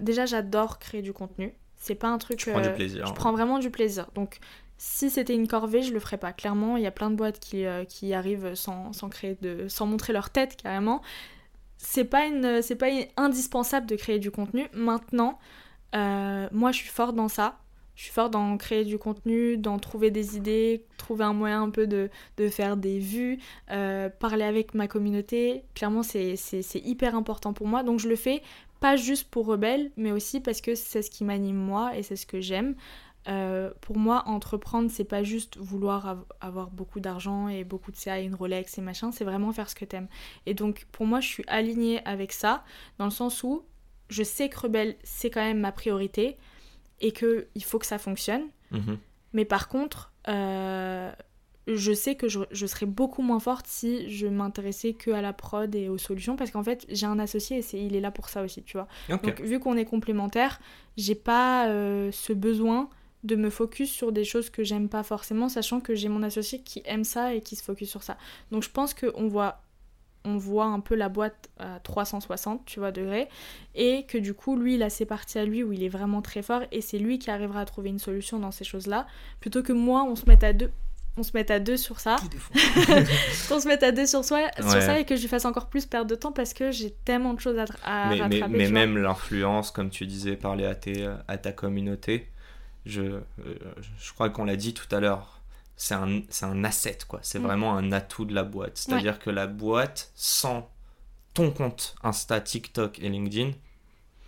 déjà, 0.00 0.24
j'adore 0.24 0.78
créer 0.78 1.02
du 1.02 1.12
contenu. 1.12 1.52
C'est 1.86 1.94
pas 1.94 2.08
un 2.08 2.16
truc. 2.16 2.38
Tu 2.38 2.50
prends 2.50 2.62
du 2.62 2.68
euh, 2.68 2.74
plaisir. 2.74 3.06
je 3.06 3.12
prends 3.12 3.32
vraiment 3.32 3.58
du 3.58 3.70
plaisir. 3.70 4.06
Donc, 4.14 4.38
si 4.78 5.10
c'était 5.10 5.34
une 5.34 5.46
corvée, 5.46 5.82
je 5.82 5.92
le 5.92 6.00
ferais 6.00 6.16
pas. 6.16 6.32
Clairement, 6.32 6.78
il 6.78 6.82
y 6.82 6.86
a 6.86 6.90
plein 6.90 7.10
de 7.10 7.14
boîtes 7.14 7.38
qui, 7.40 7.66
euh, 7.66 7.84
qui 7.84 8.14
arrivent 8.14 8.54
sans, 8.54 8.94
sans, 8.94 9.10
créer 9.10 9.36
de, 9.42 9.68
sans 9.68 9.84
montrer 9.86 10.14
leur 10.14 10.30
tête 10.30 10.56
carrément. 10.56 11.02
C'est 11.76 12.04
pas, 12.04 12.24
une, 12.26 12.62
c'est 12.62 12.76
pas 12.76 12.86
indispensable 13.18 13.86
de 13.86 13.96
créer 13.96 14.18
du 14.18 14.30
contenu. 14.30 14.66
Maintenant, 14.72 15.38
euh, 15.94 16.48
moi, 16.52 16.72
je 16.72 16.78
suis 16.78 16.88
forte 16.88 17.14
dans 17.14 17.28
ça. 17.28 17.58
Je 17.94 18.02
suis 18.04 18.12
forte 18.12 18.32
dans 18.32 18.56
créer 18.56 18.84
du 18.84 18.98
contenu, 18.98 19.56
dans 19.56 19.78
trouver 19.78 20.10
des 20.10 20.36
idées, 20.36 20.84
trouver 20.96 21.24
un 21.24 21.32
moyen 21.32 21.62
un 21.62 21.70
peu 21.70 21.86
de, 21.86 22.10
de 22.38 22.48
faire 22.48 22.76
des 22.76 22.98
vues, 22.98 23.38
euh, 23.70 24.08
parler 24.08 24.42
avec 24.44 24.74
ma 24.74 24.88
communauté. 24.88 25.62
Clairement, 25.74 26.02
c'est 26.02 26.34
c'est- 26.34 26.62
c'est 26.62 26.80
hyper 26.80 27.14
important 27.14 27.52
pour 27.52 27.68
moi. 27.68 27.84
Donc, 27.84 28.00
je 28.00 28.08
le 28.08 28.16
fais 28.16 28.42
pas 28.84 28.96
juste 28.96 29.30
pour 29.30 29.46
Rebelle, 29.46 29.90
mais 29.96 30.12
aussi 30.12 30.40
parce 30.40 30.60
que 30.60 30.74
c'est 30.74 31.00
ce 31.00 31.10
qui 31.10 31.24
m'anime 31.24 31.56
moi 31.56 31.96
et 31.96 32.02
c'est 32.02 32.16
ce 32.16 32.26
que 32.26 32.42
j'aime. 32.42 32.74
Euh, 33.28 33.70
pour 33.80 33.96
moi, 33.96 34.24
entreprendre, 34.26 34.90
c'est 34.90 35.04
pas 35.08 35.22
juste 35.22 35.56
vouloir 35.56 36.06
av- 36.06 36.24
avoir 36.42 36.68
beaucoup 36.70 37.00
d'argent 37.00 37.48
et 37.48 37.64
beaucoup 37.64 37.90
de 37.92 37.96
CA 37.96 38.20
et 38.20 38.24
une 38.24 38.34
Rolex 38.34 38.76
et 38.76 38.82
machin, 38.82 39.10
c'est 39.10 39.24
vraiment 39.24 39.50
faire 39.52 39.70
ce 39.70 39.74
que 39.74 39.86
t'aimes. 39.86 40.08
Et 40.44 40.52
donc, 40.52 40.86
pour 40.92 41.06
moi, 41.06 41.20
je 41.20 41.28
suis 41.28 41.44
alignée 41.46 42.04
avec 42.04 42.32
ça, 42.32 42.62
dans 42.98 43.06
le 43.06 43.10
sens 43.10 43.42
où 43.42 43.62
je 44.10 44.22
sais 44.22 44.50
que 44.50 44.58
Rebelle, 44.60 44.96
c'est 45.02 45.30
quand 45.30 45.40
même 45.40 45.60
ma 45.60 45.72
priorité 45.72 46.36
et 47.00 47.12
que 47.12 47.46
il 47.54 47.64
faut 47.64 47.78
que 47.78 47.86
ça 47.86 47.98
fonctionne. 47.98 48.44
Mhm. 48.70 48.98
Mais 49.32 49.46
par 49.46 49.68
contre, 49.68 50.12
euh, 50.28 51.10
je 51.66 51.92
sais 51.92 52.14
que 52.14 52.28
je, 52.28 52.40
je 52.50 52.66
serais 52.66 52.86
beaucoup 52.86 53.22
moins 53.22 53.40
forte 53.40 53.66
si 53.66 54.08
je 54.10 54.26
m'intéressais 54.26 54.92
que 54.92 55.10
à 55.10 55.22
la 55.22 55.32
prod 55.32 55.74
et 55.74 55.88
aux 55.88 55.98
solutions 55.98 56.36
parce 56.36 56.50
qu'en 56.50 56.62
fait, 56.62 56.84
j'ai 56.88 57.06
un 57.06 57.18
associé 57.18 57.58
et 57.58 57.84
il 57.84 57.96
est 57.96 58.00
là 58.00 58.10
pour 58.10 58.28
ça 58.28 58.42
aussi, 58.42 58.62
tu 58.62 58.76
vois. 58.76 58.88
Donc, 59.08 59.40
vu 59.40 59.58
qu'on 59.58 59.76
est 59.76 59.84
complémentaires, 59.84 60.60
j'ai 60.96 61.14
pas 61.14 61.68
euh, 61.68 62.10
ce 62.12 62.32
besoin 62.32 62.88
de 63.22 63.36
me 63.36 63.48
focus 63.48 63.90
sur 63.90 64.12
des 64.12 64.24
choses 64.24 64.50
que 64.50 64.62
j'aime 64.62 64.88
pas 64.88 65.02
forcément, 65.02 65.48
sachant 65.48 65.80
que 65.80 65.94
j'ai 65.94 66.08
mon 66.08 66.22
associé 66.22 66.60
qui 66.60 66.82
aime 66.84 67.04
ça 67.04 67.34
et 67.34 67.40
qui 67.40 67.56
se 67.56 67.62
focus 67.62 67.88
sur 67.88 68.02
ça. 68.02 68.18
Donc, 68.50 68.62
je 68.62 68.70
pense 68.70 68.92
qu'on 68.92 69.28
voit, 69.28 69.62
on 70.26 70.36
voit 70.36 70.66
un 70.66 70.80
peu 70.80 70.94
la 70.94 71.08
boîte 71.08 71.48
à 71.58 71.80
360, 71.80 72.66
tu 72.66 72.80
vois, 72.80 72.92
degrés, 72.92 73.28
et 73.74 74.04
que 74.04 74.18
du 74.18 74.34
coup, 74.34 74.56
lui, 74.56 74.74
il 74.74 74.82
a 74.82 74.90
ses 74.90 75.06
parties 75.06 75.38
à 75.38 75.46
lui 75.46 75.62
où 75.62 75.72
il 75.72 75.82
est 75.82 75.88
vraiment 75.88 76.20
très 76.20 76.42
fort 76.42 76.62
et 76.70 76.82
c'est 76.82 76.98
lui 76.98 77.18
qui 77.18 77.30
arrivera 77.30 77.60
à 77.60 77.64
trouver 77.64 77.88
une 77.88 77.98
solution 77.98 78.38
dans 78.38 78.50
ces 78.50 78.64
choses-là, 78.64 79.06
plutôt 79.40 79.62
que 79.62 79.72
moi, 79.72 80.04
on 80.04 80.16
se 80.16 80.26
mette 80.26 80.44
à 80.44 80.52
deux. 80.52 80.70
On 81.16 81.22
se 81.22 81.30
mette 81.34 81.50
à 81.52 81.60
deux 81.60 81.76
sur 81.76 82.00
ça, 82.00 82.16
qu'on 83.48 83.60
se 83.60 83.68
mette 83.68 83.82
à 83.84 83.92
deux 83.92 84.06
sur, 84.06 84.24
soi, 84.24 84.50
sur 84.56 84.66
Ouais. 84.66 84.80
ça 84.80 84.98
et 84.98 85.04
que 85.04 85.14
je 85.16 85.20
lui 85.22 85.28
fasse 85.28 85.44
encore 85.44 85.68
plus 85.68 85.86
perdre 85.86 86.10
de 86.10 86.14
temps 86.16 86.32
parce 86.32 86.52
que 86.54 86.72
j'ai 86.72 86.90
tellement 87.04 87.34
de 87.34 87.40
choses 87.40 87.56
à, 87.58 87.64
à 87.84 88.08
mais, 88.08 88.16
mais, 88.16 88.22
rattraper. 88.22 88.56
mais 88.56 88.68
même 88.68 88.98
l'influence, 88.98 89.70
comme 89.70 89.90
tu 89.90 90.06
disais, 90.06 90.36
parler 90.36 90.66
à, 90.66 90.74
tes, 90.74 91.08
à 91.28 91.38
ta 91.38 91.52
communauté, 91.52 92.28
je, 92.84 93.00
euh, 93.02 93.22
je 93.98 94.12
crois 94.12 94.28
qu'on 94.30 94.44
l'a 94.44 94.56
dit 94.56 94.74
tout 94.74 94.92
à 94.94 94.98
l'heure, 95.00 95.40
c'est 95.76 95.94
un, 95.94 96.22
c'est 96.30 96.46
un 96.46 96.64
asset, 96.64 96.98
quoi. 97.08 97.20
C'est 97.22 97.38
Mm. 97.38 97.42
vraiment 97.44 97.76
un 97.76 97.92
atout 97.92 98.24
de 98.24 98.34
la 98.34 98.42
boîte. 98.44 98.76
C'est-à-dire 98.76 99.18
que 99.20 99.30
la 99.30 99.46
boîte, 99.46 100.10
sans 100.16 100.68
ton 101.32 101.50
compte 101.50 101.94
Insta, 102.02 102.40
TikTok 102.40 102.98
et 103.00 103.08
LinkedIn, 103.08 103.52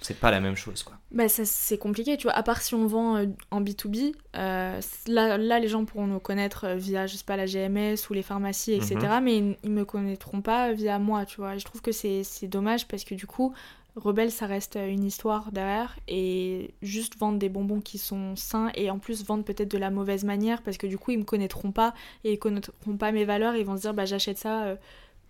c'est 0.01 0.19
pas 0.21 0.31
la 0.31 0.41
même 0.41 0.57
chose, 0.57 0.83
quoi. 0.83 0.97
Bah 1.11 1.29
ça 1.29 1.45
c'est 1.45 1.79
compliqué, 1.79 2.17
tu 2.17 2.25
vois, 2.25 2.33
à 2.35 2.43
part 2.43 2.61
si 2.61 2.75
on 2.75 2.87
vend 2.87 3.17
euh, 3.17 3.27
en 3.51 3.63
B2B, 3.63 4.15
euh, 4.37 4.81
là, 5.07 5.39
là 5.39 5.59
les 5.59 5.69
gens 5.69 5.85
pourront 5.85 6.07
nous 6.07 6.21
connaître 6.21 6.65
euh, 6.67 6.77
via, 6.77 7.07
je 7.07 7.17
sais 7.17 7.25
pas, 7.25 7.37
la 7.37 7.47
GMS 7.47 7.97
ou 8.11 8.13
les 8.15 8.23
pharmacies, 8.23 8.73
etc. 8.73 8.97
Mais 9.23 9.39
ils, 9.39 9.57
ils 9.65 9.71
me 9.71 9.85
connaîtront 9.85 10.43
pas 10.43 10.73
via 10.73 10.99
moi, 10.99 11.25
tu 11.25 11.37
vois. 11.39 11.55
Et 11.55 11.59
je 11.59 11.65
trouve 11.65 11.81
que 11.81 11.93
c'est 11.93 12.23
c'est 12.25 12.49
dommage 12.49 12.87
parce 12.89 13.05
que 13.05 13.15
du 13.15 13.27
coup, 13.27 13.55
Rebelle, 13.97 14.31
ça 14.31 14.47
reste 14.47 14.77
une 14.77 15.05
histoire 15.05 15.51
derrière 15.53 15.97
et 16.07 16.75
juste 16.83 17.17
vendre 17.19 17.39
des 17.39 17.49
bonbons 17.49 17.81
qui 17.81 17.97
sont 17.97 18.37
sains 18.37 18.71
et 18.75 18.91
en 18.91 18.99
plus 18.99 19.25
vendre 19.25 19.45
peut-être 19.45 19.71
de 19.71 19.79
la 19.79 19.91
mauvaise 19.91 20.25
manière 20.25 20.61
parce 20.63 20.77
que 20.77 20.87
du 20.87 20.99
coup, 20.99 21.13
ils 21.13 21.19
me 21.19 21.25
connaîtront 21.25 21.73
pas 21.73 21.95
et 22.23 22.35
ils 22.35 22.39
connaîtront 22.39 22.99
pas 22.99 23.11
mes 23.13 23.25
valeurs 23.25 23.55
et 23.55 23.61
ils 23.61 23.67
vont 23.67 23.77
se 23.77 23.83
dire, 23.83 23.95
bah 23.95 24.05
j'achète 24.05 24.39
ça... 24.39 24.65
euh, 24.65 24.77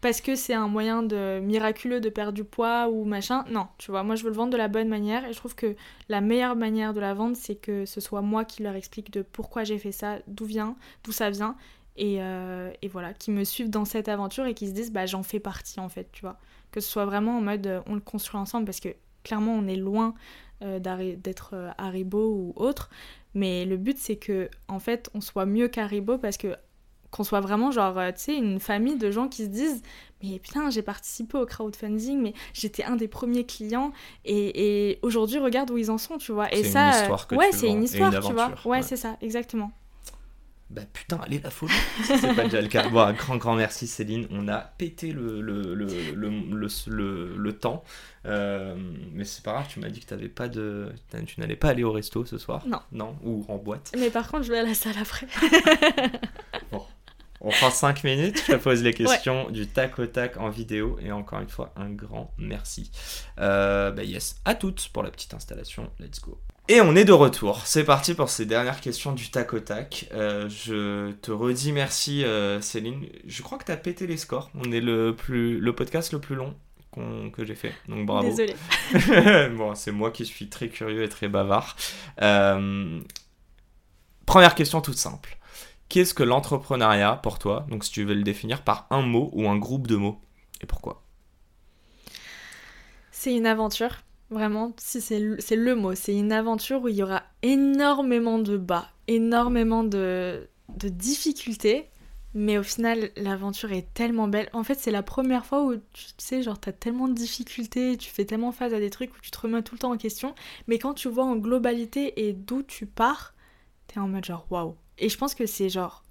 parce 0.00 0.20
que 0.20 0.34
c'est 0.34 0.54
un 0.54 0.68
moyen 0.68 1.02
de 1.02 1.40
miraculeux 1.40 2.00
de 2.00 2.08
perdre 2.08 2.32
du 2.32 2.44
poids 2.44 2.88
ou 2.88 3.04
machin. 3.04 3.44
Non, 3.50 3.68
tu 3.78 3.90
vois, 3.90 4.02
moi 4.02 4.14
je 4.14 4.24
veux 4.24 4.30
le 4.30 4.36
vendre 4.36 4.52
de 4.52 4.56
la 4.56 4.68
bonne 4.68 4.88
manière 4.88 5.24
et 5.24 5.32
je 5.32 5.38
trouve 5.38 5.54
que 5.54 5.74
la 6.08 6.20
meilleure 6.20 6.56
manière 6.56 6.92
de 6.92 7.00
la 7.00 7.14
vendre, 7.14 7.36
c'est 7.36 7.56
que 7.56 7.86
ce 7.86 8.00
soit 8.00 8.22
moi 8.22 8.44
qui 8.44 8.62
leur 8.62 8.74
explique 8.74 9.10
de 9.10 9.22
pourquoi 9.22 9.64
j'ai 9.64 9.78
fait 9.78 9.92
ça, 9.92 10.18
d'où 10.26 10.44
vient, 10.44 10.76
d'où 11.04 11.12
ça 11.12 11.30
vient, 11.30 11.56
et, 11.96 12.16
euh, 12.20 12.70
voilà, 12.90 13.14
qui 13.14 13.30
me 13.30 13.44
suivent 13.44 13.70
dans 13.70 13.84
cette 13.84 14.08
aventure 14.08 14.44
et 14.46 14.54
qui 14.54 14.68
se 14.68 14.72
disent 14.72 14.92
bah 14.92 15.06
j'en 15.06 15.22
fais 15.22 15.40
partie 15.40 15.80
en 15.80 15.88
fait, 15.88 16.10
tu 16.12 16.22
vois. 16.22 16.38
Que 16.72 16.80
ce 16.80 16.88
soit 16.90 17.06
vraiment 17.06 17.38
en 17.38 17.40
mode 17.40 17.66
euh, 17.66 17.80
on 17.86 17.94
le 17.94 18.00
construit 18.00 18.38
ensemble 18.38 18.66
parce 18.66 18.80
que 18.80 18.90
clairement 19.24 19.54
on 19.54 19.66
est 19.66 19.76
loin 19.76 20.14
euh, 20.62 20.78
d'être 20.78 21.50
euh, 21.54 21.70
Haribo 21.78 22.30
ou 22.30 22.52
autre, 22.56 22.90
mais 23.34 23.64
le 23.64 23.76
but 23.76 23.98
c'est 23.98 24.16
que 24.16 24.48
en 24.68 24.78
fait 24.78 25.10
on 25.14 25.20
soit 25.20 25.46
mieux 25.46 25.68
qu'Haribo 25.68 26.16
parce 26.16 26.36
que 26.36 26.56
qu'on 27.10 27.24
soit 27.24 27.40
vraiment 27.40 27.70
genre 27.70 27.98
euh, 27.98 28.10
tu 28.12 28.18
sais 28.20 28.36
une 28.36 28.60
famille 28.60 28.96
de 28.96 29.10
gens 29.10 29.28
qui 29.28 29.44
se 29.44 29.48
disent 29.48 29.82
mais 30.22 30.38
putain 30.38 30.70
j'ai 30.70 30.82
participé 30.82 31.38
au 31.38 31.46
crowdfunding 31.46 32.20
mais 32.22 32.34
j'étais 32.54 32.84
un 32.84 32.96
des 32.96 33.08
premiers 33.08 33.44
clients 33.44 33.92
et, 34.24 34.90
et 34.90 34.98
aujourd'hui 35.02 35.38
regarde 35.38 35.70
où 35.70 35.78
ils 35.78 35.90
en 35.90 35.98
sont 35.98 36.18
tu 36.18 36.32
vois 36.32 36.52
et 36.52 36.58
C'est 36.58 36.66
une 36.66 36.72
ça 36.72 36.88
euh, 36.88 37.00
histoire 37.02 37.26
que 37.26 37.34
ouais 37.36 37.52
c'est 37.52 37.68
une 37.68 37.82
histoire 37.84 38.12
une 38.14 38.20
tu 38.20 38.32
vois 38.32 38.48
ouais, 38.64 38.78
ouais. 38.78 38.82
c'est 38.82 38.96
ça 38.96 39.16
exactement 39.20 39.70
Bah 40.68 40.82
putain, 40.92 41.18
allez 41.24 41.38
la 41.38 41.50
Si 41.50 41.66
c'est 42.18 42.34
pas 42.34 42.42
déjà 42.44 42.60
le 42.60 42.66
cas. 42.66 42.88
Bon, 42.88 42.98
un 42.98 43.12
grand, 43.12 43.36
grand 43.36 43.54
merci 43.54 43.86
Céline. 43.86 44.26
On 44.32 44.48
a 44.48 44.58
pété 44.58 45.12
le, 45.12 45.40
le, 45.40 45.74
le, 45.76 45.86
le, 45.86 46.28
le, 46.28 46.68
le- 46.88 47.36
le 47.36 47.52
temps. 47.52 47.84
Euh, 48.26 48.74
mais 49.12 49.22
c'est 49.24 49.44
pas 49.44 49.52
grave, 49.52 49.66
tu 49.68 49.78
m'as 49.78 49.90
dit 49.90 50.00
que 50.00 50.06
t'avais 50.06 50.28
pas 50.28 50.48
de... 50.48 50.90
tu 51.24 51.38
n'allais 51.38 51.54
pas 51.54 51.68
aller 51.68 51.84
au 51.84 51.92
resto 51.92 52.24
ce 52.24 52.36
soir 52.36 52.64
Non. 52.66 52.80
Non 52.90 53.14
Ou 53.22 53.44
en 53.48 53.58
boîte 53.58 53.92
mais 53.96 54.10
par 54.10 54.28
contre 54.28 54.42
je 54.42 54.50
vais 54.50 54.58
à 54.58 54.64
la 54.64 54.74
salle 54.74 54.96
après 55.00 55.28
On 57.40 57.50
prend 57.50 57.70
5 57.70 58.04
minutes, 58.04 58.42
je 58.46 58.52
te 58.52 58.56
pose 58.56 58.82
les 58.82 58.94
questions 58.94 59.50
du 59.50 59.66
tac 59.66 59.98
au 59.98 60.06
tac 60.06 60.36
en 60.38 60.48
vidéo. 60.48 60.98
Et 61.00 61.12
encore 61.12 61.40
une 61.40 61.48
fois, 61.48 61.72
un 61.76 61.90
grand 61.90 62.32
merci. 62.38 62.90
Euh, 63.38 63.90
bah 63.90 64.04
yes, 64.04 64.36
à 64.44 64.54
toutes 64.54 64.88
pour 64.88 65.02
la 65.02 65.10
petite 65.10 65.34
installation. 65.34 65.90
Let's 65.98 66.20
go. 66.20 66.38
Et 66.68 66.80
on 66.80 66.96
est 66.96 67.04
de 67.04 67.12
retour. 67.12 67.60
C'est 67.64 67.84
parti 67.84 68.14
pour 68.14 68.28
ces 68.28 68.44
dernières 68.44 68.80
questions 68.80 69.12
du 69.12 69.30
tac 69.30 69.52
au 69.52 69.60
tac. 69.60 70.08
Euh, 70.12 70.48
je 70.48 71.12
te 71.12 71.30
redis 71.30 71.70
merci, 71.70 72.24
euh, 72.24 72.60
Céline. 72.60 73.06
Je 73.24 73.42
crois 73.42 73.56
que 73.58 73.64
tu 73.64 73.72
as 73.72 73.76
pété 73.76 74.06
les 74.06 74.16
scores. 74.16 74.50
On 74.54 74.72
est 74.72 74.80
le, 74.80 75.14
plus, 75.14 75.60
le 75.60 75.72
podcast 75.74 76.12
le 76.12 76.20
plus 76.20 76.34
long 76.34 76.54
que 77.32 77.44
j'ai 77.44 77.54
fait. 77.54 77.74
Donc 77.88 78.06
bravo. 78.06 78.28
Désolée. 78.28 78.56
bon, 79.56 79.74
c'est 79.74 79.92
moi 79.92 80.10
qui 80.10 80.24
suis 80.24 80.48
très 80.48 80.68
curieux 80.68 81.02
et 81.02 81.08
très 81.08 81.28
bavard. 81.28 81.76
Euh, 82.22 83.00
première 84.24 84.54
question 84.54 84.80
toute 84.80 84.96
simple. 84.96 85.35
Qu'est-ce 85.88 86.14
que 86.14 86.22
l'entrepreneuriat 86.22 87.16
pour 87.22 87.38
toi? 87.38 87.66
Donc 87.70 87.84
si 87.84 87.90
tu 87.90 88.04
veux 88.04 88.14
le 88.14 88.22
définir 88.22 88.62
par 88.62 88.86
un 88.90 89.02
mot 89.02 89.30
ou 89.32 89.48
un 89.48 89.56
groupe 89.56 89.86
de 89.86 89.96
mots. 89.96 90.20
Et 90.60 90.66
pourquoi? 90.66 91.02
C'est 93.10 93.34
une 93.34 93.46
aventure. 93.46 94.02
Vraiment, 94.28 94.72
c'est 94.76 95.20
le, 95.20 95.36
le 95.36 95.74
mot, 95.76 95.94
c'est 95.94 96.14
une 96.14 96.32
aventure 96.32 96.82
où 96.82 96.88
il 96.88 96.96
y 96.96 97.02
aura 97.02 97.22
énormément 97.42 98.40
de 98.40 98.56
bas, 98.56 98.88
énormément 99.06 99.84
de, 99.84 100.48
de 100.76 100.88
difficultés, 100.88 101.88
mais 102.34 102.58
au 102.58 102.64
final, 102.64 103.10
l'aventure 103.16 103.70
est 103.70 103.94
tellement 103.94 104.26
belle. 104.26 104.50
En 104.52 104.64
fait, 104.64 104.74
c'est 104.74 104.90
la 104.90 105.04
première 105.04 105.46
fois 105.46 105.64
où 105.64 105.76
tu 105.92 106.06
sais, 106.18 106.42
genre, 106.42 106.58
t'as 106.58 106.72
tellement 106.72 107.06
de 107.06 107.14
difficultés, 107.14 107.96
tu 107.96 108.10
fais 108.10 108.24
tellement 108.24 108.50
face 108.50 108.72
à 108.72 108.80
des 108.80 108.90
trucs 108.90 109.14
où 109.16 109.20
tu 109.22 109.30
te 109.30 109.38
remets 109.38 109.62
tout 109.62 109.76
le 109.76 109.78
temps 109.78 109.92
en 109.92 109.96
question. 109.96 110.34
Mais 110.66 110.78
quand 110.78 110.94
tu 110.94 111.08
vois 111.08 111.24
en 111.24 111.36
globalité 111.36 112.26
et 112.26 112.32
d'où 112.32 112.64
tu 112.64 112.86
pars, 112.86 113.32
t'es 113.86 114.00
en 114.00 114.08
mode 114.08 114.24
genre 114.24 114.46
waouh. 114.50 114.74
Et 114.98 115.08
je 115.08 115.18
pense 115.18 115.34
que 115.34 115.46
c'est 115.46 115.68
genre 115.68 116.04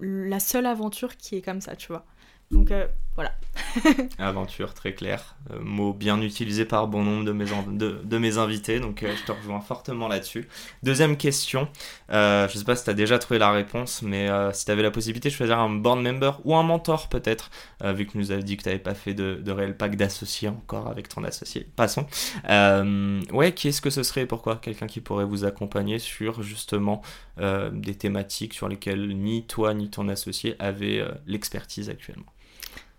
la 0.00 0.40
seule 0.40 0.66
aventure 0.66 1.16
qui 1.16 1.36
est 1.36 1.42
comme 1.42 1.60
ça, 1.60 1.76
tu 1.76 1.88
vois. 1.88 2.06
Donc 2.50 2.70
euh, 2.70 2.86
voilà. 3.14 3.32
Aventure, 4.18 4.72
très 4.72 4.94
clair. 4.94 5.36
Euh, 5.50 5.58
mot 5.60 5.92
bien 5.92 6.20
utilisé 6.22 6.64
par 6.64 6.88
bon 6.88 7.02
nombre 7.02 7.24
de 7.24 7.32
mes, 7.32 7.44
de, 7.44 8.18
mes 8.18 8.38
invités, 8.38 8.80
donc 8.80 9.02
euh, 9.02 9.14
je 9.14 9.24
te 9.24 9.32
rejoins 9.32 9.60
fortement 9.60 10.08
là-dessus. 10.08 10.48
Deuxième 10.82 11.18
question, 11.18 11.68
je 12.08 12.50
sais 12.52 12.64
pas 12.64 12.74
si 12.74 12.84
tu 12.84 12.90
as 12.90 12.94
déjà 12.94 13.18
trouvé 13.18 13.38
la 13.38 13.50
réponse, 13.50 14.00
mais 14.02 14.28
si 14.52 14.64
tu 14.64 14.70
avais 14.70 14.82
la 14.82 14.90
possibilité 14.90 15.28
de 15.28 15.34
choisir 15.34 15.58
un 15.58 15.68
board 15.68 16.00
member 16.00 16.40
ou 16.44 16.56
un 16.56 16.62
mentor 16.62 17.08
peut-être, 17.08 17.50
vu 17.84 18.06
que 18.06 18.12
tu 18.12 18.18
nous 18.18 18.30
avais 18.30 18.42
dit 18.42 18.56
que 18.56 18.62
tu 18.62 18.68
n'avais 18.68 18.80
pas 18.80 18.94
fait 18.94 19.14
de, 19.14 19.50
réel 19.50 19.76
pack 19.76 19.96
d'associés 19.96 20.48
encore 20.48 20.88
avec 20.88 21.08
ton 21.08 21.24
associé. 21.24 21.66
Passons. 21.76 22.06
ouais, 22.48 23.52
qui 23.54 23.68
est-ce 23.68 23.82
que 23.82 23.90
ce 23.90 24.02
serait 24.02 24.26
Pourquoi? 24.26 24.56
Quelqu'un 24.56 24.86
qui 24.86 25.00
pourrait 25.00 25.26
vous 25.26 25.44
accompagner 25.44 25.98
sur 25.98 26.42
justement 26.42 27.02
des 27.38 27.94
thématiques 27.94 28.54
sur 28.54 28.68
lesquelles 28.68 29.08
ni 29.16 29.46
toi 29.46 29.74
ni 29.74 29.90
ton 29.90 30.08
associé 30.08 30.56
avaient 30.58 31.04
l'expertise 31.26 31.90
actuellement 31.90 32.26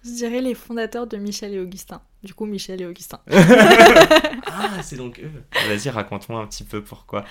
je 0.04 0.12
dirais 0.12 0.42
les 0.42 0.54
fondateurs 0.54 1.08
de 1.08 1.18
Michel 1.18 1.54
et 1.54 1.60
Augustin. 1.60 2.02
Du 2.24 2.34
coup, 2.34 2.46
Michel 2.46 2.82
et 2.82 2.86
Augustin. 2.86 3.20
ah, 3.28 4.82
c'est 4.82 4.96
donc 4.96 5.20
eux. 5.20 5.44
Vas-y, 5.68 5.89
raconte-moi 5.89 6.42
un 6.42 6.48
petit 6.48 6.63
peu 6.63 6.84
pourquoi. 6.84 7.26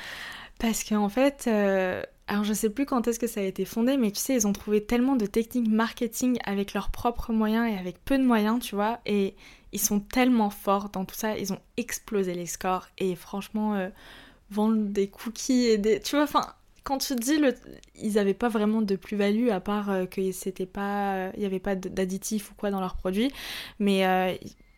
Parce 0.59 0.85
qu'en 0.85 1.09
fait, 1.09 1.45
euh, 1.49 2.03
alors 2.29 2.45
je 2.45 2.53
sais 2.53 2.71
plus 2.71 2.87
quand 2.87 3.09
est-ce 3.09 3.19
que 3.19 3.27
ça 3.27 3.41
a 3.41 3.43
été 3.43 3.65
fondé, 3.65 3.97
mais 3.97 4.11
tu 4.11 4.21
sais, 4.21 4.35
ils 4.35 4.47
ont 4.47 4.53
trouvé 4.53 4.85
tellement 4.85 5.17
de 5.17 5.27
techniques 5.27 5.69
marketing 5.69 6.39
avec 6.45 6.73
leurs 6.73 6.91
propres 6.91 7.33
moyens 7.33 7.73
et 7.73 7.79
avec 7.79 8.03
peu 8.05 8.17
de 8.17 8.23
moyens, 8.23 8.61
tu 8.61 8.75
vois, 8.75 9.01
et 9.07 9.35
ils 9.73 9.81
sont 9.81 10.01
tellement 10.01 10.51
forts 10.51 10.91
dans 10.91 11.05
tout 11.05 11.15
ça, 11.15 11.37
ils 11.37 11.53
ont 11.53 11.59
explosé 11.77 12.35
les 12.35 12.47
scores 12.47 12.89
et 12.99 13.17
franchement, 13.17 13.75
euh, 13.75 13.89
vendre 14.51 14.77
des 14.77 15.09
cookies 15.09 15.67
et 15.67 15.79
des. 15.79 16.01
Tu 16.01 16.15
vois, 16.17 16.25
enfin, 16.25 16.47
quand 16.85 16.99
tu 16.99 17.15
dis 17.15 17.39
le, 17.39 17.55
ils 17.95 18.15
n'avaient 18.15 18.35
pas 18.35 18.49
vraiment 18.49 18.83
de 18.83 18.97
plus-value 18.97 19.49
à 19.51 19.61
part 19.61 19.91
euh, 19.91 20.07
que 20.07 20.33
c'était 20.33 20.67
pas, 20.67 21.31
il 21.35 21.41
n'y 21.41 21.47
avait 21.47 21.61
pas 21.61 21.77
d'additifs 21.77 22.51
ou 22.51 22.55
quoi 22.55 22.71
dans 22.71 22.81
leurs 22.81 22.97
produits, 22.97 23.31
mais 23.79 24.07
euh, 24.07 24.35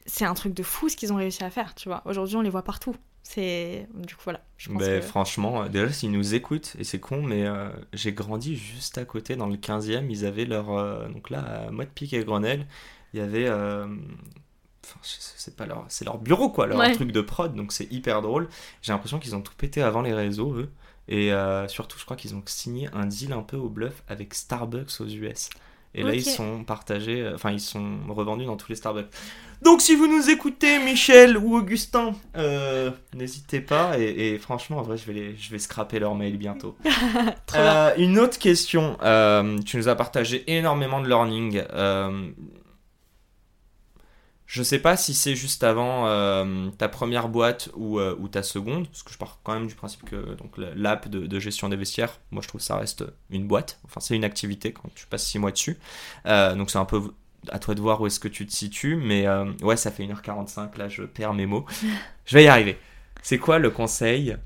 c'est 0.06 0.24
un 0.24 0.34
truc 0.34 0.54
de 0.54 0.62
fou 0.62 0.88
ce 0.88 0.96
qu'ils 0.96 1.12
ont 1.12 1.16
réussi 1.16 1.44
à 1.44 1.50
faire, 1.50 1.74
tu 1.74 1.88
vois. 1.88 2.02
Aujourd'hui, 2.04 2.36
on 2.36 2.42
les 2.42 2.50
voit 2.50 2.62
partout. 2.62 2.94
C'est 3.22 3.88
du 3.94 4.14
coup 4.14 4.20
voilà. 4.24 4.42
Je 4.58 4.70
ben, 4.70 5.00
Franchement, 5.00 5.62
euh, 5.62 5.68
déjà 5.68 5.90
s'ils 5.90 6.12
nous 6.12 6.34
écoutent, 6.34 6.76
et 6.78 6.84
c'est 6.84 7.00
con, 7.00 7.22
mais 7.22 7.46
j'ai 7.94 8.12
grandi 8.12 8.54
juste 8.54 8.98
à 8.98 9.06
côté 9.06 9.34
dans 9.34 9.46
le 9.46 9.56
15e, 9.56 10.06
ils 10.10 10.26
avaient 10.26 10.44
leur. 10.44 10.66
donc 11.08 11.30
là, 11.30 11.66
à 11.68 11.70
Mode 11.70 11.88
Pic 11.88 12.12
et 12.12 12.22
Grenelle, 12.22 12.66
il 13.14 13.20
y 13.20 13.22
avait. 13.22 13.48
Enfin, 13.48 14.98
c'est 15.02 15.56
pas 15.56 15.64
leur, 15.64 15.86
c'est 15.88 16.04
leur 16.04 16.18
bureau 16.18 16.50
quoi, 16.50 16.66
leur 16.66 16.92
truc 16.92 17.12
de 17.12 17.22
prod, 17.22 17.54
donc 17.54 17.72
c'est 17.72 17.90
hyper 17.90 18.20
drôle. 18.20 18.50
J'ai 18.82 18.92
l'impression 18.92 19.18
qu'ils 19.18 19.34
ont 19.34 19.40
tout 19.40 19.54
pété 19.56 19.80
avant 19.80 20.02
les 20.02 20.12
réseaux, 20.12 20.52
eux. 20.52 20.70
Et 21.08 21.32
euh, 21.32 21.68
surtout, 21.68 21.98
je 21.98 22.04
crois 22.04 22.16
qu'ils 22.16 22.34
ont 22.34 22.42
signé 22.46 22.88
un 22.92 23.06
deal 23.06 23.32
un 23.32 23.42
peu 23.42 23.56
au 23.56 23.68
bluff 23.68 24.02
avec 24.08 24.34
Starbucks 24.34 25.00
aux 25.00 25.06
US. 25.06 25.50
Et 25.96 26.02
là, 26.02 26.12
ils 26.12 26.24
sont 26.24 26.64
partagés, 26.64 27.22
euh, 27.22 27.36
enfin, 27.36 27.52
ils 27.52 27.60
sont 27.60 27.98
revendus 28.08 28.46
dans 28.46 28.56
tous 28.56 28.68
les 28.68 28.74
Starbucks. 28.74 29.06
Donc, 29.62 29.80
si 29.80 29.94
vous 29.94 30.08
nous 30.08 30.28
écoutez, 30.28 30.80
Michel 30.80 31.38
ou 31.38 31.56
Augustin, 31.56 32.14
euh, 32.36 32.90
n'hésitez 33.14 33.60
pas. 33.60 33.96
Et, 33.98 34.36
franchement, 34.38 34.78
en 34.78 34.82
vrai, 34.82 34.96
je 34.96 35.06
vais, 35.06 35.12
les, 35.12 35.36
je 35.36 35.50
vais 35.52 35.60
scraper 35.60 36.00
leur 36.00 36.16
mail 36.16 36.36
bientôt. 36.36 36.76
une 37.96 38.18
autre 38.18 38.38
question. 38.38 38.98
tu 39.64 39.76
nous 39.76 39.88
as 39.88 39.94
partagé 39.94 40.42
énormément 40.48 41.00
de 41.00 41.08
learning. 41.08 41.62
Je 44.46 44.62
sais 44.62 44.78
pas 44.78 44.96
si 44.96 45.14
c'est 45.14 45.34
juste 45.34 45.64
avant 45.64 46.06
euh, 46.06 46.68
ta 46.76 46.88
première 46.88 47.28
boîte 47.28 47.70
ou, 47.74 47.98
euh, 47.98 48.14
ou, 48.18 48.28
ta 48.28 48.42
seconde, 48.42 48.86
parce 48.88 49.02
que 49.02 49.10
je 49.10 49.16
pars 49.18 49.38
quand 49.42 49.54
même 49.54 49.66
du 49.66 49.74
principe 49.74 50.04
que 50.04 50.34
donc 50.34 50.58
l'app 50.58 51.08
de, 51.08 51.38
gestion 51.40 51.68
des 51.68 51.76
vestiaires, 51.76 52.20
moi 52.30 52.42
je 52.42 52.48
trouve 52.48 52.60
que 52.60 52.66
ça 52.66 52.76
reste 52.76 53.04
une 53.30 53.46
boîte, 53.46 53.80
enfin 53.84 54.00
c'est 54.00 54.14
une 54.14 54.24
activité 54.24 54.72
quand 54.72 54.90
tu 54.94 55.06
passes 55.06 55.24
6 55.24 55.38
mois 55.38 55.50
dessus. 55.50 55.78
Euh, 56.26 56.54
donc 56.54 56.70
c'est 56.70 56.78
un 56.78 56.84
peu 56.84 57.00
à 57.48 57.58
toi 57.58 57.74
de 57.74 57.80
voir 57.80 58.00
où 58.00 58.06
est-ce 58.06 58.20
que 58.20 58.28
tu 58.28 58.46
te 58.46 58.52
situes, 58.52 58.96
mais 58.96 59.26
ouais, 59.62 59.76
ça 59.76 59.90
fait 59.90 60.04
1h45, 60.04 60.76
là 60.78 60.88
je 60.88 61.02
perds 61.04 61.34
mes 61.34 61.46
mots. 61.46 61.64
je 62.26 62.36
vais 62.36 62.44
y 62.44 62.48
arriver. 62.48 62.78
C'est 63.22 63.38
quoi 63.38 63.58
le 63.58 63.70
conseil 63.70 64.36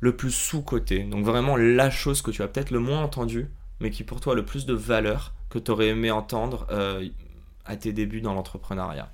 le 0.00 0.16
plus 0.16 0.32
sous-côté 0.32 1.04
Donc 1.04 1.24
vraiment 1.24 1.56
la 1.56 1.90
chose 1.90 2.22
que 2.22 2.30
tu 2.30 2.42
as 2.42 2.48
peut-être 2.48 2.70
le 2.70 2.80
moins 2.80 3.02
entendu, 3.02 3.50
mais 3.80 3.90
qui 3.90 4.04
pour 4.04 4.20
toi 4.20 4.32
a 4.32 4.36
le 4.36 4.44
plus 4.44 4.64
de 4.64 4.74
valeur 4.74 5.34
que 5.50 5.58
tu 5.58 5.70
aurais 5.70 5.88
aimé 5.88 6.10
entendre 6.10 6.66
à 7.64 7.76
tes 7.76 7.92
débuts 7.92 8.20
dans 8.20 8.34
l'entrepreneuriat 8.34 9.10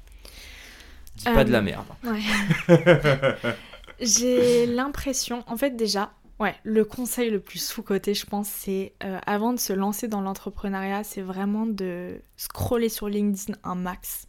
Dis 1.19 1.25
pas 1.25 1.45
de 1.45 1.51
la 1.51 1.59
euh, 1.59 1.63
merde. 1.63 1.87
J'ai 4.01 4.67
l'impression, 4.67 5.43
en 5.49 5.57
fait 5.57 5.77
déjà, 5.77 6.13
ouais, 6.39 6.55
le 6.63 6.85
conseil 6.85 7.31
le 7.31 7.41
plus 7.41 7.59
sous-côté, 7.59 8.15
je 8.15 8.25
pense, 8.25 8.49
c'est 8.49 8.93
euh, 9.03 9.19
avant 9.27 9.53
de 9.53 9.59
se 9.59 9.73
lancer 9.73 10.07
dans 10.07 10.21
l'entrepreneuriat, 10.21 11.03
c'est 11.03 11.23
vraiment 11.23 11.67
de 11.67 12.21
scroller 12.37 12.89
sur 12.89 13.09
LinkedIn 13.09 13.59
un 13.65 13.75
max. 13.75 14.29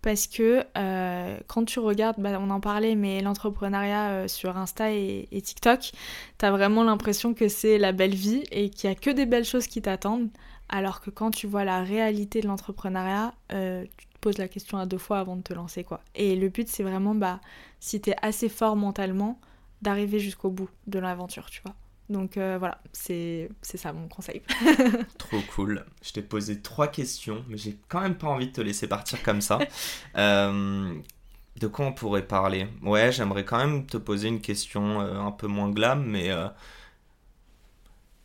Parce 0.00 0.28
que 0.28 0.62
euh, 0.76 1.36
quand 1.48 1.64
tu 1.64 1.80
regardes, 1.80 2.20
bah, 2.20 2.38
on 2.40 2.50
en 2.50 2.60
parlait, 2.60 2.94
mais 2.94 3.20
l'entrepreneuriat 3.20 4.28
sur 4.28 4.56
Insta 4.56 4.92
et, 4.92 5.26
et 5.32 5.42
TikTok, 5.42 5.90
t'as 6.38 6.52
vraiment 6.52 6.84
l'impression 6.84 7.34
que 7.34 7.48
c'est 7.48 7.78
la 7.78 7.90
belle 7.90 8.14
vie 8.14 8.44
et 8.52 8.70
qu'il 8.70 8.88
y 8.88 8.92
a 8.92 8.94
que 8.94 9.10
des 9.10 9.26
belles 9.26 9.44
choses 9.44 9.66
qui 9.66 9.82
t'attendent. 9.82 10.28
Alors 10.68 11.00
que 11.00 11.10
quand 11.10 11.30
tu 11.30 11.46
vois 11.46 11.64
la 11.64 11.82
réalité 11.82 12.40
de 12.40 12.46
l'entrepreneuriat, 12.46 13.34
euh, 13.52 13.84
tu 13.96 14.06
te 14.06 14.18
poses 14.20 14.38
la 14.38 14.48
question 14.48 14.78
à 14.78 14.86
deux 14.86 14.98
fois 14.98 15.18
avant 15.18 15.36
de 15.36 15.42
te 15.42 15.54
lancer 15.54 15.84
quoi. 15.84 16.00
Et 16.14 16.36
le 16.36 16.48
but 16.48 16.68
c'est 16.68 16.82
vraiment 16.82 17.14
bah 17.14 17.40
si 17.80 18.00
t'es 18.00 18.14
assez 18.20 18.48
fort 18.48 18.76
mentalement, 18.76 19.40
d'arriver 19.82 20.18
jusqu'au 20.18 20.50
bout 20.50 20.68
de 20.86 20.98
l'aventure, 20.98 21.48
tu 21.48 21.62
vois. 21.64 21.74
Donc 22.10 22.36
euh, 22.36 22.56
voilà, 22.58 22.80
c'est 22.92 23.48
ça 23.62 23.92
mon 23.92 24.08
conseil. 24.08 24.42
Trop 25.18 25.40
cool. 25.54 25.84
Je 26.02 26.12
t'ai 26.12 26.22
posé 26.22 26.60
trois 26.60 26.88
questions, 26.88 27.44
mais 27.48 27.58
j'ai 27.58 27.78
quand 27.88 28.00
même 28.00 28.16
pas 28.16 28.28
envie 28.28 28.48
de 28.48 28.52
te 28.52 28.60
laisser 28.60 28.88
partir 28.88 29.22
comme 29.22 29.40
ça. 29.40 29.58
Euh, 30.16 30.94
de 31.60 31.66
quoi 31.66 31.86
on 31.86 31.92
pourrait 31.92 32.26
parler? 32.26 32.66
Ouais, 32.82 33.12
j'aimerais 33.12 33.44
quand 33.44 33.58
même 33.58 33.86
te 33.86 33.96
poser 33.96 34.28
une 34.28 34.40
question 34.40 35.00
un 35.00 35.30
peu 35.30 35.46
moins 35.46 35.70
glam, 35.70 36.04
mais 36.04 36.30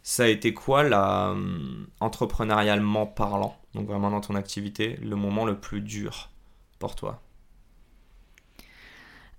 ça 0.04 0.24
a 0.26 0.28
été 0.28 0.54
quoi, 0.54 0.84
la, 0.84 1.32
euh, 1.32 1.86
entrepreneurialement 2.00 3.08
parlant, 3.08 3.58
donc 3.76 3.88
vraiment 3.88 4.12
dans 4.12 4.22
ton 4.22 4.36
activité, 4.36 4.98
le 5.02 5.16
moment 5.16 5.46
le 5.46 5.60
plus 5.60 5.82
dur 5.82 6.32
pour 6.80 6.96
toi? 6.96 7.22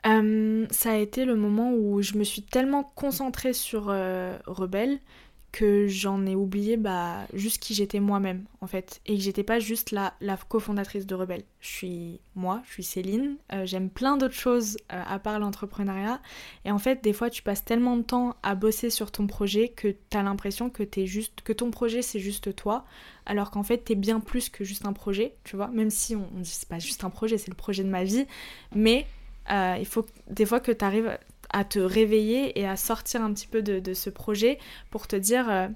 Euh, 0.06 0.66
Ça 0.70 0.92
a 0.92 0.96
été 0.96 1.24
le 1.24 1.36
moment 1.36 1.72
où 1.72 2.02
je 2.02 2.14
me 2.16 2.24
suis 2.24 2.42
tellement 2.42 2.84
concentrée 2.84 3.52
sur 3.52 3.88
euh, 3.88 4.36
Rebelle 4.46 4.98
que 5.54 5.86
j'en 5.86 6.26
ai 6.26 6.34
oublié 6.34 6.76
bah, 6.76 7.28
juste 7.32 7.62
qui 7.62 7.74
j'étais 7.74 8.00
moi-même 8.00 8.44
en 8.60 8.66
fait. 8.66 9.00
Et 9.06 9.14
que 9.14 9.22
j'étais 9.22 9.44
pas 9.44 9.60
juste 9.60 9.92
la, 9.92 10.12
cofondatrice 10.48 11.06
de 11.06 11.14
Rebelle. 11.14 11.44
Je 11.60 11.68
suis 11.68 12.20
moi, 12.34 12.60
je 12.66 12.72
suis 12.72 12.82
Céline, 12.82 13.36
euh, 13.52 13.64
j'aime 13.64 13.88
plein 13.88 14.16
d'autres 14.16 14.34
choses 14.34 14.76
euh, 14.92 15.00
à 15.06 15.20
part 15.20 15.38
l'entrepreneuriat. 15.38 16.20
Et 16.64 16.72
en 16.72 16.80
fait 16.80 17.04
des 17.04 17.12
fois 17.12 17.30
tu 17.30 17.44
passes 17.44 17.64
tellement 17.64 17.96
de 17.96 18.02
temps 18.02 18.34
à 18.42 18.56
bosser 18.56 18.90
sur 18.90 19.12
ton 19.12 19.28
projet 19.28 19.68
que 19.68 19.94
tu 20.10 20.16
as 20.16 20.24
l'impression 20.24 20.70
que 20.70 20.82
es 20.96 21.06
juste 21.06 21.42
que 21.42 21.52
ton 21.52 21.70
projet 21.70 22.02
c'est 22.02 22.18
juste 22.18 22.56
toi 22.56 22.84
alors 23.24 23.52
qu'en 23.52 23.62
fait 23.62 23.78
t'es 23.78 23.94
bien 23.94 24.18
plus 24.18 24.48
que 24.48 24.64
juste 24.64 24.86
un 24.86 24.92
projet, 24.92 25.36
tu 25.44 25.54
vois, 25.54 25.68
même 25.68 25.90
si 25.90 26.16
on, 26.16 26.28
on 26.36 26.40
dit 26.40 26.50
c'est 26.50 26.68
pas 26.68 26.80
juste 26.80 27.04
un 27.04 27.10
projet, 27.10 27.38
c'est 27.38 27.50
le 27.50 27.56
projet 27.56 27.84
de 27.84 27.90
ma 27.90 28.02
vie, 28.02 28.26
mais 28.74 29.06
euh, 29.50 29.76
il 29.78 29.86
faut 29.86 30.04
des 30.28 30.46
fois 30.46 30.58
que 30.58 30.72
tu 30.72 30.84
arrives 30.84 31.16
à 31.50 31.64
te 31.64 31.78
réveiller 31.78 32.58
et 32.58 32.66
à 32.66 32.76
sortir 32.76 33.22
un 33.22 33.32
petit 33.32 33.46
peu 33.46 33.62
de, 33.62 33.94
ce 33.94 34.10
projet 34.10 34.58
pour 34.90 35.06
te 35.06 35.16
dire 35.16 35.48
euh, 35.48 35.68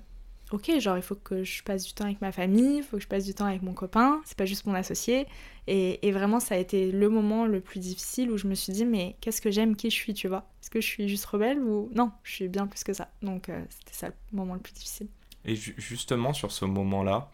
ok, 0.50 0.78
genre 0.78 0.96
il 0.96 1.02
faut 1.02 1.14
que 1.14 1.44
je 1.44 1.62
passe 1.62 1.84
du 1.84 1.92
temps 1.92 2.04
avec 2.04 2.20
ma 2.20 2.32
famille, 2.32 2.78
il 2.78 2.82
faut 2.82 2.96
que 2.96 3.02
je 3.02 3.08
passe 3.08 3.24
du 3.24 3.34
temps 3.34 3.46
avec 3.46 3.62
mon 3.62 3.74
copain, 3.74 4.20
c'est 4.24 4.36
pas 4.36 4.44
juste 4.44 4.66
mon 4.66 4.74
associé. 4.74 5.26
Et, 5.66 6.12
vraiment, 6.12 6.40
ça 6.40 6.54
a 6.54 6.58
été 6.58 6.90
le 6.90 7.10
moment 7.10 7.44
le 7.44 7.60
plus 7.60 7.78
difficile 7.78 8.30
où 8.30 8.38
je 8.38 8.46
me 8.46 8.54
suis 8.54 8.72
dit, 8.72 8.86
mais 8.86 9.16
qu'est-ce 9.20 9.42
que 9.42 9.50
j'aime, 9.50 9.76
qui 9.76 9.90
je 9.90 9.96
suis, 9.96 10.14
tu 10.14 10.26
vois? 10.26 10.48
Est-ce 10.62 10.70
que 10.70 10.80
je 10.80 10.86
suis 10.86 11.08
juste 11.08 11.26
rebelle 11.26 11.58
ou 11.58 11.90
non 11.94 12.10
Je 12.22 12.32
suis 12.32 12.48
bien 12.48 12.66
plus 12.66 12.82
que 12.84 12.94
ça. 12.94 13.10
Donc 13.20 13.50
euh, 13.50 13.62
c'était 13.68 13.92
ça 13.92 14.08
le 14.08 14.14
moment 14.32 14.54
le 14.54 14.60
plus 14.60 14.72
difficile. 14.72 15.08
Et 15.44 15.54
justement, 15.54 16.32
sur 16.32 16.52
ce 16.52 16.64
moment-là, 16.64 17.30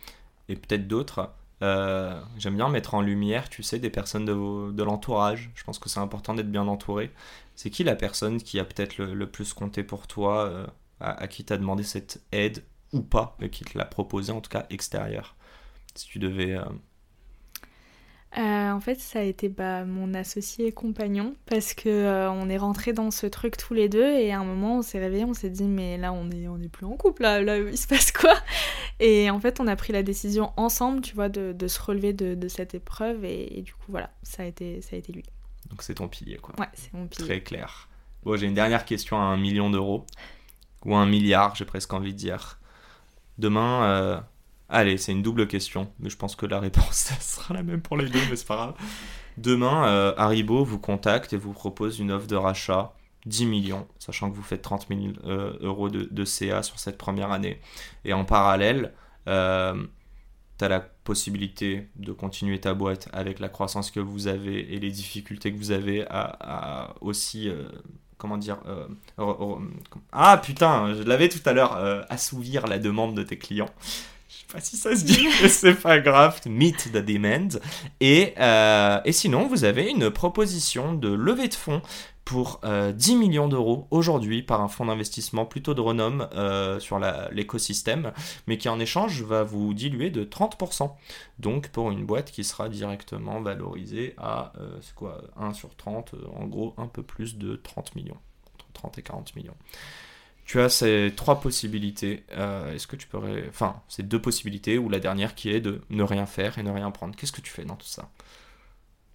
et 0.49 0.57
peut-être 0.57 0.89
d'autres, 0.89 1.33
euh, 1.63 2.21
j'aime 2.37 2.57
bien 2.57 2.69
mettre 2.69 2.95
en 2.95 3.01
lumière, 3.01 3.49
tu 3.49 3.63
sais, 3.63 3.79
des 3.79 3.91
personnes 3.91 4.25
de, 4.25 4.83
l'entourage. 4.83 5.51
Je 5.55 5.65
pense 5.65 5.79
que 5.79 5.89
c'est 5.89 6.01
important 6.01 6.35
d'être 6.35 6.51
bien 6.51 6.67
entouré. 6.67 7.11
C'est 7.55 7.71
qui 7.71 7.85
la 7.85 7.97
personne 7.97 8.39
qui 8.43 8.59
a 8.59 8.65
peut-être 8.65 8.99
le, 8.99 9.27
plus 9.31 9.53
compté 9.53 9.83
pour 9.83 10.07
toi, 10.07 10.47
euh, 10.47 10.67
à, 11.01 11.23
à, 11.23 11.29
qui 11.29 11.45
t'as 11.45 11.57
demandé 11.57 11.83
cette 11.83 12.23
aide 12.33 12.65
ou 12.93 13.03
pas, 13.03 13.37
mais 13.41 13.51
qui 13.51 13.65
te 13.65 13.79
l'a 13.79 13.85
proposé 13.85 14.33
en 14.33 14.41
tout 14.41 14.51
cas 14.51 14.67
extérieur? 14.71 15.37
Si 15.95 16.07
tu 16.09 16.19
devais 16.19 16.59
euh, 18.37 18.71
en 18.73 18.81
fait, 18.81 18.99
ça 18.99 19.21
a 19.21 19.23
été 19.23 19.49
bah, 19.49 19.85
mon 19.85 20.13
associé 20.13 20.67
et 20.67 20.73
compagnon 20.73 21.37
parce 21.47 21.73
que 21.73 22.29
on 22.31 22.49
est 22.49 22.57
rentré 22.57 22.93
dans 22.93 23.13
ce 23.13 23.27
truc 23.29 23.57
tous 23.57 23.75
les 23.75 23.89
deux 23.89 24.11
et 24.11 24.33
à 24.33 24.41
un 24.41 24.45
moment 24.45 24.79
on 24.79 24.83
s'est 24.83 24.99
réveillé, 24.99 25.25
on 25.25 25.35
s'est 25.35 25.51
dit 25.51 25.69
mais 25.69 25.99
là 25.99 26.13
on 26.13 26.29
est 26.33 26.49
on 26.49 26.61
est 26.61 26.69
plus 26.69 26.85
en 26.85 26.97
couple 26.97 27.23
là, 27.23 27.41
là 27.41 27.59
il 27.59 27.79
se 27.79 27.87
passe 27.87 28.11
quoi? 28.11 28.35
Et 29.01 29.31
en 29.31 29.41
fait 29.41 29.61
on 29.61 29.67
a 29.67 29.77
pris 29.77 29.93
la 29.93 30.03
décision 30.03 30.53
ensemble, 30.57 31.01
tu 31.01 31.15
vois, 31.15 31.29
de, 31.29 31.53
de 31.53 31.69
se 31.69 31.81
relever 31.81 32.13
de, 32.13 32.35
de 32.35 32.49
cette 32.49 32.75
épreuve 32.75 33.25
et, 33.25 33.63
du 33.63 33.73
coup 33.73 33.87
voilà, 33.89 34.11
ça 34.23 34.43
a 34.43 34.47
été 34.47 34.81
ça 34.81 34.97
a 34.97 34.99
été 34.99 35.13
lui. 35.13 35.25
Donc 35.71 35.83
c'est 35.83 35.95
ton 35.95 36.09
pilier 36.09 36.37
quoi. 36.37 36.55
Ouais, 36.59 36.69
c'est 36.75 36.93
mon 36.95 37.07
pilier. 37.07 37.27
Très 37.27 37.41
clair. 37.43 37.89
Bon, 38.23 38.37
j'ai 38.37 38.47
une 38.47 38.55
dernière 38.55 38.85
question 38.85 39.19
à 39.19 39.25
un 39.25 39.37
million 39.37 39.71
d'euros 39.71 40.07
ou 40.85 40.95
un 40.95 41.07
milliard, 41.07 41.55
j'ai 41.57 41.65
presque 41.65 41.93
envie 41.93 42.13
de 42.13 42.19
dire. 42.19 42.61
Demain. 43.39 43.85
Euh 43.85 44.21
Allez, 44.69 44.97
c'est 44.97 45.13
une 45.13 45.23
double 45.23 45.47
question, 45.47 45.93
mais 46.01 46.09
je 46.09 46.17
pense 46.17 46.37
que 46.37 46.47
la 46.47 46.59
réponse 46.59 47.13
sera 47.21 47.55
la 47.55 47.63
même 47.63 47.83
pour 47.83 47.97
les 47.97 48.09
deux, 48.09 48.21
mais 48.31 48.37
c'est 48.37 48.47
pas 48.47 48.57
grave. 48.57 48.75
Demain, 49.37 49.87
euh, 49.87 50.15
Haribo 50.17 50.65
vous 50.65 50.79
contacte 50.79 51.33
et 51.33 51.37
vous 51.37 51.53
propose 51.53 51.99
une 51.99 52.11
offre 52.11 52.27
de 52.27 52.37
rachat 52.37 52.93
10 53.27 53.47
millions, 53.47 53.87
sachant 53.99 54.31
que 54.31 54.37
vous 54.37 54.43
faites 54.43 54.63
30 54.63 54.87
000 54.89 55.01
euh, 55.25 55.57
euros 55.61 55.89
de, 55.89 56.25
CA 56.25 56.63
sur 56.63 56.79
cette 56.79 56.99
première 56.99 57.33
année. 57.33 57.61
Et 58.05 58.13
en 58.13 58.25
parallèle, 58.25 58.93
euh, 59.29 59.83
tu 60.59 60.65
as 60.65 60.69
la 60.69 60.81
possibilité 60.81 61.89
de 61.97 62.13
continuer 62.13 62.61
ta 62.61 62.75
boîte 62.75 63.09
avec 63.13 63.41
la 63.41 63.49
croissance 63.49 63.91
que 63.91 64.01
vous 64.01 64.27
avez 64.27 64.75
et 64.75 64.79
les 64.79 64.91
difficultés 64.91 65.53
que 65.53 65.59
vous 65.59 65.71
avez 65.71 66.07
à, 66.09 66.95
aussi 67.01 67.51
comment 68.17 68.39
dire 68.39 68.59
ah 70.13 70.39
putain 70.39 70.95
je 70.95 71.03
l'avais 71.03 71.29
tout 71.29 71.41
à 71.45 71.53
l'heure 71.53 72.07
assouvir 72.09 72.67
la 72.67 72.79
demande 72.79 73.15
de 73.15 73.23
tes 73.23 73.37
clients 73.37 73.69
si 74.61 74.77
ça 74.77 74.95
se 74.95 75.05
dit, 75.05 75.29
c'est 75.49 75.75
pas 75.75 75.99
grave, 75.99 76.41
meet 76.47 76.93
the 76.93 76.99
demand. 76.99 77.61
Et, 78.01 78.35
euh, 78.39 79.01
et 79.05 79.13
sinon, 79.13 79.47
vous 79.47 79.65
avez 79.65 79.91
une 79.91 80.11
proposition 80.11 80.95
de 80.95 81.09
levée 81.09 81.49
de 81.49 81.55
fonds 81.55 81.83
pour 82.25 82.61
10 82.63 82.67
euh, 82.67 83.19
millions 83.19 83.49
d'euros 83.49 83.87
aujourd'hui 83.91 84.43
par 84.43 84.61
un 84.61 84.69
fonds 84.69 84.87
d'investissement 84.87 85.45
plutôt 85.45 85.75
de 85.75 85.81
renom 85.81 86.29
euh, 86.35 86.81
sur 86.81 86.99
l'écosystème, 87.31 88.13
mais 88.47 88.59
qui 88.59 88.69
en 88.69 88.81
échange 88.81 89.23
va 89.23 89.43
vous 89.43 89.75
diluer 89.75 90.11
de 90.11 90.25
30%. 90.25 90.91
Donc 91.39 91.69
pour 91.69 91.91
une 91.91 92.05
boîte 92.05 92.31
qui 92.31 92.45
sera 92.45 92.69
directement 92.69 93.41
valorisée 93.41 94.15
à 94.19 94.53
c'est 94.81 94.95
quoi, 94.95 95.23
1 95.37 95.53
sur 95.53 95.75
30, 95.77 96.15
en 96.35 96.47
gros 96.47 96.75
un 96.79 96.87
peu 96.87 97.03
plus 97.03 97.37
de 97.37 97.57
30 97.57 97.95
millions, 97.97 98.19
entre 98.55 98.73
30 98.73 98.99
et 98.99 99.03
40 99.03 99.37
millions. 99.37 99.57
Tu 100.45 100.61
as 100.61 100.69
ces 100.69 101.13
trois 101.17 101.41
possibilités. 101.41 102.25
Euh, 102.33 102.75
est-ce 102.75 102.87
que 102.87 102.97
tu 102.97 103.07
pourrais. 103.07 103.49
Enfin, 103.49 103.83
ces 103.89 104.03
deux 104.03 104.21
possibilités, 104.21 104.77
ou 104.79 104.89
la 104.89 105.01
dernière 105.01 105.35
qui 105.35 105.51
est 105.51 105.61
de 105.61 105.81
ne 105.91 106.03
rien 106.03 106.27
faire 106.27 106.59
et 106.59 106.63
ne 106.63 106.71
rien 106.71 106.91
prendre. 106.91 107.17
Qu'est-ce 107.17 107.33
que 107.33 107.41
tu 107.41 107.51
fais 107.51 107.65
dans 107.65 107.77
tout 107.77 107.87
ça? 107.87 108.11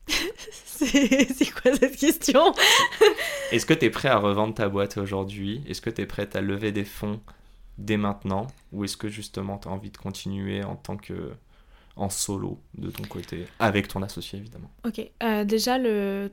C'est 0.66 1.52
quoi 1.52 1.76
cette 1.76 1.98
question? 1.98 2.54
Est-ce 3.52 3.66
que 3.66 3.74
tu 3.74 3.86
es 3.86 3.90
prêt 3.90 4.10
à 4.10 4.18
revendre 4.18 4.54
ta 4.54 4.70
boîte 4.70 4.98
aujourd'hui? 4.98 5.62
Est-ce 5.68 5.82
que 5.82 5.90
tu 5.90 6.02
es 6.02 6.06
prête 6.06 6.36
à 6.36 6.42
lever 6.42 6.72
des 6.72 6.86
fonds 6.86 7.20
dès 7.78 7.98
maintenant? 7.98 8.48
Ou 8.72 8.86
est-ce 8.86 8.98
que 8.98 9.10
justement 9.10 9.58
tu 9.58 9.68
as 9.68 9.72
envie 9.72 9.92
de 9.92 9.98
continuer 9.98 10.64
en 10.64 10.76
tant 10.76 10.98
que 10.98 11.32
en 11.96 12.10
solo 12.10 12.62
de 12.78 12.90
ton 12.92 13.04
côté, 13.04 13.46
avec 13.60 13.90
ton 13.90 14.02
associé 14.02 14.40
évidemment? 14.40 14.72
Ok, 14.86 15.02
euh, 15.22 15.44
déjà 15.44 15.78
le, 15.78 16.32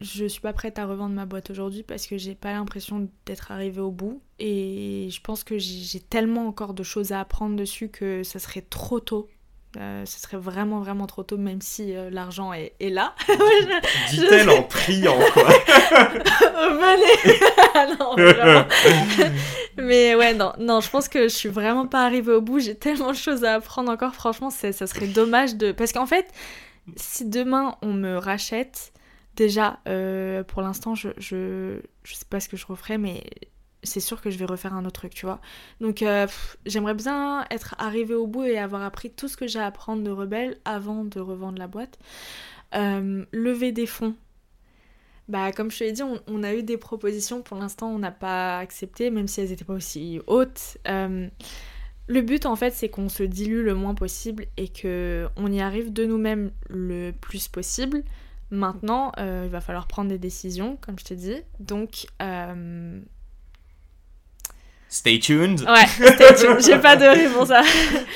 je 0.00 0.26
suis 0.26 0.40
pas 0.40 0.52
prête 0.52 0.78
à 0.78 0.86
revendre 0.86 1.14
ma 1.14 1.24
boîte 1.24 1.50
aujourd'hui 1.50 1.82
parce 1.82 2.06
que 2.06 2.18
j'ai 2.18 2.34
pas 2.34 2.52
l'impression 2.52 3.08
d'être 3.24 3.50
arrivée 3.50 3.80
au 3.80 3.90
bout. 3.90 4.20
Et 4.38 5.08
je 5.10 5.20
pense 5.22 5.42
que 5.42 5.58
j'ai 5.58 6.00
tellement 6.00 6.46
encore 6.46 6.74
de 6.74 6.82
choses 6.82 7.12
à 7.12 7.20
apprendre 7.20 7.56
dessus 7.56 7.88
que 7.88 8.22
ça 8.22 8.38
serait 8.38 8.62
trop 8.62 9.00
tôt. 9.00 9.28
Euh, 9.76 10.04
ce 10.06 10.20
serait 10.20 10.36
vraiment 10.36 10.80
vraiment 10.80 11.06
trop 11.06 11.22
tôt 11.22 11.36
même 11.36 11.60
si 11.60 11.94
euh, 11.94 12.08
l'argent 12.10 12.52
est, 12.52 12.72
est, 12.80 12.90
là. 12.90 13.14
Dit-elle 14.10 14.48
en 14.50 14.62
priant 14.62 15.18
quoi. 15.34 15.44
Venez. 16.70 17.38
non, 17.98 18.16
Mais 19.76 20.14
ouais 20.14 20.34
non 20.34 20.52
non 20.58 20.80
je 20.80 20.88
pense 20.88 21.08
que 21.08 21.24
je 21.24 21.34
suis 21.34 21.48
vraiment 21.48 21.86
pas 21.86 22.04
arrivée 22.04 22.32
au 22.32 22.40
bout. 22.40 22.58
J'ai 22.58 22.74
tellement 22.74 23.10
de 23.12 23.16
choses 23.16 23.44
à 23.44 23.54
apprendre 23.54 23.90
encore. 23.90 24.14
Franchement 24.14 24.50
ça 24.50 24.72
serait 24.72 25.08
dommage 25.08 25.56
de 25.56 25.72
parce 25.72 25.92
qu'en 25.92 26.06
fait 26.06 26.26
si 26.96 27.28
demain 27.28 27.76
on 27.82 27.92
me 27.92 28.16
rachète 28.16 28.92
Déjà, 29.36 29.80
euh, 29.86 30.42
pour 30.44 30.62
l'instant, 30.62 30.94
je, 30.94 31.10
je, 31.18 31.80
je, 32.04 32.14
sais 32.14 32.24
pas 32.28 32.40
ce 32.40 32.48
que 32.48 32.56
je 32.56 32.64
referai, 32.66 32.96
mais 32.96 33.22
c'est 33.82 34.00
sûr 34.00 34.20
que 34.20 34.30
je 34.30 34.38
vais 34.38 34.44
refaire 34.44 34.74
un 34.74 34.84
autre 34.84 35.00
truc, 35.00 35.14
tu 35.14 35.26
vois. 35.26 35.40
Donc, 35.80 36.02
euh, 36.02 36.26
j'aimerais 36.66 36.94
bien 36.94 37.44
être 37.50 37.74
arrivée 37.78 38.14
au 38.14 38.26
bout 38.26 38.44
et 38.44 38.58
avoir 38.58 38.82
appris 38.82 39.10
tout 39.10 39.28
ce 39.28 39.36
que 39.36 39.46
j'ai 39.46 39.58
à 39.58 39.66
apprendre 39.66 40.02
de 40.02 40.10
Rebelle 40.10 40.58
avant 40.64 41.04
de 41.04 41.20
revendre 41.20 41.58
la 41.58 41.66
boîte. 41.66 41.98
Euh, 42.74 43.24
lever 43.32 43.72
des 43.72 43.86
fonds. 43.86 44.14
Bah, 45.28 45.50
comme 45.52 45.70
je 45.70 45.78
te 45.78 45.84
l'ai 45.84 45.92
dit, 45.92 46.02
on, 46.02 46.42
a 46.42 46.54
eu 46.54 46.62
des 46.62 46.76
propositions. 46.76 47.42
Pour 47.42 47.56
l'instant, 47.56 47.88
on 47.88 47.98
n'a 47.98 48.12
pas 48.12 48.58
accepté, 48.58 49.10
même 49.10 49.26
si 49.26 49.40
elles 49.40 49.48
n'étaient 49.48 49.64
pas 49.64 49.74
aussi 49.74 50.20
hautes. 50.26 50.78
le 50.86 52.20
but, 52.20 52.46
en 52.46 52.56
fait, 52.56 52.72
c'est 52.72 52.88
qu'on 52.88 53.08
se 53.08 53.24
dilue 53.24 53.64
le 53.64 53.74
moins 53.74 53.94
possible 53.94 54.46
et 54.56 54.68
que 54.68 55.28
on 55.36 55.50
y 55.52 55.60
arrive 55.60 55.92
de 55.92 56.04
nous-mêmes 56.04 56.52
le 56.68 57.10
plus 57.12 57.48
possible. 57.48 58.04
Maintenant, 58.52 59.10
euh, 59.18 59.42
il 59.46 59.50
va 59.50 59.60
falloir 59.60 59.88
prendre 59.88 60.08
des 60.08 60.18
décisions, 60.18 60.76
comme 60.80 60.98
je 60.98 61.04
t'ai 61.04 61.16
dit. 61.16 61.42
Donc. 61.60 62.06
Euh... 64.96 65.00
Stay 65.00 65.18
tuned. 65.18 65.60
Ouais, 65.62 65.86
stay 65.86 66.34
tuned. 66.34 66.60
J'ai 66.64 66.78
pas 66.78 66.96
de 66.96 67.04
réponse 67.04 67.50
à. 67.50 67.62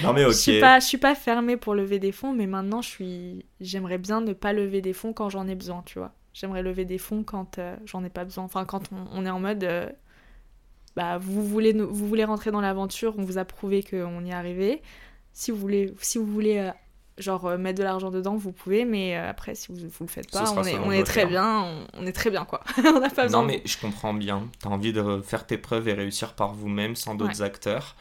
Non 0.03 0.13
mais 0.13 0.25
ok. 0.25 0.33
Je 0.33 0.37
suis 0.37 0.61
pas, 0.61 0.81
je 0.81 0.87
suis 0.87 0.99
pas 0.99 1.15
fermée 1.15 1.57
pour 1.57 1.75
lever 1.75 1.99
des 1.99 2.13
fonds, 2.13 2.33
mais 2.33 2.47
maintenant 2.47 2.83
je 2.83 2.89
suis, 2.89 3.47
j'aimerais 3.61 3.99
bien 3.99 4.21
ne 4.21 4.33
pas 4.33 4.53
lever 4.53 4.81
des 4.81 4.93
fonds 4.93 5.13
quand 5.13 5.29
j'en 5.29 5.47
ai 5.47 5.55
besoin, 5.55 5.83
tu 5.85 5.99
vois. 5.99 6.13
J'aimerais 6.33 6.63
lever 6.63 6.85
des 6.85 6.99
fonds 6.99 7.25
quand 7.25 7.59
euh, 7.59 7.77
j'en 7.85 8.05
ai 8.05 8.11
pas 8.11 8.25
besoin. 8.25 8.45
Enfin, 8.45 8.65
quand 8.65 8.91
on, 9.13 9.27
est 9.27 9.31
en 9.31 9.41
mode, 9.41 9.65
euh, 9.65 9.89
bah 10.97 11.19
vous 11.19 11.45
voulez, 11.45 11.73
vous 11.73 12.07
voulez 12.07 12.25
rentrer 12.25 12.51
dans 12.51 12.61
l'aventure, 12.61 13.15
on 13.19 13.25
vous 13.25 13.39
a 13.39 13.45
prouvé 13.45 13.83
qu'on 13.83 14.25
y 14.25 14.31
est 14.31 14.35
arrivé. 14.35 14.83
Si 15.33 15.51
vous 15.51 15.59
voulez, 15.59 15.95
si 15.99 16.19
vous 16.19 16.27
voulez 16.27 16.71
genre 17.21 17.47
euh, 17.47 17.59
mettre 17.59 17.79
de 17.79 17.85
l'argent 17.85 18.11
dedans, 18.11 18.37
vous 18.37 18.53
pouvez, 18.53 18.85
mais 18.85 19.17
euh, 19.17 19.31
après, 19.31 19.55
si 19.55 19.69
vous, 19.69 19.77
vous 19.79 20.05
le 20.05 20.09
faites 20.09 20.31
pas, 20.31 20.53
on 20.53 20.65
est, 20.65 20.79
on 20.79 20.91
est, 20.91 21.05
très 21.05 21.27
bien, 21.27 21.67
on, 21.95 22.07
est 22.07 22.13
très 22.13 22.31
bien, 22.31 22.45
quoi. 22.45 22.61
on 22.79 23.01
n'a 23.01 23.11
pas 23.11 23.25
besoin. 23.25 23.43
Non, 23.43 23.47
mais 23.47 23.63
je 23.65 23.79
comprends 23.79 24.15
bien. 24.15 24.49
Tu 24.61 24.69
as 24.69 24.71
envie 24.71 24.93
de 24.93 25.21
faire 25.23 25.47
tes 25.47 25.59
preuves 25.59 25.89
et 25.89 25.95
réussir 25.95 26.35
par 26.35 26.53
vous-même 26.55 26.97
sans 26.97 27.15
d'autres 27.15 27.43
acteurs 27.43 27.97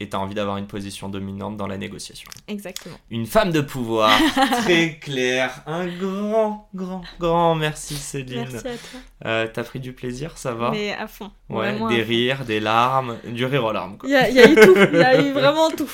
et 0.00 0.08
tu 0.08 0.16
as 0.16 0.20
envie 0.20 0.34
d'avoir 0.34 0.56
une 0.58 0.66
position 0.66 1.08
dominante 1.08 1.56
dans 1.56 1.66
la 1.66 1.78
négociation. 1.78 2.30
Exactement. 2.48 2.96
Une 3.10 3.26
femme 3.26 3.50
de 3.50 3.60
pouvoir, 3.60 4.10
très 4.62 4.98
claire. 4.98 5.62
Un 5.66 5.86
grand, 5.86 6.68
grand, 6.74 7.02
grand 7.18 7.54
merci 7.54 7.94
Céline. 7.96 8.48
Merci 8.50 8.56
à 8.56 8.60
toi. 8.60 9.00
Euh, 9.24 9.48
T'as 9.52 9.64
pris 9.64 9.80
du 9.80 9.92
plaisir, 9.92 10.36
ça 10.36 10.52
va? 10.54 10.70
Mais 10.70 10.92
à 10.92 11.06
fond. 11.06 11.30
Ouais, 11.48 11.78
des 11.88 12.02
rires, 12.02 12.44
des 12.44 12.60
larmes, 12.60 13.16
du 13.24 13.44
rire 13.46 13.64
aux 13.64 13.72
larmes. 13.72 13.96
Il 14.04 14.10
y, 14.10 14.14
a 14.14 14.28
eu 14.50 14.54
tout, 14.54 14.74
il 14.92 14.98
y 14.98 15.02
a 15.02 15.20
eu 15.20 15.32
vraiment 15.32 15.70
tout. 15.70 15.90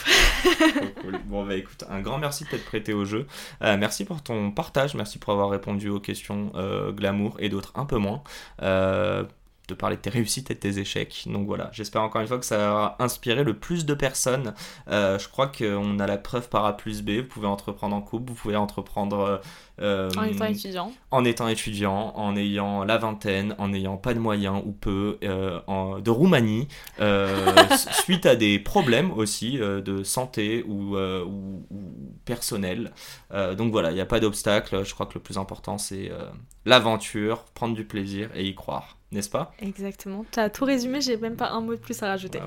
Bon, 1.26 1.44
bah 1.46 1.54
écoute, 1.54 1.84
un 1.88 2.00
grand 2.00 2.18
merci 2.18 2.44
de 2.44 2.50
t'être 2.50 2.64
prêté 2.64 2.92
au 2.92 3.04
jeu. 3.04 3.26
Euh, 3.62 3.76
merci 3.76 4.04
pour 4.04 4.22
ton 4.22 4.50
partage, 4.50 4.94
merci 4.94 5.18
pour 5.18 5.32
avoir 5.32 5.50
répondu 5.50 5.88
aux 5.88 6.00
questions 6.00 6.52
euh, 6.54 6.92
glamour 6.92 7.36
et 7.38 7.48
d'autres 7.48 7.72
un 7.76 7.84
peu 7.84 7.98
moins. 7.98 8.22
Euh, 9.72 9.72
de 9.72 9.74
parler 9.74 9.96
de 9.96 10.02
tes 10.02 10.10
réussites 10.10 10.50
et 10.50 10.54
de 10.54 10.58
tes 10.60 10.78
échecs. 10.78 11.24
Donc 11.26 11.46
voilà, 11.46 11.70
j'espère 11.72 12.02
encore 12.02 12.20
une 12.20 12.26
fois 12.26 12.38
que 12.38 12.44
ça 12.44 12.58
va 12.58 12.96
inspiré 12.98 13.42
le 13.42 13.54
plus 13.54 13.86
de 13.86 13.94
personnes. 13.94 14.54
Euh, 14.88 15.18
je 15.18 15.28
crois 15.28 15.46
qu'on 15.46 15.98
a 15.98 16.06
la 16.06 16.18
preuve 16.18 16.48
par 16.48 16.64
A 16.64 16.76
plus 16.76 17.02
B. 17.02 17.10
Vous 17.20 17.24
pouvez 17.24 17.46
entreprendre 17.46 17.96
en 17.96 18.02
couple, 18.02 18.30
vous 18.30 18.38
pouvez 18.38 18.56
entreprendre 18.56 19.40
euh, 19.80 20.10
en 20.16 20.24
étant 20.24 20.44
étudiant. 20.46 20.92
En 21.10 21.24
étant 21.24 21.48
étudiant, 21.48 22.12
en 22.16 22.36
ayant 22.36 22.84
la 22.84 22.98
vingtaine, 22.98 23.54
en 23.58 23.68
n'ayant 23.68 23.96
pas 23.96 24.14
de 24.14 24.18
moyens 24.18 24.62
ou 24.64 24.72
peu, 24.72 25.18
euh, 25.24 25.60
en, 25.66 25.98
de 26.00 26.10
Roumanie, 26.10 26.68
suite 28.04 28.26
à 28.26 28.36
des 28.36 28.58
problèmes 28.58 29.10
aussi 29.12 29.58
de 29.58 30.02
santé 30.02 30.64
ou, 30.66 30.96
ou, 30.96 31.66
ou 31.70 31.80
personnels. 32.24 32.92
donc 33.56 33.72
voilà, 33.72 33.90
il 33.90 33.94
n'y 33.94 34.00
a 34.00 34.06
pas 34.06 34.20
d'obstacle. 34.20 34.84
Je 34.84 34.92
crois 34.92 35.06
que 35.06 35.14
le 35.14 35.20
plus 35.20 35.38
important 35.38 35.78
c'est 35.78 36.10
l'aventure, 36.64 37.44
prendre 37.54 37.74
du 37.74 37.84
plaisir 37.84 38.30
et 38.34 38.44
y 38.44 38.54
croire. 38.54 38.98
N'est-ce 39.12 39.30
pas? 39.30 39.54
Exactement. 39.60 40.24
Tu 40.30 40.40
as 40.40 40.50
tout 40.50 40.64
résumé, 40.64 41.00
j'ai 41.00 41.16
même 41.16 41.36
pas 41.36 41.50
un 41.50 41.60
mot 41.60 41.74
de 41.74 41.80
plus 41.80 42.02
à 42.02 42.08
rajouter. 42.08 42.40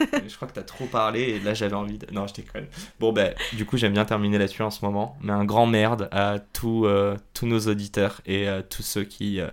je 0.00 0.36
crois 0.36 0.48
que 0.48 0.54
tu 0.54 0.60
as 0.60 0.64
trop 0.64 0.86
parlé 0.86 1.20
et 1.22 1.40
là 1.40 1.54
j'avais 1.54 1.74
envie 1.74 1.98
de... 1.98 2.06
Non, 2.12 2.26
je 2.26 2.34
déconne. 2.34 2.66
Bon, 3.00 3.12
ben, 3.12 3.34
du 3.52 3.66
coup, 3.66 3.76
j'aime 3.76 3.92
bien 3.92 4.04
terminer 4.04 4.38
là-dessus 4.38 4.62
en 4.62 4.70
ce 4.70 4.84
moment. 4.84 5.16
Mais 5.20 5.32
un 5.32 5.44
grand 5.44 5.66
merde 5.66 6.08
à 6.12 6.38
tous, 6.52 6.86
euh, 6.86 7.16
tous 7.34 7.46
nos 7.46 7.60
auditeurs 7.60 8.20
et 8.26 8.48
à 8.48 8.62
tous 8.62 8.82
ceux 8.82 9.04
qui, 9.04 9.40
euh, 9.40 9.48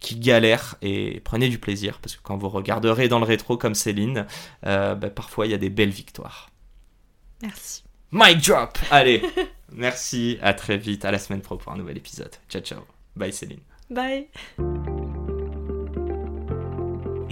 qui 0.00 0.16
galèrent 0.16 0.76
et 0.82 1.20
prenez 1.24 1.48
du 1.48 1.58
plaisir 1.58 1.98
parce 2.00 2.16
que 2.16 2.20
quand 2.22 2.36
vous 2.36 2.48
regarderez 2.48 3.08
dans 3.08 3.18
le 3.18 3.24
rétro 3.24 3.56
comme 3.56 3.74
Céline, 3.74 4.26
euh, 4.66 4.94
ben, 4.94 5.10
parfois 5.10 5.46
il 5.46 5.50
y 5.50 5.54
a 5.54 5.58
des 5.58 5.70
belles 5.70 5.90
victoires. 5.90 6.50
Merci. 7.42 7.84
Mic 8.12 8.46
drop 8.46 8.78
Allez, 8.90 9.22
merci, 9.72 10.38
à 10.40 10.54
très 10.54 10.76
vite, 10.76 11.04
à 11.04 11.10
la 11.10 11.18
semaine 11.18 11.40
pro 11.40 11.56
pour 11.56 11.72
un 11.72 11.76
nouvel 11.76 11.96
épisode. 11.96 12.32
Ciao, 12.48 12.62
ciao. 12.62 12.80
Bye 13.16 13.32
Céline. 13.32 13.60
Bye. 13.90 14.28